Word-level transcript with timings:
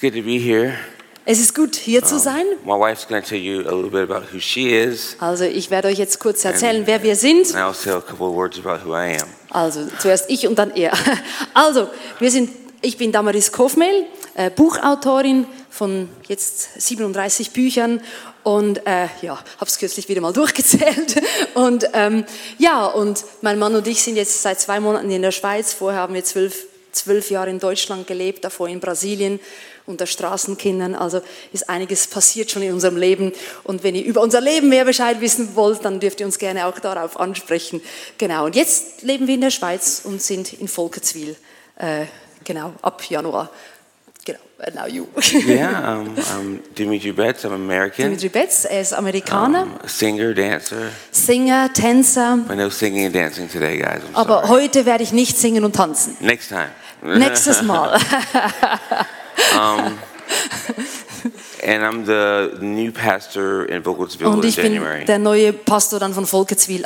It's 0.00 0.14
good 0.14 0.14
to 0.14 0.22
be 0.22 0.38
here. 0.38 0.74
Es 1.24 1.40
ist 1.40 1.56
gut, 1.56 1.74
hier 1.74 2.04
zu 2.04 2.20
sein. 2.20 2.44
My 2.64 2.74
wife's 2.78 3.08
going 3.08 3.20
to 3.20 3.28
tell 3.28 3.36
you 3.36 3.62
a 3.68 3.74
little 3.74 3.90
bit 3.90 4.08
about 4.08 4.26
who 4.32 4.38
she 4.38 4.70
is, 4.70 5.16
Also 5.18 5.42
ich 5.42 5.72
werde 5.72 5.88
euch 5.88 5.98
jetzt 5.98 6.20
kurz 6.20 6.44
erzählen, 6.44 6.86
wer 6.86 7.02
wir 7.02 7.16
sind. 7.16 7.52
Also 9.50 9.88
zuerst 9.98 10.30
ich 10.30 10.46
und 10.46 10.56
dann 10.56 10.70
er. 10.70 10.92
Also 11.52 11.88
wir 12.20 12.30
sind, 12.30 12.50
ich 12.80 12.96
bin 12.96 13.10
Damaris 13.10 13.50
Kofmel, 13.50 14.06
äh, 14.34 14.50
Buchautorin 14.50 15.48
von 15.68 16.08
jetzt 16.28 16.80
37 16.80 17.50
Büchern 17.50 18.00
und 18.44 18.86
äh, 18.86 19.08
ja, 19.20 19.36
habe 19.56 19.66
es 19.66 19.78
kürzlich 19.78 20.08
wieder 20.08 20.20
mal 20.20 20.32
durchgezählt. 20.42 21.20
Und 21.54 21.88
ähm, 21.94 22.24
ja, 22.58 22.86
und 22.86 23.24
mein 23.42 23.58
Mann 23.58 23.74
und 23.74 23.88
ich 23.88 24.00
sind 24.00 24.14
jetzt 24.14 24.42
seit 24.42 24.60
zwei 24.60 24.78
Monaten 24.78 25.10
in 25.10 25.22
der 25.22 25.32
Schweiz. 25.32 25.72
Vorher 25.72 26.02
haben 26.02 26.14
wir 26.14 26.22
zwölf, 26.22 26.66
zwölf 26.92 27.30
Jahre 27.30 27.50
in 27.50 27.58
Deutschland 27.58 28.06
gelebt, 28.06 28.44
davor 28.44 28.68
in 28.68 28.78
Brasilien 28.78 29.40
unter 29.88 30.06
Straßenkindern. 30.06 30.94
Also 30.94 31.20
ist 31.52 31.68
einiges 31.68 32.06
passiert 32.06 32.50
schon 32.50 32.62
in 32.62 32.72
unserem 32.72 32.96
Leben. 32.96 33.32
Und 33.64 33.82
wenn 33.82 33.94
ihr 33.94 34.04
über 34.04 34.20
unser 34.20 34.40
Leben 34.40 34.68
mehr 34.68 34.84
Bescheid 34.84 35.20
wissen 35.20 35.56
wollt, 35.56 35.84
dann 35.84 35.98
dürft 36.00 36.20
ihr 36.20 36.26
uns 36.26 36.38
gerne 36.38 36.66
auch 36.66 36.78
darauf 36.78 37.18
ansprechen. 37.18 37.80
Genau. 38.18 38.46
Und 38.46 38.54
jetzt 38.56 39.02
leben 39.02 39.26
wir 39.26 39.34
in 39.34 39.40
der 39.40 39.50
Schweiz 39.50 40.02
und 40.04 40.22
sind 40.22 40.52
in 40.52 40.68
Volketswil. 40.68 41.36
Äh, 41.76 42.04
genau, 42.44 42.74
ab 42.82 43.02
Januar. 43.08 43.50
Genau, 44.24 44.38
and 44.58 44.74
now 44.74 44.86
you. 44.86 45.06
Yeah, 45.46 45.94
um, 45.96 46.14
I'm 46.16 46.58
Dimitri 46.76 47.12
Betts. 47.12 47.44
I'm 47.46 47.54
American. 47.54 48.04
Dimitri 48.06 48.28
Betz, 48.28 48.64
er 48.66 48.82
ist 48.82 48.92
Amerikaner, 48.92 49.62
Um, 49.62 49.88
singer, 49.88 50.34
dancer. 50.34 50.90
Singer, 51.12 51.72
Tänzer. 51.72 52.38
But 52.46 52.56
no 52.58 52.68
singing 52.68 53.06
and 53.06 53.14
dancing 53.14 53.48
today, 53.50 53.78
guys. 53.78 54.02
I'm 54.02 54.14
Aber 54.16 54.46
sorry. 54.46 54.48
heute 54.48 54.84
werde 54.86 55.02
ich 55.02 55.12
nicht 55.12 55.38
singen 55.38 55.64
und 55.64 55.76
tanzen. 55.76 56.16
Next 56.20 56.48
time. 56.48 56.68
Nächstes 57.02 57.62
Mal. 57.62 57.98
And 61.62 61.82
I'm 61.84 62.04
the 62.06 62.52
new 62.60 62.92
pastor 62.92 63.64
in 63.68 63.82
Vogelsville 63.82 64.28
Und 64.30 64.42
in 64.44 64.48
ich 64.48 64.56
bin 64.56 64.72
January. 64.74 65.04
der 65.04 65.18
neue 65.18 65.52
Pastor 65.52 65.98
dann 65.98 66.14
von 66.14 66.24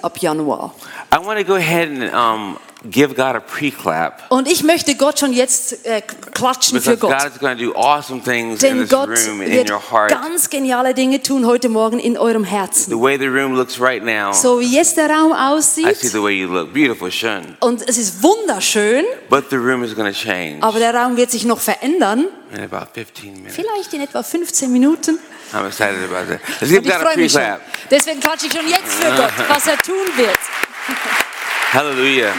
ab 0.02 0.18
Januar. 0.20 0.74
I 1.14 1.18
want 1.24 1.38
to 1.38 1.44
go 1.44 1.54
ahead 1.54 1.88
and 1.88 2.12
um, 2.14 2.56
give 2.90 3.14
God 3.14 3.36
a 3.36 3.40
pre-clap. 3.40 4.22
Und 4.30 4.48
ich 4.48 4.62
möchte 4.64 4.94
Gott 4.96 5.18
schon 5.20 5.32
jetzt 5.32 5.84
äh, 5.86 6.02
klatschen 6.34 6.80
für 6.80 6.96
Gott. 6.96 7.12
God 7.18 7.32
is 7.32 7.38
going 7.38 7.56
to 7.56 7.64
do 7.64 7.74
awesome 7.76 8.20
things 8.22 8.62
in 8.62 8.70
Denn 8.70 8.78
this 8.80 8.90
Gott 8.90 9.08
room 9.08 9.40
and 9.40 9.48
in 9.48 9.52
wird 9.52 9.70
your 9.70 9.80
heart. 9.90 10.10
ganz 10.10 10.50
geniale 10.50 10.92
Dinge 10.94 11.22
tun 11.22 11.46
heute 11.46 11.68
Morgen 11.68 11.98
in 11.98 12.18
eurem 12.18 12.44
The 12.44 12.50
Herzen. 12.50 13.00
way 13.00 13.16
the 13.18 13.26
room 13.28 13.54
looks 13.54 13.80
right 13.80 14.02
now, 14.04 14.32
So 14.32 14.58
wie 14.60 14.74
jetzt 14.74 14.96
der 14.96 15.08
Raum 15.10 15.32
I 15.32 15.60
see 15.62 15.86
aussieht, 15.86 16.10
the 16.12 16.22
way 16.22 16.32
you 16.32 16.48
look. 16.48 16.72
Beautiful, 16.72 17.10
Shun. 17.12 17.56
und 17.60 17.82
es 17.88 17.98
ist 17.98 18.22
wunderschön, 18.22 19.04
But 19.30 19.50
the 19.50 19.56
room 19.56 19.84
is 19.84 19.94
going 19.94 20.12
to 20.12 20.18
change 20.18 20.58
aber 20.62 20.78
der 20.78 20.94
Raum 20.94 21.16
wird 21.16 21.30
sich 21.30 21.44
noch 21.44 21.60
verändern, 21.60 22.26
in 22.52 22.60
about 22.64 22.86
15 22.94 23.32
minutes. 23.34 23.54
vielleicht 23.54 23.92
in 23.94 24.00
etwa 24.00 24.22
15 24.22 24.72
Minuten. 24.72 25.18
I'm 25.54 25.66
excited 25.66 25.98
about 26.10 26.30
that. 26.32 26.40
Let's 26.60 26.72
give 26.72 26.82
God 26.82 27.06
a 27.06 27.12
pre-clap. 27.12 27.60
Deswegen 27.90 28.20
klatsche 28.20 28.46
ich 28.46 28.52
schon 28.52 28.66
jetzt 28.68 28.92
für 28.94 29.10
Gott, 29.14 29.32
was 29.48 29.66
er 29.66 29.76
tun 29.78 29.94
wird. 30.16 30.38
Hallelujah. 31.72 32.32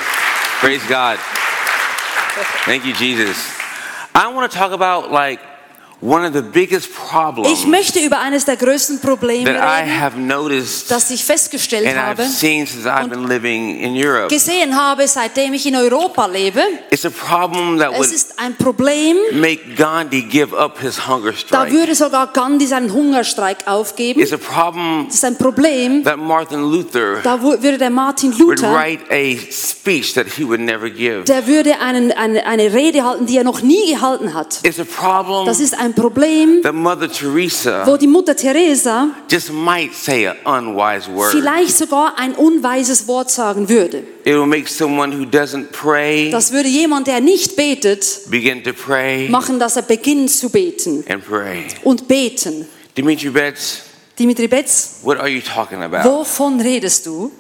Praise 0.63 0.87
God. 0.87 1.19
Thank 2.63 2.85
you, 2.85 2.93
Jesus. 2.93 3.53
I 4.15 4.31
want 4.33 4.49
to 4.49 4.57
talk 4.57 4.71
about 4.71 5.11
like 5.11 5.41
one 6.01 6.27
of 6.27 6.33
the 6.33 6.41
biggest 6.41 6.89
problems 6.93 7.49
Ich 7.51 7.65
möchte 7.65 7.99
über 7.99 8.19
eines 8.19 8.45
der 8.45 8.57
größten 8.57 8.99
Probleme 8.99 9.49
reden, 9.49 10.01
have 10.01 10.17
noticed 10.19 10.89
das 10.91 11.09
ich 11.11 11.23
festgestellt 11.23 11.87
habe, 11.95 12.23
I've 12.23 12.27
seen 12.27 12.67
since 12.67 12.87
I've 12.87 13.07
been 13.09 13.27
living 13.27 13.79
in 13.79 13.93
Europe. 13.95 14.27
gesehen 14.27 14.75
habe, 14.75 15.07
seitdem 15.07 15.53
ich 15.53 15.65
in 15.65 15.75
Europa 15.75 16.25
lebe. 16.25 16.61
It's 16.89 17.05
a 17.05 17.09
problem 17.09 17.79
that 17.79 17.91
Es 17.99 18.11
ist 18.11 18.39
ein 18.39 18.55
Problem, 18.55 19.17
make 19.33 19.75
Gandhi 19.75 20.23
give 20.23 20.55
up 20.57 20.79
his 20.79 21.07
hunger 21.07 21.31
da 21.31 21.37
strike. 21.37 21.71
würde 21.71 21.95
sogar 21.95 22.27
Gandhi 22.33 22.67
seinen 22.67 22.91
Hungerstreik 22.91 23.65
aufgeben. 23.65 24.19
It's 24.21 24.33
a 24.33 24.37
problem 24.37 25.05
Das 25.07 25.15
ist 25.15 25.25
ein 25.25 25.37
Problem, 25.37 26.03
that 26.03 26.17
Martin 26.17 26.61
Luther 26.61 27.21
da 27.23 27.41
würde 27.41 27.77
der 27.77 27.89
Martin 27.89 28.31
would 28.39 28.59
Luther, 28.59 28.73
write 28.73 29.03
a 29.09 29.37
speech 29.51 30.13
that 30.13 30.27
he 30.37 30.43
would 30.45 30.59
never 30.59 30.89
give. 30.89 31.23
der 31.25 31.47
würde 31.47 31.79
einen, 31.79 32.11
eine, 32.11 32.45
eine 32.45 32.73
Rede 32.73 33.03
halten, 33.03 33.25
die 33.25 33.37
er 33.37 33.43
noch 33.43 33.61
nie 33.61 33.91
gehalten 33.91 34.33
hat. 34.33 34.59
Das 34.63 35.59
ist 35.59 35.77
ein 35.77 35.92
Problem, 35.95 36.61
Mother 36.73 37.11
Teresa 37.11 37.85
wo 37.85 37.97
die 37.97 38.07
Mutter 38.07 38.35
Teresa 38.35 39.09
just 39.31 39.51
might 39.51 39.93
say 39.93 40.27
an 40.27 40.37
unwise 40.45 41.09
word. 41.13 41.31
vielleicht 41.31 41.77
sogar 41.77 42.17
ein 42.17 42.33
unweises 42.33 43.07
Wort 43.07 43.29
sagen 43.31 43.69
würde. 43.69 43.99
It 44.25 44.33
will 44.33 44.45
make 44.45 44.67
someone 44.67 45.11
who 45.11 45.23
doesn't 45.23 45.71
pray 45.71 46.29
Das 46.31 46.51
würde 46.51 46.69
jemand, 46.69 47.07
der 47.07 47.21
nicht 47.21 47.55
betet, 47.55 48.05
begin 48.29 48.63
to 48.63 48.73
pray 48.73 49.29
machen, 49.29 49.59
dass 49.59 49.75
er 49.75 49.83
beginnt 49.83 50.31
zu 50.31 50.49
beten 50.49 51.03
und 51.83 52.07
beten. 52.07 52.67
Dimitri 52.95 53.29
Betts, 53.29 53.81
Dimitri 54.19 54.47
Betz, 54.47 54.99
what 55.03 55.17
are 55.17 55.29
you 55.29 55.41
talking 55.41 55.81
about? 55.81 56.07
wovon 56.07 56.59
redest 56.61 57.05
du? 57.05 57.31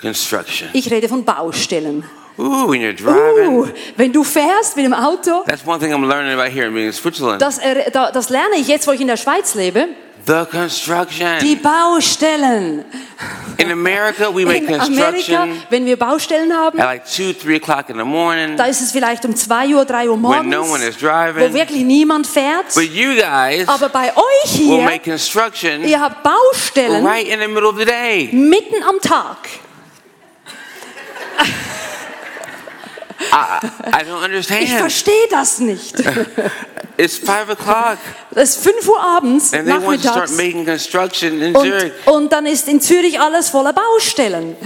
Construction. 0.00 0.68
Ich 0.72 0.90
rede 0.90 1.08
von 1.08 1.24
Baustellen. 1.24 2.04
Ooh, 2.38 2.68
when 2.70 2.80
you're 2.80 2.94
driving. 2.94 3.58
Uh, 3.58 3.68
wenn 3.96 4.12
du 4.12 4.24
fährst 4.24 4.76
mit 4.76 4.84
dem 4.86 4.94
Auto, 4.94 5.44
That's 5.46 5.66
one 5.66 5.78
thing 5.78 5.92
I'm 5.92 6.06
learning 6.06 6.32
about 6.38 6.50
here 6.50 6.66
in 6.68 6.92
Switzerland. 6.92 7.40
das, 7.42 7.60
da- 7.92 8.10
das 8.10 8.30
lerne 8.30 8.56
ich 8.56 8.68
jetzt, 8.68 8.86
wo 8.86 8.92
ich 8.92 9.00
in 9.00 9.08
der 9.08 9.16
Schweiz 9.18 9.54
lebe. 9.54 9.88
The 10.26 10.44
construction. 10.50 11.38
Die 11.40 11.56
Baustellen. 11.56 12.84
In 13.56 13.70
America, 13.72 14.28
we 14.34 14.44
make 14.44 14.66
In 14.66 14.78
Amerika, 14.80 15.48
wenn 15.70 15.86
wir 15.86 15.98
Baustellen 15.98 16.52
haben, 16.52 16.78
at 16.78 16.86
like 16.86 17.06
2, 17.06 17.32
3 17.42 17.56
o'clock 17.56 17.88
in 17.88 17.96
the 17.96 18.04
morning 18.04 18.56
da 18.56 18.64
ist 18.66 18.80
es 18.82 18.92
vielleicht 18.92 19.24
um 19.24 19.34
2 19.34 19.68
Uhr, 19.74 19.84
3 19.86 20.08
Uhr 20.08 20.14
when 20.14 20.20
morgens, 20.20 20.50
no 20.54 20.62
one 20.62 20.82
is 20.86 20.96
wo 21.02 21.06
driving. 21.06 21.52
wirklich 21.54 21.82
niemand 21.84 22.26
fährt. 22.26 22.66
But 22.74 22.90
you 22.92 23.14
guys 23.14 23.66
Aber 23.66 23.88
bei 23.88 24.12
euch 24.14 24.58
will 24.58 24.66
hier, 24.76 24.82
make 24.84 25.10
construction 25.10 25.84
ihr 25.84 25.98
habt 26.00 26.22
Baustellen 26.22 27.04
right 27.04 27.26
in 27.26 27.40
the 27.40 27.48
middle 27.48 27.68
of 27.68 27.76
the 27.78 27.84
day. 27.86 28.28
mitten 28.32 28.82
am 28.82 29.00
Tag. 29.00 29.36
I 33.20 34.04
don't 34.04 34.18
Ich 34.18 34.24
understand. 34.24 34.68
verstehe 34.68 35.26
das 35.30 35.58
nicht. 35.60 35.94
It's 36.96 37.16
5 37.18 37.50
o'clock 37.50 37.98
Es 38.34 38.56
ist 38.56 38.62
5 38.64 38.88
Uhr 38.88 39.00
abends, 39.00 39.52
and 39.54 39.66
they 39.66 39.72
want 39.74 40.02
to 40.02 40.08
start 40.08 40.16
nachmittags. 40.30 40.36
making 40.36 40.66
construction 40.66 41.40
in 41.42 41.54
Und, 41.56 41.66
Zurich. 41.66 41.92
und 42.06 42.32
dann 42.32 42.46
ist 42.46 42.68
in 42.68 42.80
Zürich 42.80 43.18
alles 43.20 43.48
voller 43.48 43.72
Baustellen. 43.72 44.56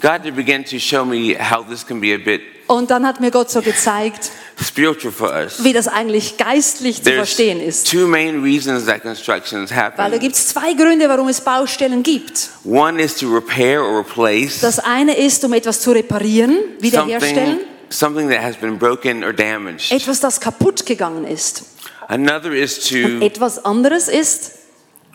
God 0.00 0.22
began 0.36 0.64
to 0.64 0.78
show 0.78 1.04
me 1.04 1.36
how 1.38 1.66
this 1.68 1.84
can 1.86 2.00
be 2.00 2.14
a 2.14 2.18
bit 2.18 2.40
Und 2.68 2.90
dann 2.90 3.06
hat 3.06 3.20
mir 3.20 3.30
Gott 3.30 3.50
so 3.50 3.60
gezeigt, 3.60 4.30
spiritual 4.62 5.12
for 5.12 5.30
us. 5.32 5.62
wie 5.64 5.72
das 5.72 5.88
eigentlich 5.88 6.36
geistlich 6.36 6.98
zu 6.98 7.02
There's 7.04 7.16
verstehen 7.16 7.60
ist. 7.60 7.90
two 7.90 8.06
main 8.06 8.42
reasons 8.42 8.86
that 8.86 9.02
constructions 9.02 9.70
Weil 9.70 9.76
da 9.96 10.02
happen. 10.04 10.20
gibt 10.20 10.36
es 10.36 10.48
zwei 10.48 10.72
Gründe, 10.74 11.08
warum 11.08 11.28
es 11.28 11.40
Baustellen 11.40 12.02
gibt. 12.02 12.48
One 12.64 13.02
is 13.02 13.16
to 13.16 13.26
repair 13.34 13.82
or 13.82 13.98
replace 13.98 14.60
Das 14.60 14.78
eine 14.78 15.16
ist, 15.16 15.44
um 15.44 15.52
etwas 15.52 15.80
zu 15.80 15.90
reparieren, 15.92 16.58
wiederherstellen. 16.78 17.58
something, 17.58 17.66
something 17.90 18.28
that 18.28 18.40
has 18.42 18.56
been 18.56 18.78
broken 18.78 19.22
or 19.24 19.32
damaged. 19.32 19.92
Etwas, 19.92 20.20
das 20.20 20.40
kaputt 20.40 20.84
gegangen 20.86 21.24
ist. 21.24 21.64
Another 22.08 22.52
is 22.52 22.88
to 22.88 23.20
Etwas 23.20 23.58
anderes 23.64 24.08
ist, 24.08 24.52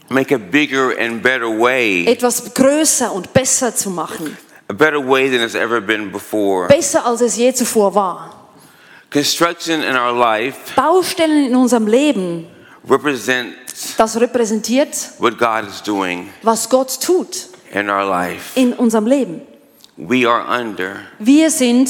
make 0.09 0.31
a 0.33 0.37
bigger 0.37 0.91
and 0.99 1.21
better 1.23 1.47
way, 1.49 2.05
etwas 2.05 2.53
größer 2.53 3.11
und 3.11 3.33
besser 3.33 3.75
zu 3.75 3.89
machen. 3.89 4.37
a 4.69 4.73
better 4.73 4.99
way 4.99 5.29
than 5.29 5.41
it's 5.41 5.55
ever 5.55 5.81
been 5.81 6.11
before. 6.11 6.67
Besser, 6.67 7.03
als 7.05 7.21
es 7.21 7.35
je 7.35 7.51
zuvor 7.51 7.93
war. 7.95 8.29
Construction 9.11 9.81
in 9.83 9.95
our 9.95 10.11
life 10.11 10.73
Baustellen 10.75 11.45
in 11.45 11.55
unserem 11.55 11.87
Leben, 11.87 12.47
represents 12.87 13.95
das 13.97 14.19
repräsentiert, 14.19 14.95
what 15.19 15.37
God 15.37 15.67
is 15.67 15.81
doing 15.81 16.29
was 16.43 16.67
Gott 16.69 16.99
tut 17.01 17.47
in 17.71 17.89
our 17.89 18.05
life. 18.05 18.51
in 18.59 18.73
unserem 18.73 19.05
Leben. 19.07 19.41
We 19.97 20.27
are 20.27 20.43
under 20.59 21.01
Wir 21.19 21.49
sind 21.51 21.89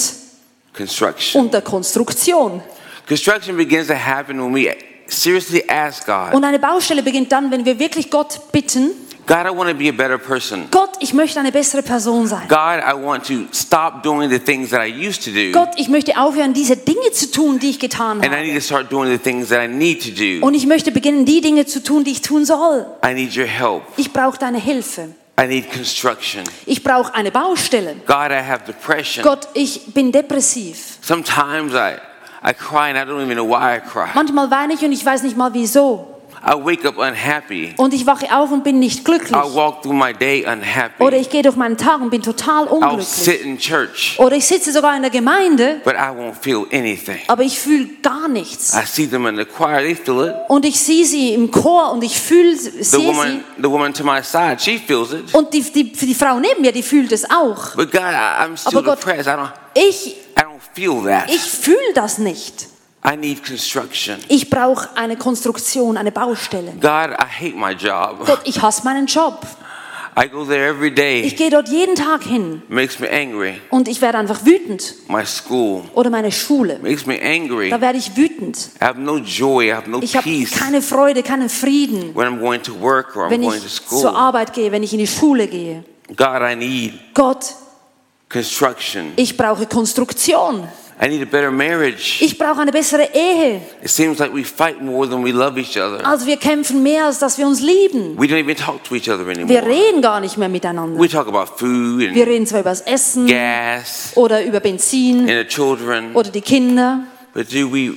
construction. 0.74 1.42
unter 1.42 1.62
Konstruktion. 1.62 2.62
Construction 3.08 3.58
begins 3.58 3.88
to 3.88 3.96
happen 3.96 4.40
when 4.40 4.54
we 4.54 4.76
seriously 5.08 5.64
ask 5.70 6.06
God, 6.06 6.34
Und 6.34 6.44
eine 6.44 6.60
Baustelle 6.60 7.04
beginnt 7.04 7.32
dann, 7.32 7.52
wenn 7.52 7.66
wir 7.66 7.78
wirklich 7.80 8.10
Gott 8.10 8.52
bitten, 8.52 8.92
God, 9.26 9.46
I 9.46 9.56
want 9.56 9.70
to 9.70 9.76
be 9.78 9.88
a 9.88 9.92
better 9.94 10.18
person. 10.18 10.66
Gott, 10.70 10.90
ich 11.00 11.14
möchte 11.14 11.40
eine 11.40 11.52
bessere 11.54 11.82
Person 11.82 12.28
sein. 12.28 12.46
God, 12.50 12.82
I 12.86 12.94
want 12.94 13.26
to 13.28 13.46
stop 13.54 14.04
doing 14.04 14.30
the 14.30 14.38
things 14.40 14.72
that 14.72 14.82
I 14.86 14.90
used 14.90 15.24
to 15.24 15.32
do. 15.32 15.52
Gott, 15.54 15.70
ich 15.78 15.88
möchte 15.88 16.18
aufhören, 16.18 16.54
diese 16.54 16.76
Dinge 16.76 17.10
zu 17.14 17.32
tun, 17.32 17.58
die 17.58 17.70
ich 17.70 17.80
getan 17.80 18.18
And 18.22 18.26
I 18.26 18.36
habe. 18.36 18.42
need 18.48 18.56
to 18.56 18.62
start 18.62 18.92
doing 18.92 19.10
the 19.10 19.18
things 19.18 19.48
that 19.48 19.64
I 19.64 19.68
need 19.70 20.04
to 20.04 20.10
do. 20.12 20.46
Und 20.46 20.56
ich 20.56 20.66
möchte 20.66 20.92
beginnen, 20.92 21.24
die 21.26 21.40
Dinge 21.40 21.66
zu 21.66 21.82
tun, 21.82 22.04
die 22.04 22.12
ich 22.12 22.22
tun 22.22 22.44
soll. 22.44 22.86
I 23.06 23.14
need 23.14 23.38
your 23.38 23.46
help. 23.46 23.84
Ich 23.96 24.12
brauche 24.12 24.38
deine 24.38 24.60
Hilfe. 24.60 25.10
I 25.40 25.48
need 25.48 25.72
construction. 25.72 26.44
Ich 26.66 26.84
brauche 26.84 27.14
eine 27.16 27.32
Baustelle. 27.32 27.96
God, 28.06 28.32
I 28.32 28.44
have 28.48 28.66
depression. 28.66 29.24
Gott, 29.24 29.48
ich 29.56 29.94
bin 29.94 30.12
depressiv. 30.12 31.00
Sometimes 31.02 31.74
I, 31.74 31.96
I 32.44 32.54
cry 32.54 32.90
and 32.90 32.98
I 32.98 33.02
don't 33.02 33.22
even 33.22 33.36
know 33.36 33.48
why 33.48 33.78
I 33.78 33.80
cry. 33.80 34.10
Manchmal 34.14 34.52
weine 34.52 34.74
ich 34.74 34.82
und 34.84 34.92
ich 34.92 35.04
weiß 35.04 35.24
nicht 35.24 35.36
mal 35.36 35.54
wieso. 35.54 36.13
I 36.46 36.56
wake 36.62 36.86
up 36.86 36.98
unhappy. 36.98 37.74
und 37.78 37.94
ich 37.94 38.06
wache 38.06 38.26
auf 38.36 38.52
und 38.52 38.64
bin 38.66 38.80
nicht 38.80 39.06
glücklich. 39.06 39.32
I'll 39.34 39.54
walk 39.56 39.82
through 39.82 39.94
my 39.96 40.14
day 40.14 40.46
unhappy. 40.46 41.02
Oder 41.02 41.18
ich 41.18 41.30
gehe 41.30 41.42
durch 41.42 41.56
meinen 41.56 41.78
Tag 41.78 42.02
und 42.02 42.10
bin 42.10 42.22
total 42.22 42.66
unglücklich. 42.68 43.08
sit 43.08 43.42
in 43.42 43.58
church, 43.58 44.16
Oder 44.20 44.36
ich 44.36 44.46
sitze 44.46 44.72
sogar 44.74 44.94
in 44.96 45.04
der 45.04 45.12
Gemeinde, 45.12 45.80
but 45.86 45.94
I 45.94 46.10
won't 46.14 46.36
feel 46.42 46.66
anything. 46.74 47.20
aber 47.28 47.44
ich 47.44 47.58
fühle 47.58 47.88
gar 48.02 48.28
nichts. 48.28 48.74
I 48.76 48.86
see 48.86 49.08
them 49.08 49.26
in 49.28 49.38
the 49.38 49.46
choir, 49.46 49.80
they 49.80 49.96
feel 49.96 50.28
it. 50.28 50.34
Und 50.50 50.66
ich 50.66 50.80
sehe 50.80 51.06
sie 51.06 51.34
im 51.34 51.50
Chor 51.50 51.92
und 51.94 52.04
ich 52.04 52.20
fühle, 52.20 52.56
sie. 52.58 52.98
woman, 52.98 53.44
the 53.58 53.70
woman 53.70 53.94
to 53.94 54.04
my 54.04 54.22
side, 54.22 54.58
she 54.60 54.78
feels 54.80 55.14
it. 55.14 55.34
Und 55.34 55.54
die, 55.54 55.62
die, 55.62 55.94
die 55.94 56.14
Frau 56.16 56.40
neben 56.40 56.62
mir, 56.62 56.74
die 56.74 56.84
fühlt 56.84 57.12
es 57.14 57.24
auch. 57.30 57.76
But 57.76 57.92
God, 57.92 58.02
I, 58.02 58.44
I'm 58.44 58.58
still 58.58 58.78
Aber 58.80 58.84
Gott- 58.84 59.00
depressed. 59.00 59.28
I 59.28 59.32
don't, 59.38 59.52
Ich, 59.76 60.08
I 60.38 60.42
don't 60.42 60.60
feel 60.74 61.02
that. 61.10 61.30
ich 61.30 61.40
fühle 61.42 61.78
das 61.96 62.18
nicht. 62.18 62.68
I 63.06 63.18
need 63.18 63.46
construction. 63.46 64.18
Ich 64.30 64.50
brauche 64.50 64.90
eine 64.96 65.18
Konstruktion, 65.18 65.98
eine 65.98 66.12
Baustelle. 66.12 66.72
God, 66.80 67.12
I 67.20 67.26
hate 67.28 67.56
my 67.56 67.72
job. 67.74 68.26
Gott, 68.26 68.42
ich 68.46 68.62
hasse 68.62 68.84
meinen 68.86 69.08
Job. 69.08 69.46
I 70.16 70.30
go 70.30 70.46
there 70.46 70.68
every 70.68 70.90
Ich 70.90 70.94
day. 70.96 71.30
gehe 71.32 71.50
dort 71.50 71.70
jeden 71.70 71.96
Tag 71.96 72.22
hin 72.24 72.62
Makes 72.70 73.00
me 73.00 73.10
angry. 73.12 73.60
und 73.72 73.88
ich 73.88 74.00
werde 74.00 74.20
einfach 74.20 74.46
wütend. 74.46 74.94
My 75.10 75.26
school 75.26 75.82
Oder 75.96 76.12
meine 76.12 76.32
Schule. 76.32 76.78
makes 76.84 77.08
me 77.08 77.20
angry. 77.20 77.72
Da 77.72 77.82
werde 77.82 77.98
ich 77.98 78.16
wütend. 78.16 78.70
I 78.80 78.86
have 78.86 79.00
no 79.00 79.18
joy. 79.18 79.66
I 79.70 79.74
have 79.74 79.90
no 79.90 80.00
Ich 80.04 80.16
habe 80.16 80.46
keine 80.56 80.84
Freude, 80.84 81.24
keinen 81.24 81.50
Frieden, 81.50 82.16
when 82.16 82.28
I'm 82.28 82.40
going 82.40 82.62
to 82.62 82.80
work 82.80 83.16
or 83.16 83.26
I'm 83.26 83.32
wenn 83.32 83.42
going 83.42 83.58
ich 83.58 83.64
to 83.64 83.70
zur 83.90 84.00
school. 84.02 84.16
Arbeit 84.16 84.54
gehe, 84.54 84.72
wenn 84.72 84.84
ich 84.84 84.94
in 84.94 85.00
die 85.00 85.08
Schule 85.08 85.48
gehe. 85.48 85.84
God, 86.16 86.42
I 86.42 86.56
need 86.56 86.94
Gott, 87.16 87.46
construction. 88.30 89.14
ich 89.16 89.36
brauche 89.36 89.66
Konstruktion. 89.66 90.68
I 91.02 91.08
need 91.08 91.22
a 91.22 91.26
better 91.26 91.52
marriage. 91.52 92.22
Ich 92.22 92.38
brauche 92.38 92.62
eine 92.62 92.72
bessere 92.72 93.10
Ehe. 93.14 93.62
It 93.82 93.90
seems 93.90 94.20
like 94.20 94.34
we 94.34 94.44
fight 94.44 94.82
more 94.82 95.10
than 95.10 95.24
we 95.26 95.32
love 95.32 95.60
each 95.60 95.78
other. 95.78 96.06
Also 96.06 96.26
wir 96.26 96.38
kämpfen 96.38 96.84
mehr, 96.84 97.06
als 97.06 97.20
dass 97.20 97.38
wir 97.38 97.48
uns 97.48 97.60
lieben. 97.62 98.18
We 98.18 98.26
don't 98.28 98.40
even 98.40 98.56
talk 98.56 98.84
to 98.86 98.96
each 98.96 99.10
other 99.10 99.26
Wir 99.26 99.34
anymore. 99.34 99.66
reden 99.66 100.02
gar 100.02 100.20
nicht 100.20 100.38
mehr 100.38 100.50
miteinander. 100.50 101.00
We 101.00 101.10
talk 101.10 101.28
about 101.28 101.58
food 101.58 102.00
Wir 102.00 102.10
and 102.10 102.18
reden 102.28 102.46
zwar 102.46 102.60
über 102.62 102.70
das 102.70 102.82
Essen 102.82 103.28
gas 103.28 104.12
oder 104.16 104.44
über 104.46 104.60
Benzin 104.60 105.22
and 105.22 105.30
the 105.30 105.46
children, 105.48 106.16
oder 106.16 106.30
die 106.30 106.42
Kinder, 106.42 107.00
but 107.34 107.52
do 107.52 107.72
we 107.74 107.94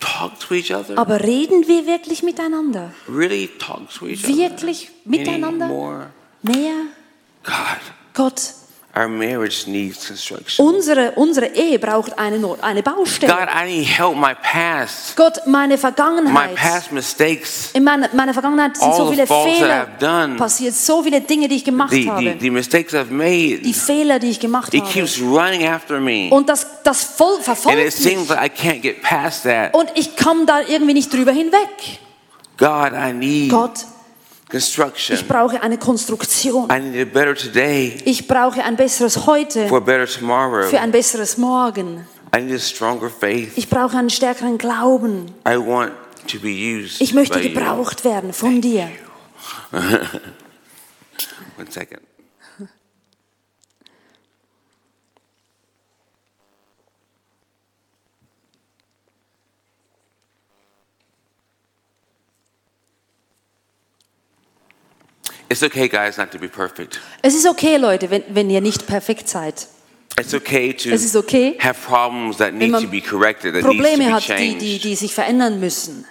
talk 0.00 0.38
to 0.40 0.54
each 0.54 0.72
other? 0.74 0.96
aber 0.98 1.20
reden 1.22 1.68
wir 1.68 1.86
wirklich 1.86 2.22
miteinander? 2.22 2.92
Really 3.08 3.48
talk 3.58 3.90
to 3.98 4.06
each 4.06 4.24
other 4.24 4.36
Wirklich 4.36 4.90
miteinander? 5.04 5.66
anymore? 5.66 6.06
Mehr? 6.42 6.86
God, 7.44 7.54
Gott, 8.14 8.42
our 8.98 9.08
marriage 9.08 9.66
needs 9.66 10.06
construction. 10.06 10.66
unsere, 10.66 11.12
unsere 11.12 11.46
Ehe 11.54 11.78
braucht 11.78 12.18
eine, 12.18 12.38
Not, 12.38 12.62
eine 12.62 12.82
Baustelle. 12.82 13.32
God, 13.32 13.48
I 13.48 13.66
need 13.66 13.86
help. 13.86 14.16
My 14.16 14.34
past, 14.34 15.14
Gott, 15.16 15.46
meine 15.46 15.74
my 15.74 15.78
Vergangenheit. 15.78 16.54
past 16.56 16.92
mistakes, 16.92 17.70
In 17.74 17.84
meiner, 17.84 18.08
meiner 18.14 18.32
Vergangenheit 18.32 18.76
sind 18.76 18.94
so 18.94 19.10
viele 19.10 19.26
Fehler 19.26 19.86
I've 19.86 19.98
done. 20.00 20.36
passiert, 20.36 20.74
so 20.74 21.02
viele 21.02 21.20
Dinge, 21.20 21.48
die 21.48 21.56
ich 21.56 21.64
gemacht 21.64 21.90
the, 21.92 22.02
the, 22.02 22.10
habe. 22.10 22.36
the 22.40 22.50
mistakes 22.50 22.94
I've 22.94 23.10
made, 23.10 23.58
Die 23.60 23.74
Fehler, 23.74 24.18
die 24.18 24.30
ich 24.30 24.40
gemacht 24.40 24.74
it 24.74 24.82
habe. 24.82 24.92
keeps 24.92 25.20
running 25.20 25.66
after 25.66 26.00
me. 26.00 26.28
Und 26.30 26.48
das, 26.48 26.66
das 26.84 27.04
voll, 27.04 27.34
And 27.34 27.38
it 27.38 27.44
verfolgt 27.44 27.92
seems 27.92 28.28
mich. 28.28 28.28
like 28.30 28.52
I 28.64 28.68
can't 28.68 28.80
get 28.82 29.02
past 29.02 29.44
that. 29.44 29.74
Und 29.74 29.90
ich 29.94 30.16
komme 30.16 30.44
da 30.46 30.60
irgendwie 30.60 30.94
nicht 30.94 31.12
drüber 31.12 31.32
hinweg. 31.32 31.68
God, 32.56 32.92
I 32.92 33.12
need 33.12 33.50
Gott, 33.50 33.84
construction. 34.50 35.14
ich 35.16 35.26
brauche 35.26 35.62
eine 35.62 35.78
Konstruktion. 35.78 36.68
I 36.70 36.80
need 36.80 37.00
a 37.00 37.10
better 37.10 37.34
today 37.34 37.96
Ich 38.04 38.26
brauche 38.26 38.62
ein 38.64 38.76
besseres 38.76 39.26
Heute 39.26 39.68
for 39.68 39.78
a 39.78 39.80
better 39.80 40.06
tomorrow. 40.06 40.68
für 40.68 40.80
ein 40.80 40.90
besseres 40.90 41.36
Morgen. 41.36 42.06
I 42.36 42.40
need 42.40 42.56
a 42.56 42.58
stronger 42.58 43.08
faith. 43.10 43.52
Ich 43.56 43.68
brauche 43.68 43.96
einen 43.96 44.10
stärkeren 44.10 44.58
Glauben. 44.58 45.26
I 45.46 45.56
want 45.56 45.92
to 46.30 46.38
be 46.38 46.48
used. 46.48 47.00
Ich 47.00 47.14
möchte 47.14 47.38
by 47.38 47.46
you. 47.48 47.54
gebraucht 47.54 48.04
werden 48.04 48.32
von 48.32 48.60
dir. 48.60 48.90
One 49.72 51.70
second. 51.70 52.07
It's 65.50 65.62
okay, 65.62 65.88
guys, 65.88 66.18
not 66.18 66.30
to 66.32 66.38
be 66.38 66.48
perfect. 66.48 67.00
Es 67.22 67.34
ist 67.34 67.46
okay, 67.46 67.76
Leute, 67.76 68.10
wenn, 68.10 68.22
wenn 68.28 68.50
ihr 68.50 68.60
nicht 68.60 68.86
perfekt 68.86 69.28
seid. 69.28 69.66
It's 70.18 70.34
okay 70.34 70.72
to 70.72 70.90
Es 70.90 71.04
ist 71.04 71.16
okay, 71.16 71.56
have 71.60 71.78
problems 71.86 72.38
that 72.38 72.52
need 72.52 72.72
to 72.72 72.88
be 72.88 73.00
corrected, 73.00 73.54
that 73.54 73.62
needs 73.62 73.66
to 73.66 73.72
Probleme 73.72 74.04
be 74.04 74.12
hat, 74.12 74.28
die, 74.28 74.34
die, 74.34 74.58
changed. 74.58 74.84
die 74.84 74.94
sich 74.96 75.14
verändern 75.14 75.60
müssen. 75.60 76.04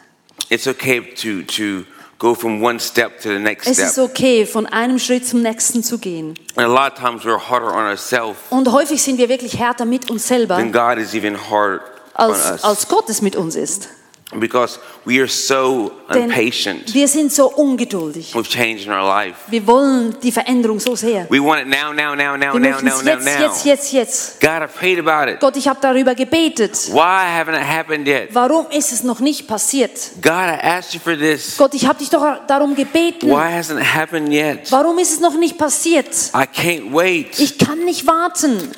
It's 0.49 0.67
okay 0.67 1.01
to, 1.01 1.43
to 1.43 1.85
go 2.17 2.33
from 2.33 2.63
one 2.63 2.79
step 2.79 3.19
to 3.21 3.29
the 3.29 3.39
next 3.39 3.67
Es 3.67 3.79
ist 3.79 3.99
okay, 3.99 4.45
von 4.45 4.65
einem 4.65 4.97
Schritt 4.97 5.27
zum 5.27 5.41
nächsten 5.41 5.83
zu 5.83 5.97
gehen. 5.99 6.35
And 6.55 6.65
a 6.65 6.69
lot 6.69 6.93
of 6.93 6.99
times 6.99 7.25
we're 7.25 7.37
harder 7.37 7.67
on 7.67 7.85
ourselves 7.85 8.37
Und 8.49 8.71
häufig 8.71 9.03
sind 9.03 9.17
wir 9.17 9.29
wirklich 9.29 9.59
härter 9.59 9.85
mit 9.85 10.09
uns 10.09 10.27
selber, 10.27 10.55
than 10.55 10.71
God 10.71 10.97
is 10.97 11.13
even 11.13 11.37
hard 11.49 11.81
on 12.15 12.31
als, 12.31 12.51
us. 12.51 12.63
als 12.63 12.87
Gott 12.87 13.09
es 13.09 13.21
mit 13.21 13.35
uns 13.35 13.55
ist. 13.55 13.89
Because 14.33 14.77
we 15.05 15.21
are 15.21 15.27
so 15.29 15.89
impatient 16.13 16.93
wir 16.93 17.07
sind 17.07 17.31
so 17.31 17.47
ungeduldig. 17.47 18.35
with 18.35 18.49
change 18.49 18.83
in 18.83 18.91
our 18.91 19.07
life. 19.07 19.35
Wir 19.47 19.65
wollen 19.65 20.17
die 20.21 20.33
Veränderung 20.33 20.81
so 20.81 20.97
sehr. 20.97 21.27
We 21.29 21.41
want 21.41 21.61
it 21.61 21.67
now, 21.67 21.93
now, 21.93 22.13
now, 22.13 22.35
now, 22.35 22.53
Wir 22.53 22.59
now, 22.59 22.81
now, 22.81 23.01
now, 23.01 23.15
now. 23.19 23.41
jetzt, 23.41 23.63
jetzt, 23.63 23.93
jetzt. 23.93 24.41
God, 24.41 24.63
I 24.63 24.67
prayed 24.67 24.99
about 24.99 25.31
it. 25.31 25.39
Gott, 25.39 25.55
ich 25.55 25.65
habe 25.65 25.79
darüber 25.81 26.13
gebetet. 26.13 26.91
Why 26.91 27.39
haven't 27.39 27.55
it 27.55 27.65
happened 27.65 28.05
yet? 28.05 28.35
Warum 28.35 28.69
ist 28.69 28.91
es 28.91 29.01
noch 29.01 29.21
nicht 29.21 29.47
passiert? 29.47 29.91
God, 30.21 30.33
I 30.33 30.59
asked 30.61 30.93
you 30.93 30.99
for 30.99 31.17
this. 31.17 31.55
Gott, 31.55 31.73
ich 31.73 31.87
habe 31.87 31.97
dich 31.97 32.09
doch 32.09 32.21
darum 32.47 32.75
gebeten. 32.75 33.29
Why 33.29 33.57
hasn't 33.57 33.79
it 33.79 33.95
happened 33.95 34.33
yet? 34.33 34.69
Warum 34.69 34.99
ist 34.99 35.13
es 35.13 35.19
noch 35.21 35.37
nicht 35.37 35.57
passiert? 35.57 36.09
I 36.35 36.43
can't 36.43 36.91
wait. 36.91 37.39
Ich 37.39 37.57
kann 37.57 37.85
nicht 37.85 38.05
warten. 38.05 38.73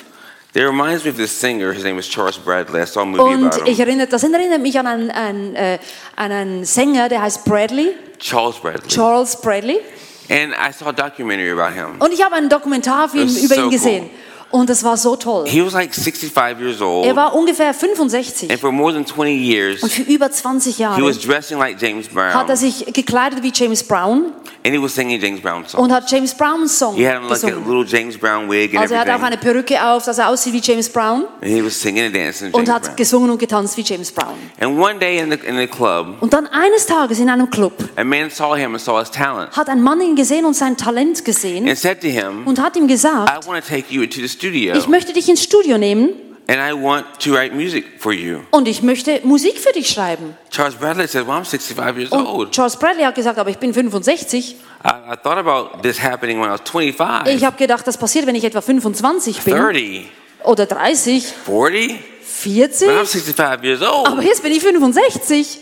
It 0.51 0.63
reminds 0.63 1.03
me 1.03 1.11
of 1.11 1.17
this 1.17 1.31
singer. 1.31 1.73
His 1.73 1.83
name 1.83 1.99
is 1.99 2.07
Charles 2.07 2.39
Bradley. 2.39 2.81
I 2.81 2.85
saw 2.85 3.01
a 3.01 3.05
movie 3.05 3.21
Und 3.21 3.67
ich 3.67 3.79
erinnere, 3.79 4.07
das 4.07 4.23
erinnert 4.23 4.61
mich 4.61 4.79
an 4.79 4.87
einen, 4.87 5.11
einen, 5.11 5.55
äh, 5.55 5.77
an 6.15 6.31
einen 6.31 6.65
Sänger, 6.65 7.07
der 7.07 7.21
heißt 7.21 7.45
Bradley, 7.45 7.95
Charles 8.17 8.57
Bradley. 8.57 8.87
Charles 8.87 9.39
Bradley. 9.39 9.79
And 10.27 10.53
I 10.53 10.71
saw 10.71 10.87
a 10.87 10.91
documentary 10.91 11.51
about 11.51 11.75
him. 11.75 11.99
Und 11.99 12.11
ich 12.13 12.23
habe 12.23 12.35
einen 12.35 12.49
Dokumentarfilm 12.49 13.27
über 13.27 13.55
so 13.55 13.61
ihn 13.63 13.69
gesehen. 13.69 14.09
Und 14.51 14.69
das 14.69 14.83
war 14.83 14.97
so 14.97 15.15
toll. 15.15 15.45
He 15.47 15.63
was 15.63 15.73
like 15.73 15.93
65 15.93 16.59
years 16.59 16.81
Er 16.81 16.87
old. 16.87 17.15
war 17.15 17.35
ungefähr 17.35 17.73
65. 17.73 18.49
And 18.49 18.59
for 18.59 18.71
more 18.71 18.91
than 18.91 19.05
20 19.05 19.31
years, 19.37 19.83
Und 19.83 19.91
für 19.91 20.01
über 20.03 20.31
20 20.31 20.75
he 20.75 20.81
Jahre 20.83 21.01
was 21.03 21.19
dressing 21.19 21.59
like 21.59 21.79
James 21.79 22.07
hat 22.07 22.13
Brown. 22.13 22.49
er 22.49 22.57
sich 22.57 22.85
gekleidet 22.93 23.43
wie 23.43 23.51
James 23.53 23.83
Brown 23.83 24.33
And 24.65 24.75
he 24.75 24.81
was 24.81 24.93
singing 24.93 25.21
James 25.21 25.39
Brown 25.41 25.63
songs. 25.65 25.75
und 25.81 25.91
hat 25.91 26.09
James 26.11 26.33
Brown 26.33 26.67
Song 26.67 26.95
He 26.95 27.07
had 27.07 27.21
like 27.21 27.31
a 27.31 27.33
gesungen. 27.35 27.65
little 27.67 27.85
James 27.85 28.17
Brown 28.17 28.49
wig 28.49 28.71
and 28.73 28.81
Also 28.81 28.95
er 28.95 29.01
hat 29.01 29.09
auch 29.09 29.21
eine 29.23 29.37
Perücke 29.37 29.81
auf, 29.81 30.03
dass 30.03 30.17
er 30.17 30.27
aussieht 30.29 30.51
wie 30.53 30.59
James 30.61 30.89
Brown 30.89 31.25
And 31.41 31.51
he 31.51 31.63
was 31.63 31.79
singing 31.79 32.05
and 32.05 32.15
dancing 32.15 32.51
und 32.51 32.67
hat 32.69 32.83
Brown. 32.83 32.95
gesungen 32.97 33.29
und 33.31 33.37
getanzt 33.37 33.77
wie 33.77 33.81
James 33.83 34.11
Brown. 34.11 34.35
And 34.59 34.77
one 34.77 34.99
day 34.99 35.19
in 35.19 35.31
the, 35.31 35.37
in 35.47 35.57
the 35.57 35.67
club, 35.67 36.17
Und 36.21 36.33
dann 36.33 36.47
eines 36.47 36.85
Tages 36.87 37.19
in 37.19 37.29
einem 37.29 37.49
Club 37.49 37.73
a 37.95 38.03
man 38.03 38.29
saw 38.29 38.55
him 38.57 38.73
and 38.73 38.81
saw 38.83 38.99
his 38.99 39.11
talent 39.11 39.55
hat 39.55 39.69
ein 39.69 39.81
Mann 39.81 40.01
ihn 40.01 40.15
gesehen 40.15 40.43
und 40.45 40.55
sein 40.55 40.75
Talent 40.75 41.23
gesehen 41.23 41.67
and 41.69 41.77
said 41.77 42.01
to 42.01 42.07
him, 42.07 42.45
und 42.45 42.59
hat 42.59 42.75
ihm 42.75 42.87
gesagt, 42.87 43.29
I 43.31 43.47
want 43.47 43.63
to 43.63 43.69
take 43.69 43.85
you 43.93 44.01
into 44.01 44.19
studio 44.39 44.75
ich 44.75 44.87
möchte 44.87 45.13
dich 45.13 45.27
ins 45.29 45.43
Studio 45.43 45.77
nehmen 45.77 46.09
and 46.47 46.57
I 46.57 46.73
want 46.73 47.05
to 47.23 47.31
write 47.33 47.53
music 47.53 47.85
for 47.99 48.11
you. 48.11 48.39
und 48.51 48.67
ich 48.67 48.81
möchte 48.81 49.19
Musik 49.23 49.59
für 49.59 49.71
dich 49.71 49.87
schreiben. 49.89 50.35
Charles 50.49 50.75
Bradley 50.75 51.07
said, 51.07 51.27
Well, 51.27 51.35
I'm 51.35 51.45
65 51.45 51.97
years 51.97 52.11
Und 52.11 52.25
old. 52.25 52.51
Charles 52.51 52.75
Bradley 52.77 53.03
hat 53.03 53.13
gesagt, 53.13 53.37
aber 53.37 53.51
ich 53.51 53.57
bin 53.59 53.71
65. 53.73 54.55
I, 54.83 54.87
I 54.87 55.15
thought 55.21 55.37
about 55.37 55.81
this 55.83 56.01
happening 56.01 56.39
when 56.41 56.49
I 56.49 56.53
was 56.53 56.61
25, 56.71 57.35
Ich 57.35 57.43
habe 57.43 57.55
gedacht, 57.57 57.85
das 57.85 57.97
passiert, 57.97 58.25
wenn 58.25 58.33
ich 58.35 58.43
etwa 58.45 58.61
25 58.61 59.41
bin 59.41 59.55
30, 59.55 60.05
oder 60.43 60.65
30, 60.65 61.23
40, 61.45 61.95
40. 62.23 62.87
but 62.87 62.95
I'm 62.97 63.05
65 63.05 63.63
years 63.63 63.81
old. 63.83 64.07
Aber 64.07 64.23
jetzt 64.23 64.41
bin 64.41 64.51
ich 64.51 64.61
65. 64.61 65.59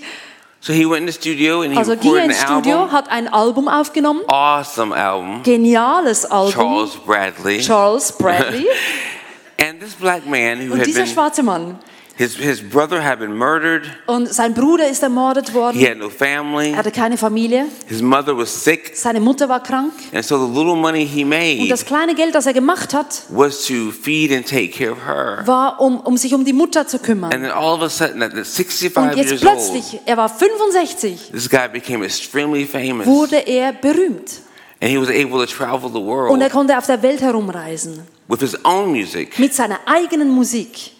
So 0.59 0.73
he 0.73 0.85
went 0.85 1.01
in 1.01 1.05
the 1.05 1.11
studio 1.13 1.61
and 1.61 1.71
he 1.71 1.77
Also 1.77 1.95
ging 1.95 2.15
er 2.15 2.25
ins 2.25 2.41
Studio, 2.41 2.77
album. 2.79 2.91
hat 2.91 3.09
ein 3.09 3.27
Album 3.31 3.67
aufgenommen. 3.67 4.21
Awesome 4.27 4.93
album. 4.95 5.43
Geniales 5.43 6.25
Album. 6.25 6.51
Charles 6.53 6.95
Bradley. 7.05 7.59
Charles 7.61 8.11
Bradley. 8.17 8.67
And 9.59 9.79
this 9.79 9.93
black 9.95 10.25
man 10.27 10.59
who 10.67 10.73
Und 10.73 10.79
had 10.79 10.85
dieser 10.87 11.03
been, 11.03 11.13
schwarze 11.13 11.41
Mann. 11.43 11.79
His, 12.17 12.35
his 12.35 12.61
brother 12.61 13.03
had 13.03 13.19
been 13.19 13.35
murdered. 13.37 13.83
Und 14.07 14.33
sein 14.33 14.53
Bruder 14.53 14.89
ist 14.89 15.03
ermordet 15.03 15.53
worden. 15.53 15.77
He 15.77 15.87
had 15.87 15.97
no 15.97 16.09
family. 16.09 16.71
Er 16.71 16.77
hatte 16.77 16.91
keine 16.91 17.17
Familie. 17.17 17.65
His 17.87 18.01
mother 18.01 18.35
was 18.37 18.63
sick. 18.63 18.91
Seine 18.95 19.19
Mutter 19.19 19.47
war 19.47 19.61
krank. 19.61 19.93
And 20.13 20.25
so 20.25 20.37
the 20.37 20.51
little 20.51 20.75
money 20.75 21.05
he 21.07 21.23
Und 21.23 21.29
made 21.29 21.67
das 21.69 21.85
kleine 21.85 22.15
Geld, 22.15 22.33
das 22.33 22.45
er 22.45 22.53
gemacht 22.53 22.93
hat, 22.93 23.23
was 23.29 23.65
to 23.65 23.91
feed 23.91 24.31
and 24.31 24.47
take 24.47 24.69
care 24.69 24.91
of 24.91 24.97
her. 25.05 25.43
war, 25.45 25.79
um, 25.79 25.99
um 25.99 26.17
sich 26.17 26.33
um 26.33 26.43
die 26.43 26.53
Mutter 26.53 26.87
zu 26.87 26.99
kümmern. 26.99 27.31
And 27.31 27.43
then 27.43 27.51
all 27.51 27.75
of 27.75 27.81
a 27.81 27.89
sudden, 27.89 28.21
at 28.23 28.33
65 28.33 28.95
Und 28.97 29.15
jetzt 29.15 29.29
years 29.29 29.31
old, 29.31 29.41
plötzlich, 29.41 29.99
er 30.05 30.17
war 30.17 30.29
65, 30.29 31.31
this 31.31 31.49
guy 31.49 31.67
became 31.71 32.03
extremely 32.03 32.65
famous. 32.65 33.05
wurde 33.05 33.37
er 33.47 33.73
berühmt. 33.73 34.41
And 34.81 34.91
he 34.91 34.99
was 34.99 35.09
able 35.09 35.43
to 35.43 35.45
travel 35.45 35.89
the 35.89 35.97
Und 35.97 36.05
world 36.05 36.41
er 36.41 36.49
konnte 36.49 36.77
auf 36.77 36.85
der 36.85 37.01
Welt 37.03 37.21
herumreisen. 37.21 38.01
with 38.27 38.39
his 38.41 38.57
own 38.65 38.91
music. 38.91 39.39
Mit 39.39 39.53
seiner 39.53 39.79
eigenen 39.85 40.29
Musik. 40.29 40.91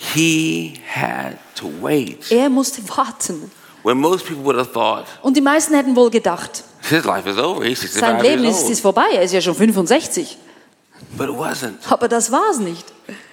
He 0.00 0.74
had 0.94 1.38
to 1.56 1.68
wait. 1.80 2.30
Er 2.30 2.48
musste 2.48 2.80
warten. 2.88 3.50
when 3.82 3.98
most 3.98 4.24
people 4.26 4.44
would 4.44 4.56
have 4.56 4.72
thought, 4.72 5.06
Und 5.22 5.36
die 5.36 5.40
meisten 5.40 5.74
hätten 5.74 5.96
wohl 5.96 6.08
gedacht, 6.10 6.62
his 6.88 7.04
life 7.04 7.28
is 7.28 7.36
over. 7.36 7.64
He's 7.64 7.80
sein 7.80 8.18
65 8.20 8.22
Leben 8.22 8.44
years 8.44 8.56
ist, 8.58 8.62
old. 8.62 8.72
ist 8.72 8.80
vorbei, 8.80 9.06
er 9.14 9.22
ist 9.22 9.32
ja 9.32 9.40
schon 9.40 9.54
65. 9.56 10.38
But 11.16 11.28
it 11.30 11.34
wasn't. 11.36 11.78
Aber 11.90 12.06
das 12.08 12.30
war 12.30 12.50
es 12.52 12.58
nicht. 12.60 12.84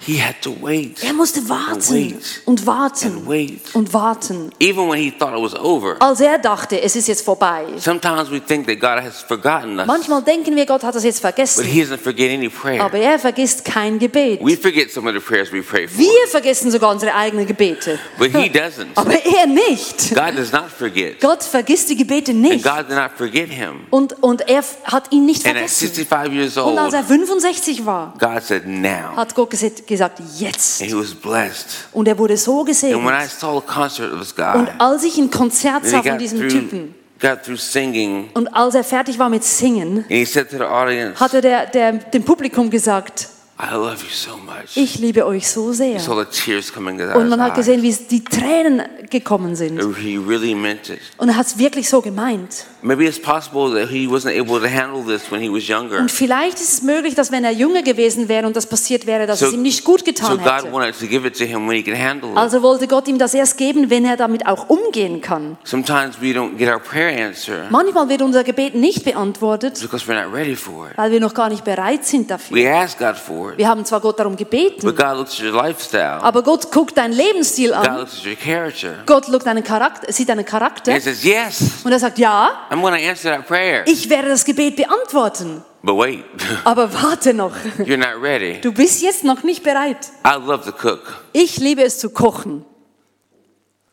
He 0.05 0.21
had 0.21 0.39
to 0.43 0.55
wait. 0.61 1.03
Er 1.03 1.13
musste 1.13 1.47
warten 1.49 1.81
wait. 1.95 2.41
und 2.45 2.65
warten 2.67 3.07
And 3.17 3.27
wait. 3.27 3.59
und 3.73 3.91
warten. 3.91 4.51
Even 4.59 4.87
when 4.87 4.99
he 4.99 5.09
thought 5.11 5.33
it 5.35 5.41
was 5.41 5.55
over. 5.59 5.95
Als 5.99 6.19
er 6.21 6.37
dachte, 6.37 6.79
es 6.79 6.95
ist 6.95 7.07
jetzt 7.07 7.23
vorbei. 7.25 7.65
Sometimes 7.79 8.29
we 8.29 8.39
think 8.39 8.67
that 8.67 8.79
God 8.79 9.03
has 9.03 9.21
forgotten 9.23 9.79
us. 9.79 9.87
Manchmal 9.87 10.21
denken 10.21 10.55
wir, 10.55 10.67
Gott 10.67 10.83
hat 10.83 10.93
das 10.93 11.03
jetzt 11.03 11.21
But 11.23 11.33
vergessen. 11.33 11.63
he 11.65 11.81
doesn't 11.81 11.97
forget 11.97 12.31
any 12.31 12.49
prayer. 12.49 12.83
Aber 12.83 12.99
er 12.99 13.17
vergisst 13.17 13.65
kein 13.65 13.97
Gebet. 13.97 14.41
We 14.43 14.55
forget 14.55 14.91
some 14.91 15.09
of 15.09 15.15
the 15.15 15.19
prayers 15.19 15.51
we 15.51 15.63
pray 15.63 15.87
for. 15.87 15.97
Wir 15.97 16.27
vergessen 16.29 16.69
sogar 16.69 16.91
unsere 16.91 17.15
eigenen 17.15 17.47
Gebete. 17.47 17.97
But 18.19 18.27
he 18.27 18.47
doesn't. 18.49 18.89
Aber 18.95 19.13
er 19.13 19.47
nicht. 19.47 20.13
God 20.13 20.37
does 20.37 20.51
not 20.51 20.69
forget. 20.69 21.19
Gott 21.19 21.41
vergisst 21.41 21.89
die 21.89 21.95
Gebete 21.95 22.29
And 22.31 22.41
nicht. 22.41 22.63
God 22.63 22.87
did 22.87 22.95
not 22.95 23.09
forget 23.17 23.49
him. 23.49 23.87
Und, 23.89 24.21
und 24.21 24.47
er 24.47 24.63
hat 24.83 25.11
ihn 25.11 25.25
nicht 25.25 25.47
And 25.47 25.55
at 25.57 25.69
vergessen. 25.69 26.05
65 26.05 26.31
years 26.33 26.57
Und 26.57 26.77
als 26.77 26.93
er 26.93 27.03
65 27.03 27.85
war, 27.87 28.13
God 28.19 28.43
said, 28.43 28.67
now. 28.67 29.15
hat 29.15 29.33
Gott 29.33 29.49
gesagt, 29.49 29.87
gesagt 29.95 30.21
jetzt. 30.37 30.81
And 30.81 30.91
he 30.91 30.97
was 30.97 31.13
blessed. 31.13 31.87
Und 31.91 32.07
er 32.07 32.17
wurde 32.17 32.37
so 32.37 32.61
And 32.61 32.69
when 33.05 33.13
I 33.13 33.27
saw 33.27 33.57
a 33.57 33.61
concert 33.61 34.11
of 34.13 34.19
this 34.19 34.33
Und 34.33 34.65
guy, 34.65 34.73
als 34.77 35.03
ich 35.03 35.17
ein 35.17 35.29
Konzert 35.29 35.83
and 35.83 35.85
sah 35.87 36.01
he 36.01 36.09
von 36.09 36.17
diesem 36.17 36.39
through, 36.39 36.51
Typen 36.51 36.95
got 37.19 37.43
through 37.43 37.59
singing, 37.59 38.29
und 38.33 38.47
als 38.49 38.75
er 38.75 38.83
fertig 38.83 39.17
war 39.17 39.29
mit 39.29 39.43
Singen, 39.43 39.99
and 39.99 40.07
he 40.09 40.25
said 40.25 40.49
to 40.49 40.57
the 40.57 40.63
audience, 40.63 41.19
hatte 41.19 41.41
der, 41.41 41.65
der, 41.67 41.93
dem 41.93 42.23
Publikum 42.23 42.69
gesagt, 42.69 43.29
I 43.57 43.73
love 43.73 44.03
you 44.03 44.09
so 44.11 44.35
much. 44.35 44.75
ich 44.75 44.99
liebe 44.99 45.25
euch 45.25 45.47
so 45.47 45.71
sehr. 45.71 45.93
You 45.93 45.99
saw 45.99 46.21
the 46.21 46.25
tears 46.25 46.73
coming 46.73 46.99
out 47.01 47.15
Und 47.15 47.29
man 47.29 47.41
hat 47.41 47.55
gesehen, 47.55 47.81
wie 47.81 47.93
die 47.93 48.21
Tränen 48.21 48.81
gekommen 49.09 49.55
sind. 49.55 49.79
eyes. 49.79 49.95
He 49.97 50.17
really 50.17 50.53
meant 50.53 50.89
it. 50.89 50.99
Und 51.17 51.29
er 51.29 51.37
hat 51.37 51.45
es 51.45 51.57
wirklich 51.57 51.89
so 51.89 52.01
gemeint. 52.01 52.65
Maybe 52.81 53.05
it's 53.05 53.19
possible 53.19 53.73
that 53.79 53.89
he 53.89 54.07
wasn't 54.07 54.37
able 54.37 54.59
to 54.59 54.67
handle 54.67 55.03
this 55.05 55.31
when 55.31 55.39
he 55.39 55.49
was 55.49 55.69
younger. 55.69 55.99
Und 55.99 56.11
vielleicht 56.11 56.59
ist 56.59 56.73
es 56.73 56.81
möglich, 56.81 57.15
dass 57.15 57.31
wenn 57.31 57.45
er 57.45 57.51
jünger 57.51 57.81
gewesen 57.81 58.27
wäre 58.27 58.45
und 58.45 58.57
das 58.57 58.67
passiert 58.67 59.07
wäre, 59.07 59.25
dass 59.25 59.41
es 59.41 59.53
ihm 59.53 59.61
nicht 59.61 59.85
gut 59.85 60.03
getan 60.03 60.37
God 60.37 60.45
hätte. 60.45 60.73
wanted 60.73 60.99
to 60.99 61.07
give 61.07 61.25
it 61.25 61.37
to 61.37 61.45
him 61.45 61.65
when 61.67 61.77
he 61.77 61.83
could 61.83 61.97
handle 61.97 62.31
it. 62.31 62.37
Also 62.37 62.61
wollte 62.61 62.87
Gott 62.89 63.07
ihm 63.07 63.17
das 63.17 63.33
erst 63.33 63.57
geben, 63.57 63.89
wenn 63.89 64.03
er 64.03 64.17
damit 64.17 64.45
auch 64.45 64.69
umgehen 64.69 65.21
kann. 65.21 65.57
Sometimes 65.63 66.21
we 66.21 66.27
don't 66.27 66.57
get 66.57 66.67
our 66.67 66.79
prayer 66.79 67.25
answer 67.25 67.67
Manchmal 67.69 68.09
wird 68.09 68.21
unser 68.21 68.43
Gebet 68.43 68.75
nicht 68.75 69.05
beantwortet, 69.05 69.79
because 69.81 70.05
we're 70.05 70.21
not 70.21 70.33
ready 70.33 70.57
for 70.57 70.89
it. 70.89 70.97
weil 70.97 71.11
wir 71.11 71.21
noch 71.21 71.33
gar 71.33 71.47
nicht 71.47 71.63
bereit 71.63 72.05
sind 72.05 72.29
dafür. 72.29 72.57
We 72.57 72.69
ask 72.69 72.99
God 72.99 73.15
for 73.15 73.44
it, 73.51 73.57
Wir 73.57 73.67
haben 73.67 73.83
zwar 73.85 73.99
Gott 73.99 74.19
darum 74.19 74.35
gebeten, 74.35 74.81
but 74.85 74.95
God 74.95 75.17
looks 75.17 75.33
at 75.39 75.41
your 75.45 75.51
lifestyle. 75.53 76.21
aber 76.21 76.41
Gott 76.43 76.71
guckt 76.71 76.97
deinen 76.97 77.13
Lebensstil 77.13 77.71
God 77.71 77.87
an. 77.87 77.97
looks 77.99 78.19
at 78.19 78.25
your 78.25 78.35
character. 78.35 78.95
Gott 79.05 79.25
schaut 79.25 79.45
deinen 79.45 79.63
Charakter, 79.63 80.11
sieht 80.11 80.29
deinen 80.29 80.39
And 80.39 80.47
Charakter 80.47 80.93
he 80.93 80.99
says, 80.99 81.23
Yes, 81.23 81.81
und 81.83 81.91
er 81.91 81.99
sagt, 81.99 82.17
ja, 82.17 82.67
I'm 82.69 82.81
to 82.81 83.09
answer 83.09 83.31
that 83.35 83.47
prayer. 83.47 83.83
ich 83.87 84.09
werde 84.09 84.29
das 84.29 84.45
Gebet 84.45 84.75
beantworten. 84.75 85.63
But 85.81 85.97
wait, 85.97 86.23
Aber 86.63 86.91
warte 86.93 87.33
noch, 87.33 87.55
you're 87.79 87.97
not 87.97 88.21
ready. 88.21 88.59
du 88.61 88.71
bist 88.71 89.01
jetzt 89.01 89.23
noch 89.23 89.43
nicht 89.43 89.63
bereit. 89.63 90.11
I 90.25 90.35
love 90.43 90.63
to 90.69 90.71
cook. 90.87 91.23
Ich 91.33 91.57
liebe 91.57 91.83
es 91.83 91.99
zu 91.99 92.09
kochen. 92.09 92.63
I 92.63 92.63
was 92.63 92.63
baking 92.63 92.73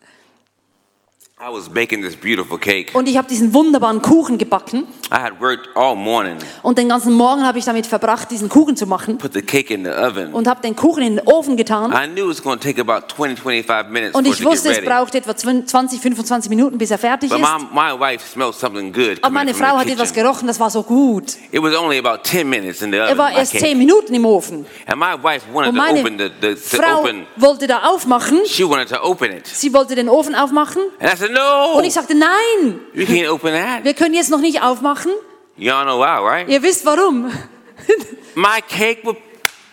this 0.01 1.11
beautiful 1.11 1.31
cake. 1.31 1.32
Und 2.95 3.09
ich 3.09 3.17
habe 3.17 3.29
diesen 3.29 3.53
wunderbaren 3.53 4.01
Kuchen 4.01 4.39
gebacken. 4.39 4.87
I 5.13 5.17
had 5.17 5.41
worked 5.41 5.69
all 5.75 5.97
morning, 5.97 6.37
Und 6.63 6.79
den 6.79 6.89
ganzen 6.89 7.13
Morgen 7.13 7.45
habe 7.45 7.59
ich 7.59 7.65
damit 7.65 7.87
verbracht, 7.87 8.31
diesen 8.31 8.49
Kuchen 8.49 8.77
zu 8.77 8.87
machen. 8.87 9.19
put 9.19 9.33
the 9.35 9.43
cake 9.43 9.75
in 9.75 9.85
the 9.85 9.91
oven. 9.91 10.33
Und 10.33 10.47
habe 10.47 10.63
den 10.63 10.77
Kuchen 10.77 11.03
in 11.03 11.17
den 11.17 11.27
Ofen 11.27 11.57
getan. 11.57 11.91
I 11.93 12.07
knew 12.07 12.25
it 12.25 12.29
was 12.29 12.43
going 12.43 12.61
to 12.61 12.63
take 12.63 12.81
about 12.81 13.09
20, 13.09 13.41
25 13.43 13.91
minutes 13.93 14.15
Und 14.15 14.27
ich 14.29 14.45
wusste, 14.45 14.71
es 14.71 14.85
braucht 14.85 15.17
etwa 15.17 15.37
20, 15.37 16.01
25 16.01 16.49
Minuten, 16.49 16.79
bis 16.79 16.93
er 16.93 16.99
fertig 16.99 17.29
But 17.29 17.41
ist. 17.41 17.45
my, 17.45 17.65
my 17.75 17.99
wife 17.99 18.25
smelled 18.25 18.55
something 18.55 18.93
good 18.93 19.19
Aber 19.23 19.35
meine 19.35 19.53
Frau 19.53 19.77
hat 19.77 19.89
etwas 19.89 20.13
gerochen, 20.13 20.47
das 20.47 20.61
war 20.61 20.71
so 20.71 20.85
gut. 20.85 21.37
It 21.51 21.61
was 21.61 21.75
only 21.75 21.99
about 21.99 22.23
10 22.23 22.49
minutes 22.49 22.83
in 22.83 22.93
the 22.93 22.99
Er 22.99 23.07
oven, 23.09 23.19
war 23.19 23.31
my 23.31 23.37
erst 23.39 23.53
cake. 23.53 23.65
10 23.65 23.79
Minuten 23.79 24.15
im 24.15 24.25
Ofen. 24.25 24.65
And 24.87 24.99
my 25.01 25.15
wife 25.21 25.45
wanted 25.53 25.71
Und 25.71 25.77
to 25.77 25.83
meine 25.83 26.57
Frau 26.63 27.05
wollte 27.37 27.67
da 27.67 27.83
aufmachen. 27.83 28.41
She 28.47 28.65
wanted 28.65 28.89
to 28.91 29.03
open 29.03 29.33
it. 29.33 29.49
Sie 29.49 29.75
wollte 29.75 29.97
den 29.97 30.09
Ofen 30.09 30.37
aufmachen. 30.37 30.83
And 31.01 31.13
I 31.13 31.17
said, 31.17 31.32
no, 31.33 31.79
Und 31.79 31.85
ich 31.85 31.93
sagte, 31.95 32.15
nein, 32.15 32.81
you 32.95 33.05
can't 33.05 33.29
open 33.31 33.53
that. 33.53 33.85
wir 33.85 33.95
können 33.95 34.15
jetzt 34.15 34.31
noch 34.31 34.41
nicht 34.41 34.63
aufmachen. 34.63 35.11
Y'all 35.59 35.85
know 35.85 35.99
why, 35.99 36.19
right? 36.27 36.49
Ihr 36.49 36.63
wisst 36.63 36.85
warum. 36.87 37.31
My 38.35 38.61
cake, 38.69 39.01
would, 39.05 39.17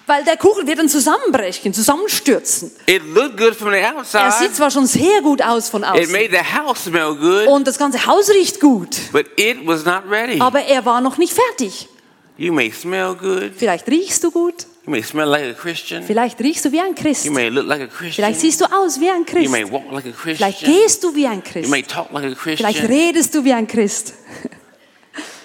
Weil 0.07 0.23
der 0.25 0.37
Kuchen 0.37 0.65
wird 0.67 0.79
dann 0.79 0.89
zusammenbrechen, 0.89 1.73
zusammenstürzen. 1.73 2.71
it 2.87 3.01
looked 3.13 3.37
good 3.37 3.55
from 3.55 3.71
the 3.71 3.77
Er 3.77 4.31
sieht 4.31 4.55
zwar 4.55 4.71
schon 4.71 4.87
sehr 4.87 5.21
gut 5.21 5.41
aus 5.41 5.69
von 5.69 5.83
It 5.83 5.89
außen. 5.89 6.11
made 6.11 6.29
the 6.31 6.57
house 6.59 6.83
smell 6.85 7.15
good, 7.15 7.47
Und 7.47 7.67
das 7.67 7.77
ganze 7.77 8.05
Haus 8.05 8.29
riecht 8.29 8.59
gut. 8.59 8.97
but 9.11 9.25
it 9.37 9.57
was 9.65 9.85
not 9.85 10.01
ready. 10.09 10.39
Aber 10.41 10.61
er 10.61 10.83
war 10.85 10.99
noch 11.01 11.17
nicht 11.17 11.33
fertig. 11.33 11.87
You 12.37 12.51
may 12.53 12.71
smell 12.71 13.15
good. 13.15 13.51
Vielleicht 13.55 13.87
riechst 13.87 14.23
du 14.23 14.31
gut. 14.31 14.65
You 14.85 14.91
may 14.91 15.01
smell 15.03 15.27
like 15.29 15.43
a 15.43 15.53
Christian. 15.53 16.03
Vielleicht 16.03 16.39
riechst 16.39 16.65
du 16.65 16.71
wie 16.71 16.79
ein 16.79 16.95
Christ. 16.95 17.25
You 17.25 17.31
may 17.31 17.49
look 17.49 17.67
like 17.67 17.81
a 17.81 17.87
Christian. 17.87 18.13
Vielleicht 18.13 18.39
siehst 18.39 18.61
du 18.61 18.65
aus 18.65 18.99
wie 18.99 19.09
ein 19.09 19.25
You 19.27 19.49
may 19.49 19.61
Christ. 19.63 19.71
walk 19.73 19.91
like 19.91 20.05
a 20.05 20.11
Vielleicht 20.13 20.59
Christian. 20.59 20.71
gehst 20.73 21.03
du 21.03 21.15
wie 21.15 21.27
ein 21.27 21.43
You 21.45 21.51
Christ. 21.51 21.69
may 21.69 21.83
talk 21.83 22.11
like 22.11 22.23
a 22.25 22.35
Vielleicht 22.35 22.79
Christian. 22.79 22.85
redest 22.87 23.35
du 23.35 23.43
wie 23.43 23.53
ein 23.53 23.67
Christ. 23.67 24.13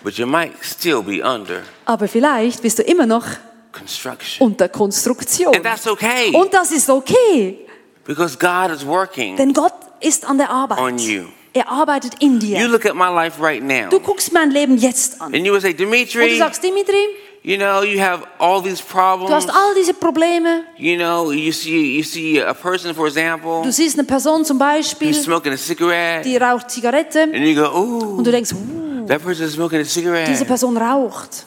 But 0.02 0.14
you 0.18 0.26
might 0.26 0.52
still 0.62 1.02
be 1.02 1.22
under 1.22 1.62
Aber 1.86 2.08
vielleicht 2.08 2.62
bist 2.62 2.78
du 2.78 2.82
immer 2.82 3.06
noch 3.06 3.24
construction. 3.72 4.46
unter 4.46 4.68
Konstruktion. 4.68 5.54
And 5.54 5.64
that's 5.64 5.86
okay. 5.86 6.30
Und 6.32 6.52
das 6.52 6.70
ist 6.72 6.88
okay, 6.90 7.58
Because 8.06 8.36
God 8.38 8.70
is 8.70 8.84
working 8.86 9.36
denn 9.36 9.52
Gott 9.54 9.72
ist 10.00 10.24
an 10.26 10.36
der 10.38 10.50
on 10.50 10.54
Arbeit. 10.70 11.00
you. 11.00 11.24
Er 11.54 11.68
arbeitet 11.70 12.14
in 12.20 12.34
You 12.34 12.38
dir. 12.40 12.68
look 12.68 12.84
at 12.84 12.94
my 12.94 13.08
life 13.08 13.40
right 13.42 13.62
now. 13.62 13.88
Du 13.88 13.98
guckst 14.00 14.32
mein 14.32 14.50
Leben 14.50 14.76
jetzt 14.76 15.20
an. 15.22 15.32
And 15.34 15.46
you 15.46 15.58
say, 15.60 15.70
Und 15.70 15.80
du 15.80 15.84
Dimitri, 15.84 16.36
sagst, 16.36 16.62
Dimitri, 16.62 16.96
you 17.46 17.58
know, 17.58 17.82
you 17.82 18.00
have 18.00 18.24
all 18.40 18.62
these 18.62 18.82
problems. 18.82 19.28
du 19.28 19.34
hast 19.34 19.50
all 19.50 19.74
diese 19.76 19.92
Probleme. 19.92 20.64
You 20.78 20.96
know, 20.96 21.30
you 21.30 21.52
see 21.52 21.96
you 21.98 22.02
see 22.02 22.40
a 22.40 22.54
person, 22.54 22.94
for 22.94 23.06
example, 23.06 23.62
Du 23.62 23.70
siehst 23.70 23.98
eine 23.98 24.06
Person 24.06 24.44
zum 24.44 24.58
Beispiel, 24.58 25.08
who's 25.10 25.24
smoking 25.24 25.52
a 25.52 25.56
cigarette, 25.58 26.22
die 26.24 26.36
raucht 26.38 26.70
Zigarette. 26.70 27.20
and 27.22 27.36
you 27.46 27.54
go, 27.54 27.68
"Ooh, 27.70 28.16
Und 28.18 28.26
du 28.26 28.30
denkst, 28.30 28.52
uh, 28.52 29.06
that 29.06 29.22
person's 29.22 29.52
smoking 29.52 29.80
a 29.80 29.84
cigarette. 29.84 30.30
diese 30.30 30.46
Person 30.46 30.76
raucht. 30.78 31.44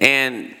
and 0.00 0.54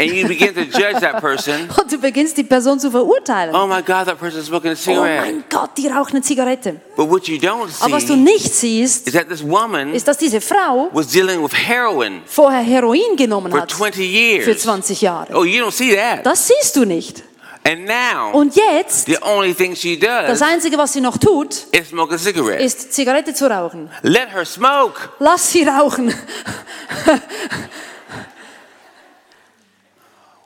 and 0.00 0.10
you 0.12 0.26
begin 0.26 0.54
to 0.54 0.64
judge 0.64 1.00
that 1.00 1.20
person. 1.20 1.68
Und 1.80 1.92
du 1.92 1.98
beginnst 1.98 2.36
die 2.36 2.44
Person 2.44 2.80
zu 2.80 2.90
verurteilen. 2.90 3.54
Oh 3.54 3.66
my 3.66 3.82
God, 3.82 4.06
that 4.06 4.18
person's 4.18 4.46
smoking 4.46 4.70
a 4.70 4.72
Oh 4.72 4.76
cigarette. 4.76 5.20
mein 5.26 5.44
Gott, 5.48 5.70
die 5.76 5.88
raucht 5.88 6.12
eine 6.12 6.22
Zigarette. 6.22 6.80
But 6.96 7.10
what 7.10 7.28
you 7.28 7.36
don't 7.36 7.68
Aber 7.80 7.92
was 7.92 8.06
du 8.06 8.14
see 8.14 8.20
nicht 8.20 8.54
siehst, 8.54 9.06
is 9.06 9.12
that 9.14 9.28
this 9.28 9.42
woman 9.42 9.94
ist, 9.94 10.08
dass 10.08 10.18
diese 10.18 10.40
Frau 10.40 10.88
was 10.92 11.08
dealing 11.08 11.42
with 11.42 11.52
heroin 11.54 12.22
vorher 12.26 12.62
Heroin 12.62 13.16
genommen 13.16 13.52
for 13.52 13.60
hat 13.60 13.70
20 13.70 13.96
für 13.96 14.02
years. 14.02 14.62
20 14.62 15.00
Jahre. 15.02 15.34
Oh, 15.34 15.44
you 15.44 15.62
don't 15.62 15.72
see 15.72 15.94
that. 15.94 16.24
Das 16.24 16.48
siehst 16.48 16.74
du 16.76 16.84
nicht. 16.84 17.22
And 17.62 17.84
now, 17.84 18.30
Und 18.32 18.56
jetzt, 18.56 19.04
the 19.04 19.18
only 19.20 19.52
thing 19.52 19.76
she 19.76 19.98
das 19.98 20.26
does 20.26 20.42
Einzige, 20.42 20.78
was 20.78 20.94
sie 20.94 21.02
noch 21.02 21.18
tut, 21.18 21.66
is 21.72 21.90
smoke 21.90 22.14
a 22.14 22.16
cigarette. 22.16 22.62
ist 22.62 22.94
Zigarette 22.94 23.34
zu 23.34 23.50
rauchen. 23.50 23.90
Let 24.00 24.32
her 24.32 24.46
smoke. 24.46 24.98
Lass 25.18 25.52
sie 25.52 25.64
rauchen. 25.64 26.14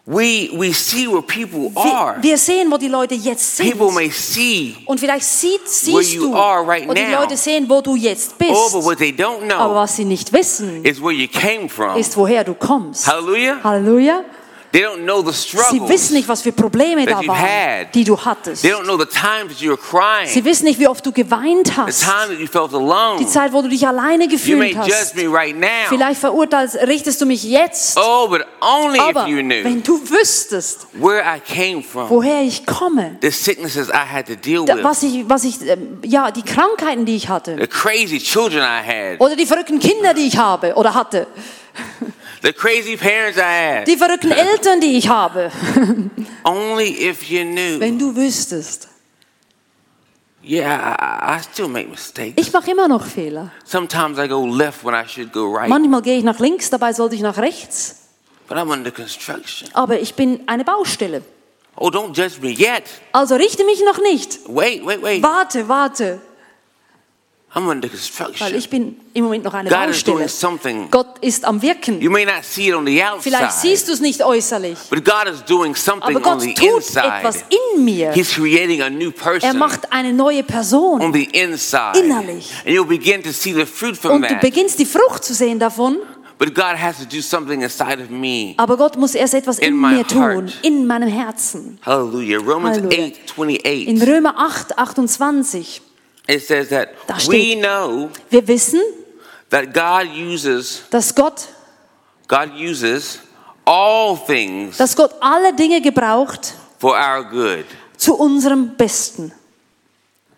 We 0.06 0.50
we 0.54 0.70
see 0.75 1.06
where 1.08 1.23
people 1.23 1.73
are. 1.75 2.18
wir 2.23 2.37
sehen, 2.37 2.70
wo 2.70 2.76
die 2.76 2.88
Leute 2.88 3.14
jetzt 3.14 3.56
sind. 3.56 3.70
People 3.70 3.90
may 3.90 4.11
see, 4.11 4.76
Und 4.84 5.00
vielleicht 5.00 5.25
sieht, 5.25 5.61
where 5.62 6.02
siehst 6.02 6.12
you 6.14 6.26
du, 6.30 6.34
are 6.37 6.62
right 6.66 6.87
wo 6.87 6.92
die 6.92 7.00
now. 7.04 7.20
Leute 7.23 7.38
sehen, 7.38 7.64
wo 7.70 7.80
du 7.80 7.96
jetzt 7.96 8.37
bist. 8.37 8.50
oh, 8.52 8.68
but 8.70 8.84
what 8.84 8.99
they 8.99 9.12
don't 9.12 9.50
Aber 9.50 9.70
know 9.70 9.75
was 9.76 9.96
sie 9.96 10.04
nicht 10.04 10.30
wissen, 10.30 10.84
is 10.84 11.00
where 11.00 11.11
you 11.12 11.26
came 11.26 11.70
from. 11.70 11.96
ist, 11.96 12.14
woher 12.18 12.44
du 12.44 12.52
kommst. 12.52 13.06
Hallelujah. 13.06 13.56
Halleluja. 13.64 14.25
They 14.75 14.83
don't 14.83 15.04
know 15.04 15.23
the 15.23 15.33
Sie 15.33 15.81
wissen 15.88 16.14
nicht, 16.14 16.26
was 16.26 16.43
für 16.43 16.50
Probleme 16.50 17.07
da 17.07 17.25
waren, 17.25 17.38
had. 17.40 17.95
die 17.95 18.02
du 18.02 18.19
hattest. 18.19 18.62
They 18.62 18.73
don't 18.73 18.83
know 18.83 18.99
the 18.99 19.07
times 19.07 19.52
that 19.52 19.61
you 19.61 19.71
were 19.71 19.78
crying. 19.81 20.26
Sie 20.26 20.45
wissen 20.45 20.64
nicht, 20.64 20.81
wie 20.81 20.88
oft 20.88 21.07
du 21.07 21.12
geweint 21.12 21.69
The 21.69 21.75
hast. 21.76 22.02
time 22.02 22.31
that 22.35 22.40
you 22.40 22.49
felt 22.49 22.75
alone. 22.75 23.19
Die 23.21 23.26
Zeit, 23.28 23.52
wo 23.52 23.62
du 23.62 23.69
dich 23.69 23.87
alleine 23.87 24.26
gefühlt 24.26 24.75
judge 24.75 24.93
hast. 24.93 25.14
me 25.14 25.28
right 25.33 25.57
now. 25.57 25.69
Vielleicht 25.88 26.19
verurteilst, 26.19 26.75
richtest 26.88 27.21
du 27.21 27.26
mich 27.26 27.45
jetzt. 27.45 27.97
Oh, 27.97 28.26
but 28.26 28.45
only 28.61 28.99
Aber 28.99 29.23
if 29.23 29.28
you 29.28 29.43
knew 29.43 29.62
wenn 29.62 29.81
du 29.85 30.00
wüsstest, 30.11 30.88
where 30.95 31.23
I 31.23 31.38
came 31.38 31.81
from, 31.81 32.11
woher 32.11 32.43
ich 32.43 32.66
komme, 32.66 33.16
the 33.23 33.31
sicknesses 33.31 33.88
I 33.90 33.93
had 34.12 34.26
to 34.26 34.35
deal 34.35 34.64
da- 34.64 34.75
with, 34.75 34.83
was 34.83 35.04
ich, 35.04 35.28
was 35.28 35.45
ich, 35.45 35.61
ähm, 35.69 36.00
ja, 36.04 36.33
die 36.33 36.43
Krankheiten, 36.43 37.04
die 37.04 37.14
ich 37.14 37.28
hatte, 37.28 37.57
the 37.61 37.69
crazy 37.69 38.19
children 38.19 38.62
I 38.64 38.85
had, 38.85 39.21
oder 39.21 39.37
die 39.37 39.47
verrückten 39.47 39.78
Kinder, 39.78 40.14
die 40.14 40.26
ich 40.26 40.37
habe 40.37 40.75
oder 40.75 40.95
hatte, 40.95 41.28
the 42.44 42.52
crazy 42.52 42.96
parents 42.96 43.38
I 43.38 43.42
had. 43.42 43.86
die 43.86 43.96
verrückten 43.96 44.30
Eltern, 44.30 44.80
die 44.80 44.96
ich 44.98 45.08
habe. 45.08 45.50
Only 46.44 47.08
if 47.08 47.24
you 47.30 47.42
knew. 47.44 47.80
Wenn 47.80 47.98
du 47.98 48.14
wüsstest. 48.14 48.88
Yeah, 50.46 50.94
I, 51.22 51.40
still 51.40 51.68
make 51.68 51.88
mistakes. 51.88 52.34
Ich 52.36 52.52
mache 52.52 52.70
immer 52.70 52.86
noch 52.86 53.02
Fehler. 53.06 53.50
Sometimes 53.64 54.18
I 54.18 54.28
go 54.28 54.44
left 54.46 54.84
when 54.84 54.94
I 54.94 55.08
should 55.08 55.32
go 55.32 55.50
right. 55.50 55.70
Manchmal 55.70 56.02
gehe 56.02 56.18
ich 56.18 56.24
nach 56.24 56.38
links, 56.38 56.68
dabei 56.68 56.92
sollte 56.92 57.14
ich 57.14 57.22
nach 57.22 57.38
rechts. 57.38 58.02
But 58.46 58.58
I'm 58.58 58.70
under 58.70 58.90
construction. 58.90 59.70
Aber 59.72 59.98
ich 59.98 60.14
bin 60.14 60.46
eine 60.46 60.64
Baustelle. 60.64 61.22
Oh, 61.76 61.88
don't 61.88 62.14
judge 62.14 62.40
me 62.42 62.50
yet. 62.50 62.84
Also 63.12 63.36
richte 63.36 63.64
mich 63.64 63.82
noch 63.84 63.98
nicht. 64.02 64.40
Wait, 64.46 64.84
wait, 64.84 65.02
wait. 65.02 65.22
Warte, 65.22 65.66
warte. 65.66 66.20
I'm 67.54 67.68
under 67.68 67.88
weil 68.40 68.56
ich 68.56 68.68
bin 68.68 68.96
im 69.12 69.25
Moment 69.25 69.44
noch 69.44 69.54
eine 69.54 69.70
God 69.70 69.88
is 69.88 70.02
doing 70.02 70.18
Baustelle. 70.25 70.28
something. 70.28 70.90
Gott 70.90 71.18
ist 71.20 71.44
am 71.44 71.62
Wirken. 71.62 72.00
You 72.00 72.11
may 72.11 72.25
not 72.25 72.42
see 72.42 72.68
it 72.68 72.75
on 72.75 72.84
the 72.84 73.00
Vielleicht 73.20 73.44
outside, 73.44 73.61
siehst 73.68 73.87
du 73.88 73.92
es 73.92 74.00
nicht 74.00 74.25
äußerlich, 74.25 74.76
but 74.90 75.04
God 75.04 75.32
is 75.32 75.44
doing 75.44 75.75
something 75.76 76.16
aber 76.16 76.16
on 76.16 76.23
Gott 76.38 76.40
the 76.42 76.54
tut 76.54 76.78
inside. 76.78 77.06
etwas 77.20 77.44
in 77.76 77.84
mir. 77.84 78.11
He's 78.12 78.32
creating 78.34 78.82
a 78.82 78.90
new 78.90 79.11
Er 79.11 79.12
person 79.12 79.58
macht 79.58 79.92
eine 79.92 80.12
neue 80.12 80.42
Person. 80.42 81.00
on 81.00 81.12
the 81.12 81.25
inside. 81.26 81.96
Innerlich. 81.99 82.50
And 82.66 82.75
you'll 82.75 82.84
begin 82.88 83.23
to 83.23 83.30
see 83.30 83.52
the 83.52 83.66
fruit 83.66 83.96
from 83.96 84.16
Und 84.16 84.23
du 84.23 84.28
that. 84.30 84.40
beginnst 84.40 84.78
die 84.80 84.87
Frucht 84.87 85.25
zu 85.25 85.32
sehen 85.32 85.58
davon, 85.61 85.99
But 86.37 86.52
God 86.56 86.76
has 86.76 86.96
to 86.99 87.04
do 87.04 87.20
something 87.23 87.62
inside 87.62 88.02
of 88.02 88.11
me. 88.11 88.54
aber 88.56 88.76
Gott 88.76 88.96
muss 88.96 89.14
erst 89.14 89.34
etwas 89.34 89.61
In 89.61 89.68
in 89.75 89.80
mir 89.80 90.04
tun, 90.04 90.20
heart. 90.20 90.58
in 90.62 90.84
meinem 90.88 91.08
Herzen. 91.08 91.78
Hallelujah. 91.87 92.38
Romans 92.40 92.78
Hallelujah. 92.78 93.06
8 93.12 93.20
28. 93.30 93.87
In 93.88 94.02
Römer 94.02 94.34
8, 94.37 94.76
28, 94.76 95.80
It 96.26 96.40
says 96.43 96.69
that 96.71 96.88
Da 97.07 97.16
we 97.16 97.21
steht- 97.54 97.61
know 97.61 98.11
wir 98.31 98.47
wissen, 98.49 98.81
that 99.50 99.73
God 99.75 100.07
uses 100.16 100.83
dass 100.90 101.14
Gott, 101.14 101.49
God 102.28 102.50
uses 102.57 103.19
all 103.66 104.16
things 104.26 104.78
dass 104.78 104.95
Gott 104.97 105.12
alle 105.21 105.52
Dinge 105.54 105.81
gebraucht 105.83 106.54
for 106.78 106.97
our 106.97 107.23
good. 107.25 107.66
zu 107.97 108.14
unserem 108.14 108.75
Besten. 108.76 109.33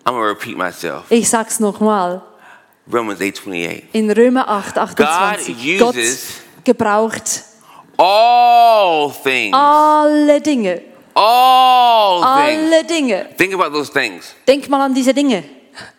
I'm 0.05 0.13
gonna 0.15 0.29
repeat 0.29 0.57
myself. 0.57 1.05
Ich 1.11 1.29
sag's 1.29 1.59
nochmal. 1.61 2.23
Romans 2.93 3.21
8 3.21 3.39
28. 3.41 3.85
In 3.93 4.11
Römer 4.11 4.49
8, 4.49 4.79
28. 4.79 5.57
God 5.57 5.79
Gott 5.79 5.95
uses- 5.97 6.27
gebraucht 6.65 7.43
All 7.97 9.11
things. 9.23 9.55
alle 9.57 10.41
Dinge. 10.41 10.83
All 11.15 12.21
things. 12.23 12.73
Alle 12.73 12.85
Dinge. 12.85 13.27
Think 13.37 13.55
about 13.55 13.71
those 13.73 13.91
things. 13.91 14.35
Denk 14.47 14.69
mal 14.69 14.83
an 14.83 14.95
diese 14.95 15.15
Dinge. 15.15 15.43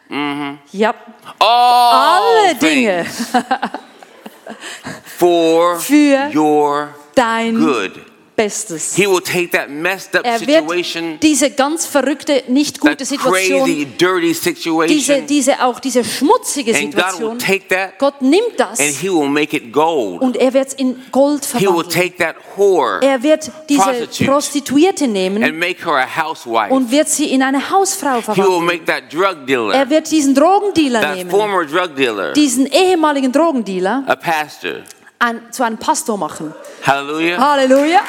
Mm-hmm. 0.09 0.57
Ja, 0.71 0.93
All 1.39 2.47
alle 2.47 2.55
Dinge. 2.55 3.03
things 3.03 3.31
for 5.17 5.79
Für 5.79 6.29
your 6.33 6.89
dein 7.15 7.55
good. 7.55 8.06
Bestes. 8.37 8.95
He 8.95 9.07
will 9.07 9.19
take 9.19 9.49
that 9.57 9.67
messed 9.67 10.15
up 10.15 10.23
Er 10.23 10.37
situation, 10.37 11.13
wird 11.13 11.23
diese 11.23 11.49
ganz 11.49 11.87
verrückte, 11.87 12.43
nicht 12.47 12.79
gute 12.79 13.03
Situation, 13.03 13.61
crazy, 13.65 13.87
dirty 13.97 14.27
diese, 14.27 14.41
situation, 14.41 15.25
diese 15.27 15.63
auch 15.63 15.79
diese 15.79 16.03
schmutzige 16.03 16.71
and 16.75 16.93
God 16.93 17.03
will 17.03 17.03
Situation, 17.09 17.39
take 17.39 17.67
that 17.69 17.97
Gott 17.97 18.21
nimmt 18.21 18.53
das 18.59 18.79
and 18.79 18.89
He 18.95 19.09
will 19.09 19.27
make 19.27 19.57
it 19.57 19.73
gold. 19.73 20.21
und 20.21 20.37
er 20.37 20.53
wird 20.53 20.67
es 20.67 20.73
in 20.75 20.97
Gold 21.11 21.45
He 21.45 21.61
will 21.65 21.83
verwandeln. 21.83 21.89
take 21.89 22.17
that 22.17 22.35
whore 22.55 22.99
Er 23.01 23.23
wird 23.23 23.51
diese 23.69 23.81
prostitute 23.81 24.25
Prostituierte 24.31 25.07
nehmen 25.07 25.43
and 25.43 25.57
make 25.57 25.83
her 25.83 25.95
a 25.97 26.05
housewife. 26.05 26.71
und 26.71 26.91
wird 26.91 27.09
sie 27.09 27.31
in 27.31 27.41
eine 27.41 27.71
Hausfrau 27.71 28.19
He 28.21 28.27
will 28.27 28.35
verwandeln. 28.35 28.65
make 28.67 28.85
that 28.85 29.11
drug 29.11 29.47
dealer, 29.47 29.73
Er 29.73 29.89
wird 29.89 30.11
diesen 30.11 30.35
Drogendealer 30.35 31.01
that 31.01 31.15
nehmen, 31.15 31.31
former 31.31 31.65
drug 31.65 31.95
dealer, 31.95 32.33
diesen 32.33 32.67
ehemaligen 32.67 33.31
Drogendealer, 33.31 34.03
a 34.05 34.15
pastor. 34.15 34.83
Ein, 35.19 35.41
zu 35.51 35.63
einem 35.63 35.77
Pastor 35.77 36.17
machen. 36.17 36.53
Hallelujah. 36.85 37.37
Halleluja. 37.37 38.01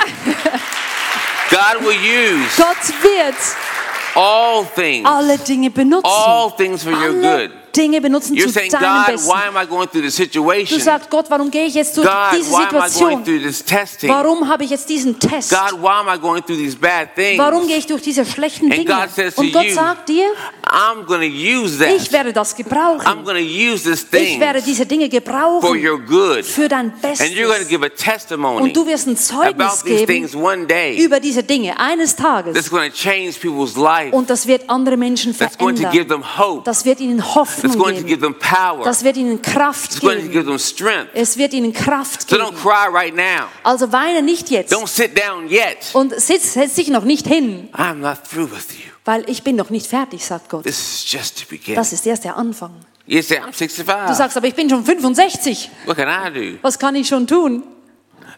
God 1.50 1.80
will 1.82 1.96
use 1.96 2.56
Gott 2.56 3.02
wird 3.02 3.34
all 4.14 4.64
things, 4.74 5.08
alle 5.08 5.38
Dinge 5.38 5.70
benutzen. 5.70 6.04
all 6.04 6.50
things 6.56 6.82
for 6.82 6.92
your 6.92 7.14
good. 7.14 7.50
Dinge 7.74 8.00
benutzen 8.00 8.34
You're 8.36 8.46
zu 8.46 8.52
saying, 8.52 8.72
deinem 8.72 9.04
God, 9.04 9.06
Besten. 9.06 9.28
why 9.30 9.46
am 9.46 9.56
I 9.56 9.66
going 9.66 9.88
through 9.88 10.02
this 10.02 10.16
Du 10.16 10.24
situation? 10.24 10.80
sagst, 10.80 11.08
Gott, 11.10 11.26
warum 11.30 11.50
gehe 11.50 11.66
ich 11.66 11.74
jetzt 11.74 11.96
durch 11.96 12.08
God, 12.08 12.32
diese 12.32 12.50
Situation? 12.50 13.24
Warum 14.08 14.48
habe 14.48 14.64
ich 14.64 14.70
jetzt 14.70 14.88
diesen 14.88 15.18
Test? 15.20 15.50
God, 15.50 15.80
why 15.80 16.00
am 16.00 16.08
I 16.08 16.18
going 16.18 16.42
through 16.44 16.56
these 16.56 16.76
bad 16.76 17.14
things? 17.14 17.38
Warum 17.38 17.66
gehe 17.68 17.76
ich 17.76 17.86
durch 17.86 18.02
diese 18.02 18.26
schlechten 18.26 18.68
Dinge? 18.68 19.08
Und 19.36 19.52
Gott 19.52 19.64
you, 19.64 19.74
sagt 19.74 20.08
dir, 20.08 20.26
I'm 20.70 21.04
to 21.06 21.14
use 21.62 21.82
ich 21.84 22.04
that. 22.04 22.12
werde 22.12 22.32
das 22.32 22.54
I'm 22.54 22.56
gebrauchen. 22.58 23.24
going 23.24 23.36
to 23.36 23.72
use 23.72 23.84
this 23.84 24.02
Ich 24.04 24.10
thing 24.10 24.40
werde 24.40 24.62
diese 24.62 24.86
Dinge 24.86 25.04
for 25.06 25.10
gebrauchen 25.10 25.84
your 25.86 25.98
good. 25.98 26.44
für 26.44 26.68
dein 26.68 26.92
And 27.02 27.02
you're 27.34 27.48
Bestes. 27.48 27.68
give 27.68 27.84
a 27.84 27.88
testimony 27.88 28.62
Und 28.62 28.76
du 28.76 28.86
wirst 28.86 29.06
ein 29.06 29.16
Zeugnis 29.16 29.52
about 29.82 29.84
these 29.88 30.06
things 30.06 30.32
geben 30.32 30.44
one 30.44 30.66
day 30.66 30.96
über 31.02 31.20
diese 31.20 31.42
Dinge 31.42 31.78
eines 31.78 32.14
that's 32.16 32.44
Tages. 32.44 32.70
going 32.70 32.90
to 32.90 32.96
change 32.96 33.32
people's 33.40 33.76
life. 33.76 34.14
Und 34.14 34.28
das 34.30 34.46
wird 34.46 34.68
andere 34.68 34.96
Menschen 34.96 35.36
That's 35.36 35.56
going 35.58 35.76
to 35.76 35.82
give 35.90 36.06
verändern. 36.06 36.22
them 36.22 36.38
hope. 36.38 36.62
Das 36.64 36.84
wird 36.84 37.00
ihnen 37.00 37.18
That's 37.18 37.34
Hoffnung 37.34 37.78
going 37.78 37.96
to 37.96 38.02
give 38.02 38.18
geben. 38.20 38.34
them 38.34 38.36
power. 38.38 38.84
Das 38.84 39.04
wird 39.04 39.16
ihnen 39.16 39.40
Kraft 39.42 39.92
It's 39.92 40.00
going 40.00 40.16
to 40.16 40.22
geben. 40.22 40.32
give 40.32 40.44
them 40.46 40.58
strength. 40.58 41.10
Es 41.14 41.36
wird 41.38 41.52
ihnen 41.54 41.72
Kraft 41.72 42.28
So 42.28 42.36
don't 42.36 42.50
geben. 42.50 42.56
cry 42.62 42.88
right 42.92 43.14
now. 43.14 43.46
Also 43.62 43.90
weine 43.92 44.22
nicht 44.22 44.50
jetzt. 44.50 44.72
Don't 44.72 44.86
sit 44.88 45.16
down 45.18 45.48
yet. 45.48 45.78
Und 45.94 46.14
sitz, 46.20 46.52
setz 46.54 46.74
dich 46.74 46.88
noch 46.88 47.04
nicht 47.04 47.26
hin, 47.26 47.68
I'm 47.72 47.94
not 47.96 48.18
through 48.30 48.50
with 48.50 48.68
you. 48.72 48.92
Weil 49.08 49.24
ich 49.26 49.42
bin 49.42 49.56
noch 49.56 49.70
nicht 49.70 49.86
fertig, 49.86 50.22
sagt 50.22 50.50
Gott. 50.50 50.64
This 50.64 50.78
is 50.78 51.10
just 51.10 51.38
to 51.40 51.46
begin. 51.48 51.76
Das 51.76 51.94
ist 51.94 52.06
erst 52.06 52.24
der 52.24 52.36
Anfang. 52.36 52.72
You 53.06 53.22
say, 53.22 53.38
I'm 53.38 53.46
Du 53.46 53.52
65. 53.52 54.14
sagst, 54.14 54.36
aber 54.36 54.48
ich 54.48 54.54
bin 54.54 54.68
schon 54.68 54.84
65. 54.84 55.70
What 55.86 55.96
can 55.96 56.08
I 56.10 56.30
do? 56.30 56.58
Was 56.60 56.78
kann 56.78 56.94
ich 56.94 57.08
schon 57.08 57.26
tun? 57.26 57.62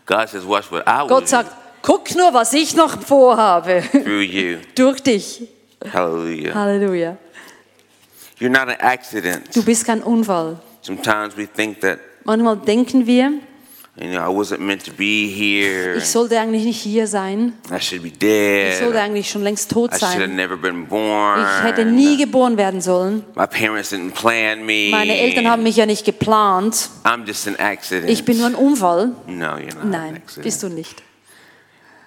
God 0.07 0.29
says, 0.29 0.47
watch 0.47 0.71
what 0.71 0.85
I 0.87 1.01
will 1.01 1.09
Gott 1.09 1.29
sagt, 1.29 1.51
guck 1.83 2.15
nur, 2.15 2.33
was 2.33 2.53
ich 2.53 2.77
noch 2.77 3.03
vorhabe. 3.03 3.83
through 3.91 4.23
you. 4.23 4.59
Durch 4.77 5.01
dich. 5.01 5.43
Hallelujah. 5.93 6.55
Halleluja. 6.55 7.17
You're 8.39 8.49
not 8.49 8.69
an 8.69 8.77
accident. 8.79 9.53
Du 9.53 9.65
bist 9.65 9.85
kein 9.85 10.05
Unfall. 10.05 10.61
Sometimes 10.83 11.37
we 11.37 11.49
think 11.49 11.81
that, 11.81 11.99
Manchmal 12.23 12.59
denken 12.59 13.09
wir, 13.09 13.33
you 13.97 14.09
know, 14.09 14.21
I 14.21 14.29
wasn't 14.29 14.61
meant 14.61 14.85
to 14.87 14.93
be 14.93 15.27
here. 15.29 15.97
ich 15.97 16.07
sollte 16.07 16.39
eigentlich 16.41 16.65
nicht 16.65 16.81
hier 16.81 17.07
sein. 17.07 17.55
I 17.71 17.81
should 17.81 18.03
be 18.03 18.09
Ich 18.09 18.79
sollte 18.79 18.93
dead. 18.95 19.03
eigentlich 19.03 19.29
schon 19.31 19.43
längst 19.43 19.71
tot 19.71 19.91
I 19.93 19.99
should 19.99 20.09
have 20.09 20.21
sein. 20.21 20.37
never 20.37 20.57
been 20.57 20.85
Ich 20.85 21.65
hätte 21.65 21.85
nie 21.85 22.17
born. 22.17 22.19
geboren 22.19 22.57
werden 22.57 22.81
sollen. 22.81 23.25
My 23.35 23.47
parents 23.47 23.93
didn't 23.93 24.13
plan 24.13 24.65
me. 24.65 24.89
Meine 24.91 25.19
Eltern 25.19 25.49
haben 25.49 25.63
mich 25.63 25.77
ja 25.77 25.87
nicht 25.87 26.05
geplant. 26.05 26.89
I'm 27.05 27.27
just 27.27 27.47
an 27.49 27.57
accident. 27.57 28.09
Ich 28.11 28.25
bin 28.25 28.39
nur 28.39 28.47
ein 28.47 28.55
Unfall. 28.55 29.13
No, 29.27 29.57
you're 29.57 29.75
not 29.75 29.85
Nein, 29.85 30.23
bist 30.43 30.63
du 30.63 30.69
nicht. 30.69 31.03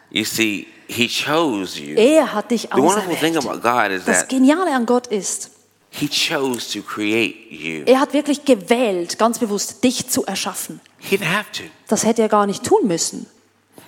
You 0.09 0.23
see, 0.25 0.67
He 0.87 1.07
chose 1.07 1.79
you. 1.79 1.95
Er 1.97 2.33
hat 2.33 2.51
dich 2.51 2.63
The 2.73 2.77
wonderful 2.81 3.15
thing 3.15 3.35
auserwählt. 3.37 3.65
about 3.65 3.87
God 3.89 3.91
is 3.91 4.05
Das 4.05 4.27
Geniale 4.27 4.75
an 4.75 4.85
Gott 4.85 5.07
ist, 5.07 5.49
He 5.95 6.07
chose 6.09 6.71
to 6.73 6.81
create 6.81 7.51
you. 7.51 7.83
er 7.85 7.99
hat 7.99 8.13
wirklich 8.13 8.45
gewählt, 8.45 9.19
ganz 9.19 9.37
bewusst, 9.37 9.83
dich 9.83 10.07
zu 10.09 10.25
erschaffen. 10.25 10.81
He 10.97 11.17
didn't 11.17 11.25
have 11.31 11.51
to. 11.51 11.63
Das 11.87 12.03
hätte 12.03 12.23
er 12.23 12.29
gar 12.29 12.47
nicht 12.47 12.63
tun 12.63 12.87
müssen. 12.87 13.27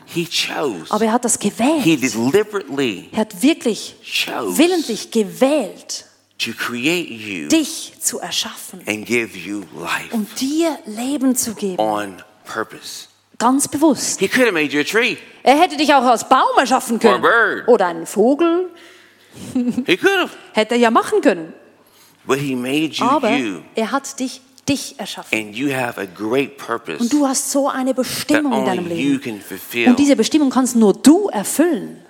He 0.05 0.25
chose. 0.27 0.85
Aber 0.91 1.05
er 1.05 1.13
hat 1.13 1.25
das 1.25 1.39
He 1.41 1.49
gewählt. 1.49 1.85
deliberately 2.03 3.09
Er 3.11 3.19
hat 3.21 3.41
wirklich 3.41 3.95
chose 4.03 4.57
willentlich 4.59 5.09
gewählt, 5.09 6.05
to 6.37 6.51
create 6.51 7.09
you 7.09 7.47
dich 7.47 7.93
zu 7.99 8.19
erschaffen 8.19 8.81
and 8.87 9.05
give 9.07 9.35
you 9.35 9.63
life 9.75 10.11
und 10.13 10.27
dir 10.39 10.77
Leben 10.85 11.35
zu 11.35 11.55
geben. 11.55 11.79
on 11.79 12.21
purpose. 12.45 13.07
Ganz 13.39 13.67
bewusst. 13.67 14.19
He 14.19 14.27
could 14.27 14.45
have 14.45 14.53
made 14.53 14.71
you 14.71 14.79
a 14.79 14.83
tree. 14.83 15.17
Er 15.41 15.59
hätte 15.59 15.75
dich 15.75 15.91
auch 15.93 16.03
als 16.03 16.29
Baum 16.29 16.55
erschaffen 16.57 16.99
können. 16.99 17.23
Or 17.23 17.29
a 17.29 17.33
bird. 17.55 17.67
Oder 17.67 17.87
einen 17.87 18.05
Vogel. 18.05 18.69
He 19.87 19.97
could 19.97 20.17
have. 20.19 20.29
Hätte 20.53 20.75
er 20.75 20.79
ja 20.79 20.91
machen 20.91 21.19
können. 21.21 21.51
But 21.51 21.53
he 21.53 21.53
made 21.53 21.53
you 21.53 22.14
Aber 22.27 23.29
er 23.75 23.91
hat 23.91 24.19
dich, 24.19 24.41
dich 24.67 24.95
erschaffen. 24.97 25.37
And 25.37 25.55
you 25.55 25.71
have 25.73 25.99
a 25.99 26.05
great 26.05 26.57
purpose 26.57 26.99
Und 27.01 27.11
du 27.13 27.27
hast 27.27 27.51
so 27.51 27.69
eine 27.69 27.93
Bestimmung 27.93 28.53
in 28.59 28.65
deinem 28.65 28.87
Leben. 28.87 29.41
Und 29.87 29.99
diese 29.99 30.15
Bestimmung 30.15 30.49
kannst 30.49 30.75
nur 30.75 30.93
du 30.93 31.27
erfüllen. 31.29 32.01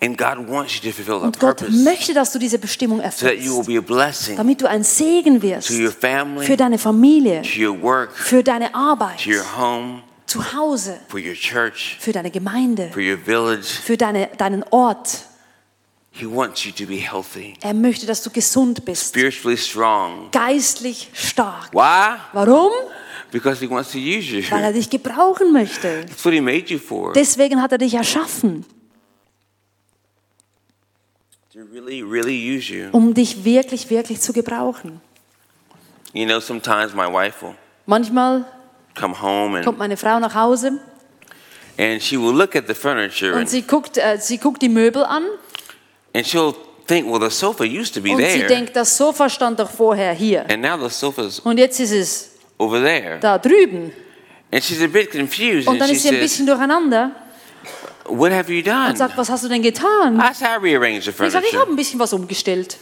And 0.00 0.16
God 0.16 0.48
wants 0.48 0.76
you 0.76 0.88
to 0.90 0.94
fulfill 0.94 1.16
that 1.16 1.24
Und 1.24 1.40
Gott 1.40 1.64
möchte, 1.70 2.14
dass 2.14 2.32
du 2.32 2.38
diese 2.38 2.60
Bestimmung 2.60 2.98
so 3.10 3.26
that 3.26 3.38
you 3.38 3.50
will 3.50 3.58
erfüllst. 3.58 3.66
be 3.66 3.78
a 3.78 3.80
blessing 3.80 4.36
Damit 4.36 4.60
du 4.62 4.68
ein 4.68 4.84
Segen 4.84 5.42
wirst. 5.42 5.66
to 5.68 5.74
your 5.74 5.90
family, 5.90 6.46
Für 6.46 6.56
deine 6.56 6.78
Familie. 6.78 7.42
to 7.42 7.60
your 7.68 7.82
work, 7.82 8.12
Für 8.16 8.44
deine 8.44 8.72
Arbeit. 8.76 9.24
to 9.24 9.30
your 9.30 9.44
home, 9.58 10.02
Zu 10.26 10.52
Hause. 10.52 11.00
for 11.08 11.18
your 11.18 11.34
church, 11.34 11.96
Für 11.98 12.12
deine 12.12 12.30
Gemeinde. 12.30 12.90
Für 12.92 13.96
deine, 13.96 14.28
deinen 14.38 14.62
Ort. 14.70 15.24
He 16.18 16.26
wants 16.26 16.64
you 16.64 16.72
to 16.72 16.84
be 16.86 16.96
healthy, 16.96 17.54
Er 17.62 17.74
möchte, 17.74 18.04
dass 18.06 18.22
du 18.22 18.30
gesund 18.30 18.84
bist. 18.84 19.08
spiritually 19.08 19.56
strong. 19.56 20.30
Geistlich 20.32 21.08
stark. 21.14 21.72
Why? 21.72 22.16
Warum? 22.32 22.72
Because 23.30 23.60
he 23.64 23.70
wants 23.70 23.92
to 23.92 23.98
use 23.98 24.26
you. 24.30 24.42
Weil 24.50 24.64
er 24.64 24.72
dich 24.72 24.90
gebrauchen 24.90 25.52
möchte. 25.52 26.00
That's 26.08 26.24
what 26.24 26.34
he 26.34 26.40
made 26.40 26.64
you 26.72 26.78
for. 26.78 27.12
Deswegen 27.12 27.62
hat 27.62 27.70
er 27.72 27.78
dich 27.78 27.94
erschaffen, 27.94 28.64
To 31.52 31.60
really, 31.72 32.02
really 32.02 32.34
use 32.56 32.72
you. 32.72 32.88
um 32.92 33.14
dich 33.14 33.44
wirklich, 33.44 33.88
wirklich 33.90 34.20
zu 34.20 34.32
gebrauchen. 34.32 35.00
You 36.12 36.26
know, 36.26 36.40
sometimes 36.40 36.94
my 36.94 37.06
wife 37.06 37.42
will 37.42 37.54
Manchmal 37.86 38.44
come 38.98 39.14
home 39.20 39.54
kommt 39.62 39.68
and, 39.68 39.78
meine 39.78 39.96
Frau 39.96 40.18
nach 40.18 40.34
Hause 40.34 40.80
and 41.78 42.02
she 42.02 42.16
will 42.18 42.34
look 42.34 42.56
at 42.56 42.66
the 42.66 42.74
furniture 42.74 43.32
und 43.34 43.40
and, 43.40 43.48
sie 43.50 43.62
guckt, 43.62 43.96
äh, 43.98 44.18
sie 44.18 44.38
guckt 44.38 44.60
die 44.62 44.68
Möbel 44.68 45.04
an 45.04 45.24
and 46.18 46.26
she'll 46.26 46.54
think, 46.86 47.06
well, 47.06 47.20
the 47.20 47.30
sofa 47.30 47.64
used 47.64 47.94
to 47.94 48.00
be 48.00 48.10
und 48.10 48.18
sie 48.18 48.38
there, 48.40 48.46
denkt, 48.48 48.74
das 48.74 48.96
Sofa 48.96 49.28
stand 49.28 49.58
doch 49.60 49.70
vorher 49.70 50.12
hier. 50.12 50.44
and 50.50 50.60
now 50.62 50.76
the 50.76 50.92
sofa's 50.92 51.40
Und 51.40 51.58
jetzt 51.58 51.78
ist 51.80 51.92
es 51.92 52.30
over 52.58 52.80
there. 52.82 53.18
da 53.20 53.38
drüben. 53.38 53.92
And 54.50 54.62
she's 54.64 54.82
a 54.82 54.86
bit 54.86 55.10
confused, 55.12 55.68
Und 55.68 55.74
and 55.74 55.82
dann 55.82 55.88
she 55.90 55.96
ist 55.96 56.02
sie 56.02 56.08
ein 56.08 56.14
says, 56.14 56.22
bisschen 56.22 56.46
durcheinander 56.46 57.12
what 58.06 58.32
have 58.32 58.50
you 58.50 58.62
done? 58.62 58.88
und 58.90 58.96
sagt, 58.96 59.16
was 59.18 59.28
hast 59.28 59.44
du 59.44 59.48
denn 59.48 59.60
getan? 59.62 60.18
I 60.18 60.32
said, 60.34 60.48
I 60.48 60.56
rearranged 60.56 61.04
the 61.04 61.10
Ich 61.10 61.32
sage, 61.32 61.46
ich 61.50 61.56
habe 61.56 61.70
ein 61.70 61.76
bisschen 61.76 62.00
was 62.00 62.12
umgestellt. 62.14 62.78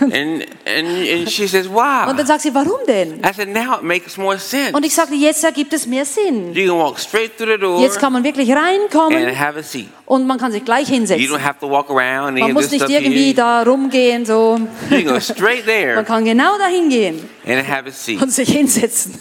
And 0.00 0.46
And, 0.68 0.88
and 0.88 1.30
she 1.30 1.46
says, 1.46 1.68
Why? 1.68 2.10
Und 2.10 2.18
dann 2.18 2.26
sagt 2.26 2.40
sie, 2.42 2.52
warum 2.52 2.80
denn? 2.88 3.20
I 3.24 3.32
said, 3.32 3.48
Now 3.48 3.76
it 3.76 3.82
makes 3.84 4.16
more 4.16 4.36
sense. 4.36 4.72
Und 4.76 4.84
ich 4.84 4.92
sagte, 4.92 5.14
jetzt 5.14 5.44
ergibt 5.44 5.72
es 5.72 5.86
mehr 5.86 6.04
Sinn. 6.04 6.52
You 6.54 6.66
can 6.72 6.78
walk 6.78 6.98
straight 6.98 7.36
through 7.38 7.52
the 7.52 7.58
door 7.58 7.80
Jetzt 7.80 8.00
kann 8.00 8.12
man 8.12 8.24
wirklich 8.24 8.50
and 8.52 8.60
reinkommen 8.60 9.38
have 9.38 9.56
a 9.56 9.62
seat. 9.62 9.86
und 10.06 10.26
man 10.26 10.38
kann 10.38 10.50
sich 10.50 10.64
gleich 10.64 10.88
You 10.88 10.94
hinsetzen. 10.96 11.24
don't 11.28 11.40
have 11.40 11.60
to 11.60 11.70
walk 11.70 11.88
around 11.88 12.36
Man 12.40 12.52
muss 12.52 12.68
nicht 12.72 12.88
irgendwie 12.88 13.28
You, 13.28 13.34
da 13.36 13.62
rumgehen, 13.62 14.26
so. 14.26 14.58
you 14.90 14.96
can 15.02 15.04
go 15.06 15.20
straight 15.20 15.64
Man 15.64 15.66
there 15.66 16.04
kann 16.04 16.24
genau 16.24 16.58
dahin 16.58 16.88
gehen 16.88 17.28
and 17.46 17.68
have 17.68 17.88
a 17.88 17.92
seat. 17.92 18.20
und 18.20 18.32
sich 18.32 18.48
hinsetzen. 18.50 19.14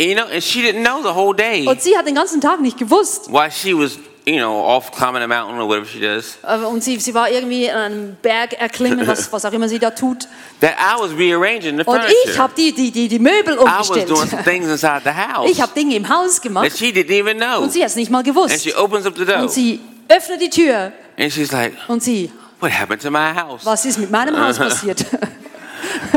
You 0.00 0.14
know, 0.14 0.24
and 0.32 0.42
she 0.42 0.62
didn't 0.62 0.82
know 0.84 1.00
the 1.02 1.14
whole 1.14 1.34
day 1.34 1.66
Und 1.68 1.80
sie 1.80 1.96
hat 1.96 2.06
den 2.08 2.14
ganzen 2.16 2.40
Tag 2.40 2.60
nicht 2.60 2.76
gewusst. 2.76 3.30
why 3.32 3.48
she 3.50 3.72
was, 3.72 3.98
you 4.26 4.36
know, 4.36 4.52
off 4.62 4.90
climbing 4.92 5.22
a 5.22 5.26
mountain 5.26 5.58
or 5.60 5.66
whatever 5.68 5.86
she 5.86 5.98
does. 6.00 6.38
Äh, 6.42 6.56
Und 6.64 6.82
sie, 6.84 6.98
sie 6.98 7.14
war 7.14 7.30
irgendwie 7.30 7.70
an 7.70 7.78
einem 7.92 8.16
Berg 8.22 8.52
erklimmen, 8.52 9.06
was, 9.06 9.32
was 9.32 9.44
auch 9.44 9.52
immer 9.52 9.68
sie 9.68 9.78
da 9.78 9.90
tut. 9.90 10.28
That 10.60 10.74
I 10.78 11.00
was 11.00 11.10
rearranging 11.16 11.78
the 11.78 11.84
Und 11.84 11.96
ich 12.04 12.12
furniture. 12.12 12.38
habe 12.38 12.52
die, 12.56 12.72
die, 12.72 12.90
die, 12.90 13.08
die 13.08 13.18
Möbel 13.18 13.54
I 13.54 13.58
was 13.64 13.88
doing 13.88 14.06
some 14.06 14.14
umgestellt. 14.20 14.44
things 14.44 14.68
inside 14.68 15.02
the 15.04 15.10
house 15.10 15.50
Ich 15.50 15.60
habe 15.60 15.72
Dinge 15.74 15.96
im 15.96 16.08
Haus 16.08 16.34
that 16.34 16.42
gemacht 16.42 16.76
she 16.78 16.90
didn't 16.92 17.10
even 17.10 17.38
know. 17.38 17.60
und 17.62 17.72
sie 17.72 17.80
hat 17.82 17.90
es 17.90 17.96
nicht 17.96 18.10
mal 18.10 18.18
And 18.18 18.26
gewusst. 18.26 18.62
she 18.62 18.74
opens 18.74 19.06
up 19.06 19.14
the 19.16 19.24
door 19.24 19.38
Und 19.42 19.50
sie 19.50 19.80
öffnet 20.08 20.40
die 20.40 20.50
Tür 20.50 20.92
and 21.18 21.32
she's 21.32 21.50
like, 21.52 21.74
und 21.88 22.02
sie, 22.02 22.30
What 22.60 22.72
happened 22.78 23.00
to 23.02 23.10
my 23.10 23.32
house? 23.34 23.64
was 23.64 23.84
ist 23.86 23.98
mit 23.98 24.10
meinem 24.10 24.38
Haus 24.38 24.58
passiert? 24.58 25.04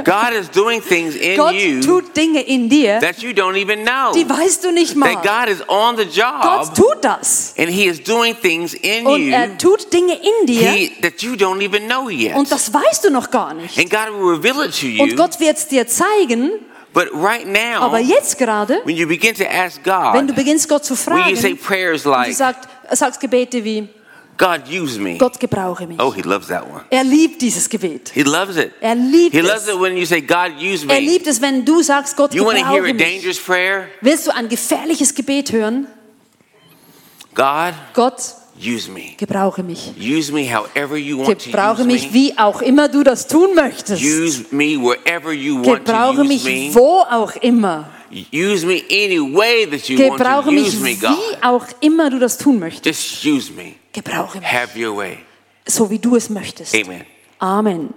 God 0.03 0.33
is 0.33 0.49
doing 0.49 0.81
things 0.81 1.15
in 1.15 1.37
Gott 1.37 1.53
you 1.53 1.81
tut 1.81 2.15
Dinge 2.15 2.41
in 2.41 2.69
dir, 2.69 2.99
that 2.99 3.21
you 3.21 3.31
don't 3.31 3.55
even 3.55 3.83
know. 3.83 4.13
die 4.13 4.29
weißt 4.29 4.63
du 4.63 4.71
nicht 4.71 4.95
mal. 4.95 5.13
That 5.13 5.23
God 5.23 5.53
is 5.53 5.61
on 5.67 5.97
the 5.97 6.05
Gott 6.05 6.15
job 6.15 6.75
tut 6.75 7.03
das. 7.03 7.53
and 7.57 7.69
He 7.69 7.87
is 7.87 8.01
doing 8.01 8.35
things 8.35 8.73
in 8.73 9.05
Und 9.05 9.21
you 9.21 9.33
er 9.33 9.57
tut 9.57 9.91
Dinge 9.91 10.13
in 10.13 10.45
dir 10.45 10.71
he, 10.71 10.91
that 11.01 11.21
you 11.21 11.33
don't 11.33 11.61
even 11.61 11.87
know 11.87 12.09
yet. 12.09 12.35
und 12.35 12.51
das 12.51 12.73
weißt 12.73 13.05
du 13.05 13.09
noch 13.09 13.31
gar 13.31 13.53
nicht. 13.53 13.77
And 13.77 13.89
God 13.89 14.13
will 14.13 14.35
reveal 14.35 14.65
it 14.65 14.79
to 14.79 14.87
you. 14.87 15.03
Und. 15.03 15.15
Gott 15.15 15.39
wird 15.39 15.57
es 15.57 15.67
dir 15.67 15.87
zeigen, 15.87 16.51
But 16.93 17.09
right 17.11 17.47
now, 17.47 17.81
aber 17.81 17.97
jetzt 17.97 18.37
gerade, 18.37 18.81
when 18.85 18.95
you 18.95 19.07
begin 19.07 19.33
to 19.35 19.45
ask 19.45 19.83
God, 19.83 20.13
wenn 20.13 20.27
du 20.27 20.33
beginnst 20.33 20.69
Gott 20.69 20.85
zu 20.85 20.95
fragen, 20.95 21.25
when 21.25 21.35
you 21.35 21.41
say 21.41 21.55
prayers 21.55 22.05
und 22.05 22.27
du 22.27 22.33
sagst, 22.33 22.69
sagst 22.91 23.19
Gebete 23.19 23.63
wie, 23.63 23.89
God, 24.37 24.61
use 24.67 24.99
me. 24.99 25.17
Gott 25.17 25.39
gebrauche 25.39 25.85
mich. 25.85 25.99
Oh, 26.01 26.11
He 26.13 26.21
loves 26.23 26.47
that 26.47 26.63
one. 26.63 26.81
Er 26.89 27.03
liebt 27.03 27.41
dieses 27.41 27.69
Gebet. 27.69 28.09
He 28.13 28.23
loves 28.23 28.57
it. 28.57 28.71
Er 28.81 28.95
liebt 28.95 29.33
He 29.35 29.41
loves 29.41 29.67
es. 29.67 29.75
it 29.75 29.79
when 29.79 29.95
you 29.95 30.05
say, 30.05 30.21
God, 30.21 30.53
use 30.59 30.83
Er 30.87 30.99
me. 30.99 30.99
liebt 31.01 31.27
es, 31.27 31.39
wenn 31.39 31.63
du 31.63 31.81
sagst, 31.83 32.17
Gott 32.17 32.33
You 32.33 32.43
want 32.45 32.57
to 32.57 32.65
hear 32.65 32.81
gebrauche 32.81 32.89
a 32.89 32.93
mich. 32.93 33.03
dangerous 33.13 33.39
prayer? 33.39 33.87
Willst 34.01 34.25
du 34.27 34.31
ein 34.35 34.49
gefährliches 34.49 35.13
Gebet 35.13 35.51
hören? 35.51 35.87
God, 37.35 37.73
Gott, 37.93 38.21
use 38.59 38.89
me. 38.91 39.15
gebrauche 39.17 39.63
mich. 39.63 39.93
Use 39.99 40.31
me 40.31 40.47
however 40.51 40.97
you 40.97 41.17
want 41.19 41.39
to 41.39 41.45
Gebrauche 41.51 41.81
use 41.81 41.87
mich, 41.87 42.07
me. 42.07 42.13
wie 42.13 42.37
auch 42.37 42.61
immer 42.61 42.87
du 42.89 43.03
das 43.03 43.27
tun 43.27 43.55
möchtest. 43.55 44.03
Use 44.03 44.45
me 44.51 44.77
wherever 44.79 45.31
you 45.31 45.55
want 45.55 45.85
to 45.85 45.91
Gebrauche 45.91 46.21
use 46.21 46.27
mich, 46.27 46.43
me. 46.43 46.69
wo 46.73 47.01
auch 47.01 47.35
immer. 47.37 47.89
Use 48.31 48.65
me 48.65 48.83
any 48.89 49.19
way 49.19 49.65
that 49.65 49.87
you 49.89 49.97
want 49.97 50.17
Gebrauche 50.19 50.45
to 50.45 50.51
mich, 50.51 50.67
use 50.67 50.79
me, 50.79 50.89
wie 50.91 50.95
God. 50.97 51.37
auch 51.41 51.65
immer 51.81 52.09
du 52.09 52.19
das 52.19 52.37
tun 52.37 52.59
möchtest. 52.59 52.85
Just 53.23 53.25
use 53.25 53.51
me. 53.51 53.75
Gebrauche 53.91 54.39
mich, 54.39 54.47
Have 54.51 54.77
your 54.79 54.95
way. 54.97 55.17
so 55.67 55.89
wie 55.89 55.99
du 55.99 56.15
es 56.15 56.29
möchtest. 56.29 56.73
Amen. 56.75 57.05
Amen. 57.39 57.93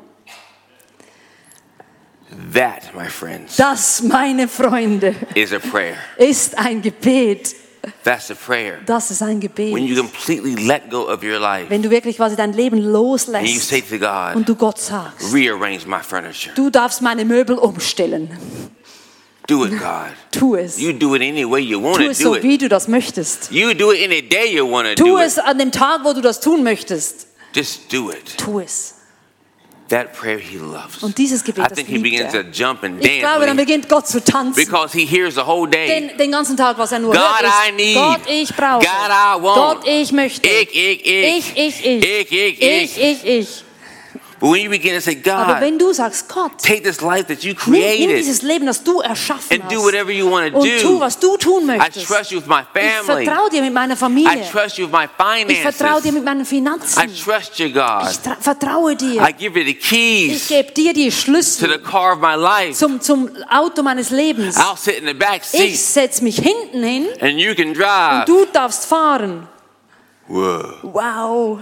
That, 2.53 2.93
my 2.95 3.09
friends, 3.09 3.57
Das, 3.57 4.03
meine 4.03 4.49
Freunde, 4.49 5.15
is 5.35 5.53
a 5.53 5.59
prayer. 5.61 5.97
ist 6.19 6.59
ein 6.59 6.83
Gebet. 6.83 7.55
That's 8.03 8.31
a 8.33 8.35
prayer. 8.35 8.79
Das 8.85 9.13
ist 9.13 9.23
ein 9.23 9.41
When 9.41 9.87
you 9.87 9.95
Gebet. 9.95 9.97
completely 10.13 10.55
let 10.67 10.91
go 10.91 11.03
of 11.09 11.23
your 11.23 11.39
life 11.39 11.71
Wenn 11.71 11.83
du 11.83 11.91
wirklich 11.91 12.17
quasi 12.17 12.35
dein 12.35 12.53
Leben 12.53 12.77
and 12.79 12.85
you 12.87 12.91
loslässt 12.91 13.69
say 13.69 13.81
to 13.81 13.97
God, 13.99 14.35
und 14.35 14.49
du 14.49 14.57
Gott 14.57 14.81
sagst, 14.81 15.33
rearrange 15.33 15.87
my 15.87 16.01
furniture. 16.03 16.53
du 16.57 16.69
darfst 16.69 17.01
meine 17.01 17.25
Möbel 17.25 17.57
umstellen. 17.57 18.29
Do 19.47 19.65
it, 19.65 19.79
God. 19.79 20.13
Tu 20.33 20.57
es. 20.57 20.79
You 20.79 20.93
do 20.93 21.15
it 21.15 21.23
any 21.23 21.45
way 21.45 21.61
you 21.61 21.79
want 21.81 21.97
Tu 21.99 22.05
to 22.05 22.11
es 22.11 22.19
do 22.19 22.25
so, 22.25 22.35
it. 22.35 22.43
wie 22.43 22.59
du 22.59 22.69
das 22.69 22.89
möchtest. 22.89 23.51
You 23.53 23.75
do 23.75 23.93
it 23.93 24.03
any 24.03 24.21
day 24.23 24.53
you 24.55 24.69
want 24.69 24.89
to 24.89 24.95
Tu 24.95 25.05
do 25.05 25.19
es 25.19 25.37
it. 25.37 25.45
an 25.45 25.59
dem 25.59 25.71
Tag, 25.71 26.01
wo 26.05 26.13
du 26.13 26.21
das 26.21 26.41
tun 26.41 26.63
möchtest. 26.65 27.27
Just 27.55 27.93
do 27.93 28.11
it. 28.11 28.37
Tu 28.37 28.61
es. 28.61 28.95
That 29.89 30.13
prayer 30.15 30.39
he 30.41 30.59
loves. 30.59 31.01
Und 31.01 31.17
dieses 31.17 31.45
Gebet, 31.45 31.65
I 31.65 31.69
das 31.69 31.77
think 31.79 31.89
he 31.89 31.99
begins 31.99 32.35
er. 32.35 32.43
to 32.43 32.49
jump 32.51 32.83
and 32.83 33.05
Ich 33.05 33.21
glaube, 33.21 33.47
dann 33.47 33.57
beginnt 33.57 33.89
Gott 33.89 34.09
zu 34.09 34.21
tanzen. 34.23 34.57
because 34.57 34.93
he 34.93 35.07
hears 35.07 35.37
the 35.37 35.43
whole 35.47 35.71
day. 35.71 35.87
Den, 35.87 36.19
den 36.19 36.33
ganzen 36.33 36.57
Tag, 36.57 36.77
was 36.77 36.91
er 36.91 36.99
nur 36.99 37.13
God, 37.13 37.23
hört, 37.23 37.45
I 37.69 37.71
need. 37.71 37.95
Gott, 37.95 38.21
ich 38.29 38.49
brauche. 38.53 38.81
God, 38.81 38.89
I 39.09 39.41
want. 39.41 39.55
Gott, 39.83 39.87
ich 39.87 40.11
möchte. 40.11 40.49
Ich, 40.49 40.75
ich, 40.75 41.07
ich. 41.07 41.57
ich, 41.57 41.57
ich, 41.57 41.85
ich. 41.87 42.05
Ich, 42.05 42.33
ich, 42.33 42.61
ich, 42.61 42.99
ich, 42.99 43.25
ich. 43.25 43.65
But 44.39 44.51
when 44.51 44.63
you 44.63 44.71
begin 44.71 44.95
to 44.95 45.01
say, 45.01 45.19
Aber 45.25 45.55
God, 45.55 45.63
wenn 45.63 45.79
du 45.79 45.93
sagst, 45.93 46.29
Gott, 46.29 46.59
take 46.63 46.83
this 46.83 47.01
life 47.01 47.25
that 47.29 47.43
you 47.43 47.55
nimm, 47.55 47.73
nimm 47.73 47.81
created 47.81 48.19
dieses 48.19 48.43
Leben, 48.43 48.67
das 48.67 48.85
du 48.85 49.01
erschaffen 49.01 49.61
and 49.63 49.73
do 49.73 49.83
whatever 49.83 50.11
you 50.11 50.27
oh, 50.29 50.33
want 50.33 50.53
to 50.53 50.59
und 50.59 50.69
tu, 50.81 50.89
do. 50.89 51.01
was 51.01 51.19
du 51.19 51.37
tun 51.39 51.71
I 51.71 51.79
trust 51.91 52.31
you 52.31 52.39
with 52.39 52.47
my 52.47 52.61
Ich 52.75 52.83
family. 52.83 53.25
vertraue 53.25 53.51
dir 53.51 53.63
mit 53.63 53.73
meiner 53.73 53.95
I 53.95 54.51
trust 54.51 54.77
you 54.79 54.87
with 54.87 54.93
my 54.93 55.09
Ich 55.49 55.61
vertraue 55.61 56.03
dir 56.03 56.13
finances. 56.13 56.97
mit 56.97 57.05
meinen 57.05 57.11
I 57.11 57.25
trust 57.25 57.59
you, 57.59 57.71
God. 57.71 58.11
Ich 58.11 58.45
vertraue 58.45 58.93
I 58.93 59.33
give 59.33 59.59
you 59.59 59.65
the 59.65 59.71
Ich 59.71 59.81
keys 59.81 60.49
gebe 60.49 60.71
dir 60.73 60.93
die 60.93 61.11
to 61.11 61.67
the 61.67 61.79
car 61.79 62.13
of 62.13 62.21
my 62.21 62.35
life. 62.35 62.75
zum, 62.75 63.01
zum 63.01 63.31
Auto 63.51 63.83
meines 63.83 64.11
Lebens. 64.11 64.57
I'll 64.57 64.77
sit 64.77 64.99
in 64.99 65.07
the 65.07 65.15
back 65.15 65.43
Ich 65.53 65.59
seat 65.61 65.77
setze 65.79 66.25
mich 66.25 66.39
hinten 66.39 66.83
hin 66.83 67.07
and 67.21 67.39
you 67.39 67.55
can 67.55 67.69
und 67.69 67.79
drive. 67.79 68.25
du 68.27 68.45
darfst 68.53 68.85
fahren. 68.85 69.49
Whoa. 70.29 70.75
Wow. 70.83 71.61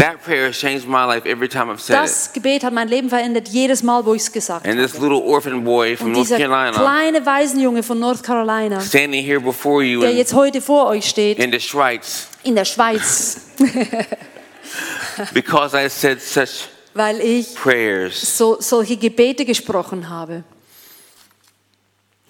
That 0.00 0.22
prayer 0.24 0.46
has 0.48 0.58
changed 0.58 0.86
my 0.88 1.04
life 1.04 1.26
every 1.28 1.48
time 1.48 1.70
I've 1.70 1.80
said 1.80 1.96
it. 1.96 2.02
Das 2.10 2.32
Gebet 2.32 2.64
hat 2.64 2.72
mein 2.72 2.88
Leben 2.88 3.10
verändert, 3.10 3.48
jedes 3.48 3.82
Mal, 3.82 4.04
wo 4.06 4.14
ich 4.14 4.22
es 4.22 4.32
gesagt 4.32 4.66
And 4.66 4.78
habe. 4.78 4.88
this 4.88 4.98
little 4.98 5.18
orphan 5.18 5.62
boy 5.62 5.94
from 5.94 6.06
Und 6.06 6.12
North 6.12 6.26
dieser 6.26 6.38
Carolina 6.38 6.72
kleine 6.72 7.26
Waisenjunge 7.26 7.82
von 7.82 7.98
North 8.00 8.22
Carolina, 8.22 8.80
standing 8.80 9.22
here 9.22 9.40
before 9.40 9.82
you 9.82 10.00
der 10.00 10.12
in, 10.12 10.16
jetzt 10.16 10.32
heute 10.32 10.62
vor 10.62 10.86
euch 10.86 11.04
steht, 11.06 11.38
in 11.38 11.52
the 11.52 11.60
Schweiz 11.60 12.28
in 12.44 12.54
der 12.54 12.64
Schweiz, 12.64 13.42
because 15.34 15.74
I 15.76 15.88
said 15.90 16.22
such 16.22 16.68
weil 16.94 17.20
ich 17.20 17.54
prayers. 17.54 18.38
so, 18.38 18.56
solche 18.60 18.96
Gebete 18.96 19.44
gesprochen 19.44 20.08
habe. 20.08 20.44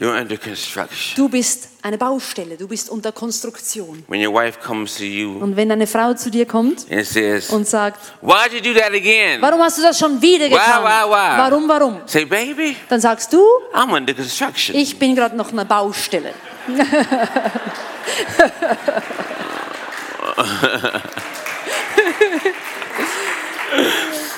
You're 0.00 0.18
under 0.18 0.38
construction. 0.38 1.14
Du 1.14 1.28
bist 1.28 1.68
eine 1.82 1.98
Baustelle, 1.98 2.56
du 2.56 2.66
bist 2.66 2.88
unter 2.88 3.12
Konstruktion. 3.12 4.02
When 4.08 4.26
your 4.26 4.32
wife 4.32 4.58
comes 4.58 4.96
to 4.96 5.04
you 5.04 5.38
Und 5.38 5.56
wenn 5.56 5.70
eine 5.70 5.86
Frau 5.86 6.14
zu 6.14 6.30
dir 6.30 6.46
kommt 6.46 6.90
and 6.90 7.04
says, 7.04 7.50
und 7.50 7.68
sagt, 7.68 8.00
Why'd 8.22 8.54
you 8.54 8.62
do 8.62 8.72
that 8.80 8.94
again? 8.94 9.42
warum 9.42 9.60
hast 9.60 9.76
du 9.76 9.82
das 9.82 9.98
schon 9.98 10.22
wieder 10.22 10.46
Why, 10.46 10.52
getan? 10.52 10.82
why, 10.84 11.04
why? 11.06 11.38
Warum, 11.38 11.68
warum? 11.68 12.00
Say, 12.06 12.24
baby, 12.24 12.76
Dann 12.88 13.02
sagst 13.02 13.30
du, 13.30 13.44
I'm 13.74 13.94
under 13.94 14.14
construction. 14.14 14.74
ich 14.74 14.98
bin 14.98 15.14
gerade 15.14 15.36
noch 15.36 15.52
eine 15.52 15.66
Baustelle. 15.66 16.32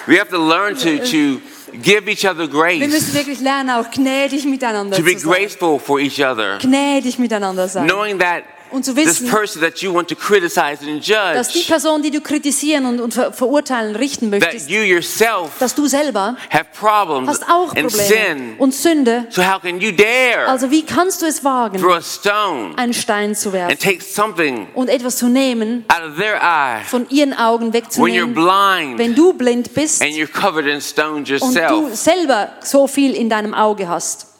We 0.08 0.16
have 0.16 0.30
to 0.30 0.38
learn 0.38 0.74
to, 0.78 0.98
to 0.98 1.40
give 1.82 2.10
each 2.10 2.24
other 2.26 2.40
Wir 2.40 2.48
grace, 2.48 2.88
müssen 2.88 3.14
wirklich 3.14 3.40
lernen, 3.40 3.70
auch 3.70 3.90
gnädig 3.90 4.44
miteinander 4.44 4.96
to 4.96 5.02
be 5.02 5.12
zu 5.16 5.20
sein. 5.20 5.32
graceful 5.32 5.78
for 5.78 5.98
each 6.00 6.20
other, 6.24 6.58
Gnädig 6.58 7.18
miteinander 7.18 7.68
sein. 7.68 7.86
knowing 7.86 8.18
that 8.18 8.44
Und 8.72 8.84
zu 8.84 8.94
this 8.94 9.06
wissen, 9.06 9.28
person 9.28 9.62
that 9.62 9.78
you 9.78 9.92
want 9.92 10.08
to 10.08 10.16
criticize 10.16 10.78
and 10.82 11.06
dass 11.08 11.48
die 11.48 11.58
judge, 11.58 11.68
Person, 11.68 12.02
die 12.02 12.10
du 12.10 12.20
kritisieren 12.20 12.86
und, 12.86 13.00
und 13.00 13.14
ver 13.14 13.32
verurteilen, 13.32 13.94
richten 13.96 14.30
möchtest, 14.30 14.70
you 14.70 14.82
yourself 14.82 15.50
dass 15.58 15.74
du 15.74 15.86
selber 15.86 16.36
have 16.50 16.66
problems 16.78 17.28
hast 17.28 17.44
auch 17.44 17.74
and 17.74 17.88
Probleme 17.88 18.08
sin. 18.08 18.54
und 18.58 18.74
Sünde. 18.74 19.26
So 19.30 19.42
how 19.42 19.60
can 19.60 19.80
you 19.80 19.92
dare 19.92 20.46
Also 20.48 20.70
wie 20.70 20.82
kannst 20.84 21.22
du 21.22 21.26
es 21.26 21.44
wagen, 21.44 21.78
throw 21.80 21.94
a 21.94 22.00
stone 22.00 22.72
einen 22.76 22.94
Stein 22.94 23.34
zu 23.34 23.50
and 23.50 23.54
werfen 23.54 23.78
take 23.78 24.02
something 24.02 24.66
und 24.74 24.88
etwas 24.88 25.16
zu 25.16 25.28
nehmen, 25.28 25.84
out 25.88 26.10
of 26.10 26.16
their 26.16 26.40
eye 26.42 26.82
von 26.86 27.08
ihren 27.10 27.34
Augen 27.34 27.72
when 27.72 27.72
you're 27.72 27.84
wegzunehmen, 27.84 28.34
blind 28.34 28.98
wenn 28.98 29.14
du 29.14 29.32
blind 29.32 29.74
bist 29.74 30.02
and 30.02 30.12
you're 30.12 30.26
covered 30.26 30.66
in 30.66 30.80
stones 30.80 31.30
und 31.42 31.54
du 31.54 31.60
yourself? 31.60 31.94
selber 31.94 32.52
so 32.62 32.86
viel 32.86 33.14
in 33.14 33.28
deinem 33.28 33.54
Auge 33.54 33.88
hast? 33.88 34.31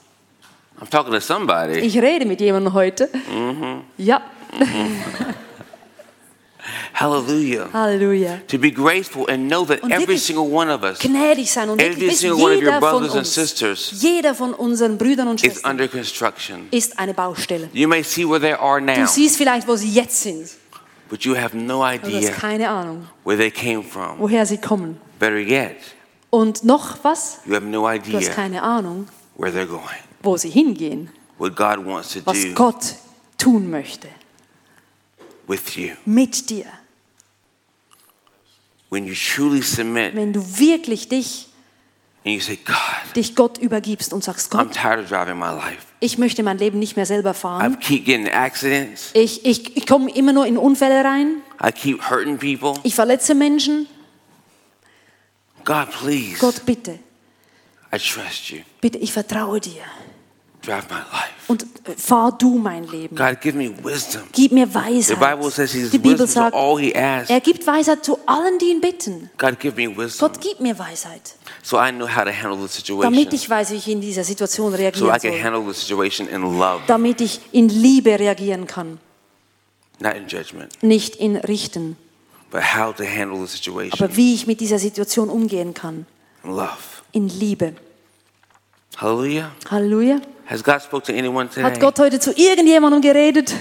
I'm 0.83 0.89
talking 0.91 1.13
to 1.13 1.21
somebody. 1.21 1.79
Ich 1.79 1.97
rede 1.97 2.25
mit 2.27 2.41
jemandem 2.41 2.73
heute. 2.73 3.09
Mhm. 3.31 3.83
Ja, 3.99 4.21
Hallelujah. 6.95 7.69
Halleluja. 7.73 8.41
To 8.49 8.59
be 8.59 8.71
graceful 8.71 9.27
and 9.29 9.49
know 9.49 9.65
that 9.65 9.81
every 9.91 10.17
single 10.19 10.47
one 10.49 10.69
of 10.73 10.83
us 10.85 10.99
Gnädig 11.01 11.51
sein 11.51 11.69
und 11.71 11.81
Every 11.81 12.11
single 12.13 12.39
one 12.41 12.55
of 12.57 12.63
your 12.63 12.79
brothers 12.79 13.15
and 13.17 13.27
sisters 13.27 13.91
jeder 14.01 14.35
von 14.35 14.55
unseren 14.55 14.99
Brüdern 14.99 15.29
und 15.29 15.43
is 15.43 15.53
Schwestern 15.55 15.71
under 15.71 15.89
construction. 15.89 16.69
ist 16.71 16.99
eine 16.99 17.15
Baustelle. 17.15 17.69
You 17.73 17.89
may 17.89 18.03
see 18.05 18.25
where 18.29 18.41
they 18.41 18.53
are 18.53 18.81
Du 18.81 18.87
now, 18.87 19.07
siehst 19.07 19.37
vielleicht, 19.37 19.67
wo 19.67 19.75
sie 19.77 19.89
jetzt 19.91 20.21
sind, 20.23 20.49
but 21.09 21.23
you 21.25 21.35
have 21.37 21.57
no 21.57 21.83
aber 21.85 21.99
du 21.99 22.09
idea 22.09 22.31
hast 22.31 22.41
keine 22.41 22.69
Ahnung, 22.69 23.07
where 23.25 23.37
they 23.39 23.51
came 23.51 23.83
from. 23.83 24.19
woher 24.19 24.47
sie 24.47 24.59
kommen. 24.59 25.01
Better 25.19 25.39
yet, 25.39 25.77
Und 26.31 26.63
noch 26.65 27.03
was? 27.03 27.39
you 27.47 27.55
have 27.55 27.65
no 27.65 27.81
Du 27.83 27.89
hast 27.89 28.07
idea 28.09 28.31
keine 28.31 28.63
Ahnung, 28.63 29.09
where 29.37 29.51
they're 29.53 29.67
going, 29.67 29.83
wo 30.23 30.37
sie 30.37 30.51
hingehen, 30.51 31.11
what 31.39 31.55
God 31.57 31.85
wants 31.85 32.13
to 32.15 32.21
was 32.25 32.43
do 32.43 32.53
Gott 32.55 32.95
tun 33.39 33.71
möchte 33.71 34.09
with 35.47 35.77
you. 35.77 35.91
mit 36.05 36.49
dir. 36.51 36.67
when 38.91 39.07
you 39.07 39.15
truly 39.15 39.63
submit 39.63 40.15
wenn 40.15 40.33
du 40.33 40.41
wirklich 40.59 41.09
dich, 41.09 41.49
and 42.25 42.35
you 42.35 42.41
say, 42.41 42.57
God, 42.65 43.17
dich 43.17 43.35
Gott 43.35 43.59
übergibst 43.59 44.13
und 44.13 44.23
sagst, 44.23 44.53
I'm 44.55 44.59
Gott, 44.67 44.75
tired 44.75 45.01
of 45.01 45.09
driving 45.09 45.39
my 45.39 45.51
life. 45.51 45.87
ich 46.01 46.19
möchte 46.19 46.43
mein 46.43 46.59
Leben 46.59 46.79
nicht 46.79 46.95
mehr 46.97 47.07
selber 47.07 47.31
I 47.31 47.35
fahren. 47.35 47.79
keep 47.81 48.05
getting 48.05 48.29
accidents. 48.29 49.11
Ich, 49.15 49.45
ich, 49.45 49.77
ich 49.77 49.87
komme 49.87 50.15
immer 50.15 50.33
nur 50.33 50.47
in 50.47 50.57
Unfälle 50.59 51.05
rein. 51.05 51.43
I 51.65 51.73
keep 51.73 52.09
hurting 52.11 52.39
people. 52.39 52.81
Ich 52.85 52.95
verletze 52.95 53.35
Menschen. 53.35 53.87
God, 55.65 55.91
please, 55.91 56.39
Gott, 56.41 56.65
bitte, 56.67 56.99
I 57.95 57.99
trust 57.99 58.51
you. 58.51 58.59
bitte, 58.81 58.99
ich 58.99 59.13
vertraue 59.13 59.61
dir. 59.61 59.83
Drive 60.65 60.89
my 60.91 60.97
life. 60.97 61.33
Und 61.49 61.65
äh, 61.89 61.93
fahr 61.97 62.39
du 62.39 62.57
mein 62.57 62.87
Leben. 62.87 63.17
God, 63.17 63.41
give 63.41 63.57
me 63.57 63.73
wisdom. 63.83 64.23
Gib 64.31 64.53
mir 64.53 64.67
The 64.69 64.75
Weisheit. 64.75 65.19
Bible 65.19 65.51
says 65.51 65.73
He's 65.73 65.91
Die 65.91 65.99
Bibel 65.99 66.19
to 66.19 66.27
sagt, 66.27 66.55
all 66.55 66.79
He 66.79 66.95
asks. 66.95 67.31
er 67.31 67.41
gibt 67.41 67.67
Weisheit 67.67 68.05
zu 68.05 68.17
allen, 68.27 68.59
die 68.61 68.67
ihn 68.71 68.81
bitten. 68.81 69.29
God, 69.39 69.59
give 69.59 69.75
me 69.77 69.89
wisdom 69.97 70.29
Gott, 70.29 70.41
gib 70.41 70.61
mir 70.61 70.79
Weisheit, 70.79 71.35
so 71.65 71.79
I 71.79 71.91
know 71.91 72.07
how 72.09 72.25
to 72.25 72.31
handle 72.31 72.57
the 72.57 72.69
situation. 72.73 73.03
damit 73.13 73.33
ich 73.33 73.51
weiß, 73.51 73.73
wie 73.73 73.75
ich 73.75 73.89
in 73.89 74.01
dieser 74.01 74.23
Situation 74.23 74.71
So 74.71 74.77
I 74.79 74.83
reagieren 74.83 75.11
can 75.21 75.21
soll. 75.33 75.43
handle 75.43 75.73
the 75.75 75.79
situation 75.81 76.29
in 76.29 76.43
love, 76.43 76.81
Damit 76.87 77.21
ich 77.21 77.41
in 77.51 77.69
Liebe 77.69 78.17
reagieren 78.21 78.69
kann, 78.69 79.01
not 79.99 80.15
in 80.15 80.29
judgment, 80.29 80.81
nicht 80.81 81.17
in 81.17 81.35
Richten. 81.39 81.97
but 82.53 82.63
how 82.77 82.95
to 82.95 83.03
handle 83.05 83.41
the 83.45 83.49
situation 83.53 84.01
Aber 84.01 84.17
wie 84.17 84.33
ich 84.35 84.47
mit 84.47 84.61
dieser 84.61 84.79
Situation 84.79 85.29
umgehen 85.29 85.75
kann, 85.75 86.07
in 86.45 86.51
love. 86.55 86.71
in 87.11 87.29
Liebe. 87.29 87.75
Hallelujah. 88.97 89.51
Halleluja. 89.71 90.21
Has 90.53 90.63
God 90.63 90.83
spoke 90.83 91.05
to 91.07 91.15
anyone 91.17 91.49
today? 91.49 91.63
Hat 91.63 91.81
Gott 91.81 91.99
heute 91.99 92.21
zu 92.21 92.31
irgendjemandem 92.37 93.01
geredet? 93.01 93.55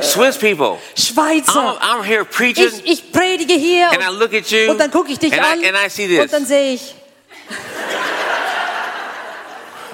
Swiss 0.00 0.36
people. 0.36 0.78
I'm, 0.78 1.00
Schweizer. 1.00 1.78
I'm 1.80 2.02
here 2.02 2.24
preaching, 2.24 2.66
Ich, 2.84 2.84
ich 2.84 3.12
predige 3.12 3.54
hier 3.54 3.88
and 3.92 4.02
I 4.02 4.10
look 4.10 4.34
at 4.34 4.50
you, 4.50 4.72
und 4.72 4.80
dann 4.80 4.90
gucke 4.90 5.12
ich 5.12 5.20
dich 5.20 5.32
and, 5.32 5.42
an 5.42 5.60
I, 5.60 5.68
and 5.68 5.76
I 5.76 5.88
see 5.88 6.06
und 6.18 6.22
this. 6.22 6.30
dann 6.32 6.44
sehe 6.44 6.74
ich, 6.74 6.94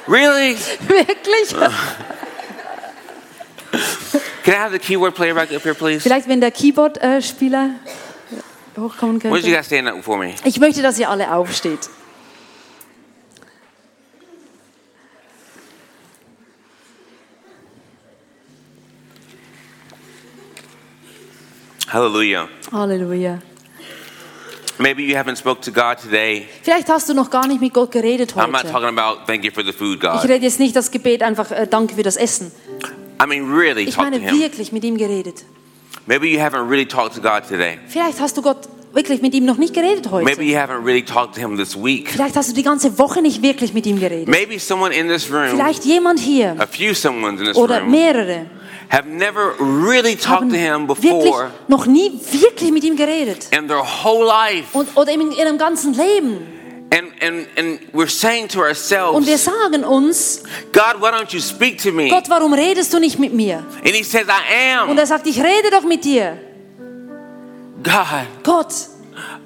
Really? 0.09 0.57
wirklich? 0.89 1.51
Can 4.45 4.55
I 4.55 4.57
have 4.57 4.73
the 4.73 4.79
keyboard 4.79 5.15
player 5.15 5.35
back 5.35 5.53
up 5.53 5.63
here, 5.63 5.75
please? 5.75 6.01
Vielleicht, 6.01 6.27
wenn 6.27 6.41
der 6.41 6.53
Keyboard-Spieler 6.53 7.71
hochkommen 8.79 9.23
Why 9.23 9.29
don't 9.29 9.37
you 9.37 9.43
könnte. 9.43 9.53
guys 9.53 9.67
stand 9.67 9.89
up 9.89 10.03
for 10.03 10.17
me? 10.17 10.35
Ich 10.45 10.59
möchte, 10.59 10.81
dass 10.81 10.99
ihr 10.99 11.11
alle 11.11 11.35
aufsteht. 11.35 11.81
Hallelujah. 21.95 22.49
Halleluja. 22.73 23.41
Maybe 24.81 25.05
you 25.05 25.15
haven't 25.15 25.37
spoke 25.37 25.61
to 25.63 25.71
God 25.71 25.99
today. 26.03 26.49
Vielleicht 26.63 26.89
hast 26.89 27.09
du 27.09 27.15
noch 27.15 27.31
gar 27.31 27.47
nicht 27.47 27.61
mit 27.61 27.73
Gott 27.73 27.93
geredet 27.93 28.33
I'm 28.35 28.49
not 28.51 28.65
heute. 28.65 28.73
talking 28.73 28.99
about 28.99 29.25
thank 29.29 29.45
you 29.45 29.53
for 29.53 29.63
the 29.63 29.73
food, 29.73 29.99
Ich 29.99 30.01
God. 30.01 30.25
rede 30.25 30.45
jetzt 30.45 30.59
nicht 30.59 30.75
das 30.75 30.91
Gebet 30.91 31.23
einfach 31.23 31.53
äh, 31.53 31.69
Danke 31.71 31.95
für 31.95 32.03
das 32.03 32.17
Essen. 32.17 32.51
I 33.23 33.27
mean, 33.29 33.49
really 33.49 33.85
Ich 33.85 33.95
talk 33.95 34.07
to 34.07 34.11
meine 34.11 34.19
Him. 34.29 34.41
wirklich 34.41 34.73
mit 34.73 34.83
ihm 34.83 34.99
geredet. 34.99 35.45
Maybe 36.07 36.27
you 36.27 36.41
haven't 36.41 36.69
really 36.69 36.85
talked 36.85 37.15
to 37.15 37.21
God 37.21 37.49
today. 37.49 37.79
Vielleicht 37.87 38.19
hast 38.21 38.37
du 38.37 38.43
Gott 38.43 38.69
wirklich 38.93 39.23
mit 39.23 39.33
ihm 39.33 39.45
noch 39.45 39.59
nicht 39.59 39.73
geredet 39.73 40.11
Maybe 40.11 40.31
heute. 40.33 40.43
you 40.43 40.57
haven't 40.57 40.85
really 40.85 41.05
talked 41.05 41.37
to 41.37 41.41
Him 41.41 41.57
this 41.57 41.77
week. 41.77 42.11
Vielleicht 42.11 42.35
hast 42.35 42.51
du 42.51 42.55
die 42.55 42.65
ganze 42.65 42.99
Woche 42.99 43.23
nicht 43.23 43.41
wirklich 43.41 43.73
mit 43.73 43.87
ihm 43.87 44.01
geredet. 44.01 44.27
Maybe 44.27 44.59
someone 44.59 44.93
in 44.93 45.07
this 45.07 45.31
room, 45.33 45.51
Vielleicht 45.51 45.85
jemand 45.85 46.19
hier 46.19 46.57
a 46.59 46.67
few 46.67 46.93
someones 46.93 47.41
in 47.41 47.47
this 47.47 47.57
oder 47.57 47.83
room, 47.83 47.93
mehrere 47.93 48.47
have 48.91 49.07
never 49.09 49.55
really 49.61 50.17
talked 50.17 50.51
to 50.51 50.57
Him 50.57 50.87
wirklich 50.89 51.23
before 51.23 51.51
noch 51.69 51.87
nie 51.87 52.13
wirklich 52.33 52.71
mit 52.73 52.85
ihm 52.85 52.97
geredet. 52.97 53.49
in 53.53 53.69
their 53.69 53.83
whole 53.83 54.27
life. 54.27 54.77
Und, 54.77 54.97
oder 54.97 55.13
in 55.13 55.33
ihrem 55.33 55.59
ganzen 55.59 55.95
Leben. 55.95 56.47
And, 56.91 57.11
and, 57.21 57.47
and 57.57 57.81
we're 57.93 58.09
saying 58.09 58.47
to 58.49 58.61
Und 58.61 59.27
wir 59.27 59.33
ourselves, 59.35 59.45
sagen 59.45 59.83
uns, 59.85 60.43
God, 60.73 61.01
why 61.01 61.09
don't 61.11 61.33
you 61.33 61.41
speak 61.41 61.83
to 61.83 61.91
me? 61.91 62.09
Gott, 62.09 62.29
warum 62.29 62.53
redest 62.55 62.93
du 62.93 63.01
nicht 63.01 63.19
mit 63.19 63.33
mir? 63.33 63.65
And 63.85 63.95
He 63.95 64.05
says, 64.05 64.27
I 64.29 64.83
Und 64.83 64.91
am. 64.91 64.99
er 64.99 65.07
sagt, 65.07 65.27
ich 65.27 65.39
rede 65.39 65.71
doch 65.73 65.83
mit 65.83 66.05
dir. 66.05 66.39
God, 67.83 68.27
Gott, 68.45 68.73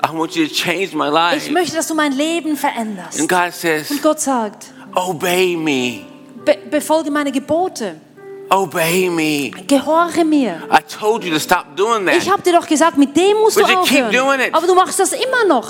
I 0.04 0.12
want 0.14 0.36
you 0.36 0.46
to 0.46 0.52
change 0.52 0.94
my 0.94 1.06
ich 1.08 1.12
life. 1.12 1.52
möchte, 1.52 1.76
dass 1.76 1.86
du 1.88 1.94
mein 1.94 2.12
Leben 2.12 2.56
veränderst. 2.56 3.18
And 3.18 3.28
God 3.28 3.52
says, 3.52 3.90
Und 3.90 4.02
Gott 4.02 4.20
sagt, 4.20 4.66
obey 4.94 5.56
me. 5.56 6.04
be 6.44 6.56
befolge 6.70 7.10
meine 7.10 7.32
Gebote. 7.32 7.96
Obey 8.50 9.10
me. 9.10 9.50
Gehorche 9.66 10.24
mir. 10.24 10.62
I 10.72 10.78
told 10.98 11.22
you 11.24 11.30
to 11.32 11.38
stop 11.38 11.76
doing 11.76 12.06
Ich 12.08 12.24
that. 12.24 12.32
habe 12.32 12.42
dir 12.42 12.52
doch 12.54 12.66
gesagt, 12.66 12.96
mit 12.96 13.14
dem 13.16 13.36
musst 13.38 13.56
du 13.56 13.60
But 13.60 13.70
you 13.70 13.82
keep 13.82 14.10
doing 14.10 14.20
aufhören. 14.20 14.40
it. 14.40 14.54
Aber 14.54 14.66
du 14.66 14.74
machst 14.74 14.98
das 14.98 15.12
immer 15.12 15.44
noch. 15.46 15.68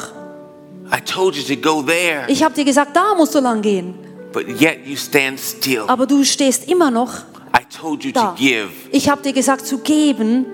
I 0.94 1.00
told 1.04 1.34
you 1.36 1.42
to 1.54 1.60
go 1.60 1.82
there. 1.82 2.24
Ich 2.28 2.42
habe 2.42 2.54
dir 2.54 2.64
gesagt, 2.64 2.94
da 2.94 3.14
musst 3.14 3.34
du 3.34 3.40
lang 3.40 3.60
gehen. 3.62 3.94
But 4.32 4.46
yet 4.60 4.86
you 4.86 4.96
stand 4.96 5.40
still. 5.40 5.84
Aber 5.88 6.06
du 6.06 6.22
stehst 6.24 6.68
immer 6.68 6.90
noch 6.90 7.10
I 7.54 7.64
told 7.80 8.04
you 8.04 8.12
to 8.12 8.20
da. 8.20 8.34
give, 8.38 8.68
Ich 8.92 9.08
habe 9.08 9.22
dir 9.22 9.32
gesagt 9.32 9.66
zu 9.66 9.78
geben, 9.78 10.46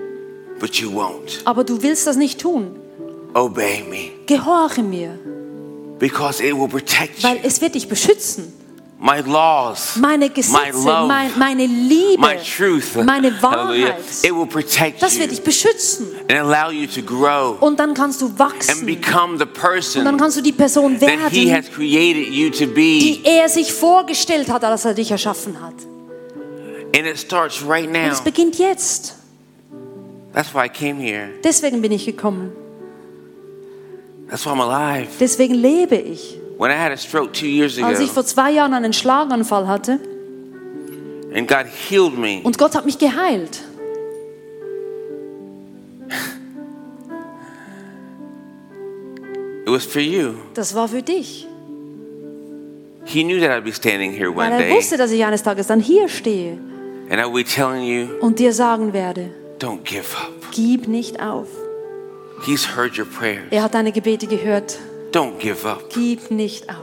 but 0.59 0.75
you 0.75 0.89
won't. 0.91 1.41
aber 1.45 1.63
du 1.63 1.81
willst 1.83 2.07
das 2.07 2.15
nicht 2.15 2.39
tun. 2.41 2.75
Obey 3.33 3.83
me. 3.89 4.11
Gehorche 4.25 4.81
mir, 4.81 5.19
Because 5.99 6.41
it 6.43 6.53
will 6.57 6.67
protect 6.69 7.21
weil 7.23 7.35
you. 7.35 7.41
es 7.43 7.61
wird 7.61 7.75
dich 7.75 7.87
beschützen. 7.87 8.51
My 9.07 9.21
laws, 9.21 9.97
Meine 9.97 10.25
my 10.25 10.33
Gesetze, 10.33 10.71
love, 10.83 11.07
mein, 11.07 11.29
meine 11.37 11.67
Liebe, 11.67 12.19
my 12.19 12.37
truth, 12.37 12.95
meine 13.05 13.31
Wahrheit, 13.39 13.99
it 14.23 14.33
will 14.33 14.47
protect 14.47 14.99
das 14.99 15.19
wird 15.19 15.29
dich 15.29 15.43
beschützen. 15.43 16.07
and 16.27 16.39
allow 16.39 16.71
you 16.71 16.87
to 16.87 17.03
grow 17.03 17.55
Und 17.61 17.77
dann 17.79 17.93
kannst 17.93 18.19
du 18.21 18.25
and 18.25 18.39
wachsen. 18.39 18.83
become 18.87 19.37
the 19.37 19.43
Und 19.43 19.53
dann 19.53 19.53
person 19.53 20.17
kannst 20.17 20.37
du 20.37 20.41
die 20.41 20.51
Person 20.53 20.99
that 20.99 21.07
He 21.29 21.45
werden, 21.45 21.55
has 21.55 21.71
created 21.71 22.29
you 22.33 22.49
to 22.49 22.65
die 22.65 23.21
be. 23.21 23.29
er 23.29 23.47
sich 23.47 23.71
vorgestellt 23.71 24.49
hat, 24.51 24.63
als 24.63 24.85
er 24.85 24.95
dich 24.95 25.11
erschaffen 25.11 25.61
hat. 25.61 25.75
And 26.97 27.05
it 27.05 27.19
starts 27.19 27.61
right 27.63 27.85
Und 27.85 27.93
now. 27.93 28.11
es 28.11 28.21
beginnt 28.21 28.57
jetzt. 28.57 29.13
That's 30.33 30.51
why 30.51 30.65
I 30.65 30.69
came 30.69 30.99
here. 30.99 31.29
Deswegen 31.43 31.79
bin 31.79 31.91
ich 31.91 32.07
gekommen. 32.07 32.51
That's 34.31 34.43
why 34.47 34.49
I'm 34.49 34.61
alive. 34.63 35.09
Deswegen 35.19 35.53
lebe 35.53 35.95
ich. 35.95 36.39
When 36.57 36.71
I 36.71 36.75
had 36.75 36.91
a 36.91 36.97
stroke 36.97 37.33
two 37.33 37.47
years 37.47 37.77
ago, 37.77 37.87
Als 37.87 37.99
ich 37.99 38.11
vor 38.11 38.25
zwei 38.25 38.51
Jahren 38.51 38.73
einen 38.73 38.93
Schlaganfall 38.93 39.67
hatte 39.67 39.99
and 41.33 41.47
God 41.49 41.65
healed 41.89 42.17
me, 42.17 42.39
und 42.43 42.57
Gott 42.57 42.75
hat 42.75 42.85
mich 42.85 42.97
geheilt, 42.97 43.61
it 49.65 49.69
was 49.69 49.85
for 49.85 50.01
you. 50.01 50.35
das 50.53 50.73
war 50.75 50.87
für 50.87 51.01
dich. 51.01 51.47
He 53.05 53.23
knew 53.23 53.39
that 53.39 53.51
I'd 53.51 53.63
be 53.63 53.73
standing 53.73 54.11
here 54.11 54.31
Weil 54.35 54.51
one 54.51 54.53
er 54.53 54.59
day 54.59 54.75
wusste, 54.75 54.97
dass 54.97 55.11
ich 55.11 55.23
eines 55.23 55.43
Tages 55.43 55.67
dann 55.67 55.79
hier 55.79 56.07
stehe 56.07 56.57
and 57.09 57.19
I 57.19 57.25
would 57.25 57.33
be 57.33 57.43
telling 57.43 57.83
you, 57.83 58.07
und 58.21 58.39
dir 58.39 58.53
sagen 58.53 58.93
werde, 58.93 59.29
don't 59.59 59.83
give 59.83 60.15
up. 60.17 60.31
gib 60.51 60.87
nicht 60.87 61.19
auf. 61.21 61.47
He's 62.45 62.75
heard 62.75 62.97
your 62.97 63.05
prayers. 63.05 63.45
Er 63.51 63.63
hat 63.63 63.73
deine 63.73 63.91
Gebete 63.91 64.27
gehört. 64.27 64.77
Don't 65.15 65.39
give 65.39 65.65
up. 65.65 65.89
Gib 65.93 66.29
nicht 66.29 66.69
auf. 66.69 66.75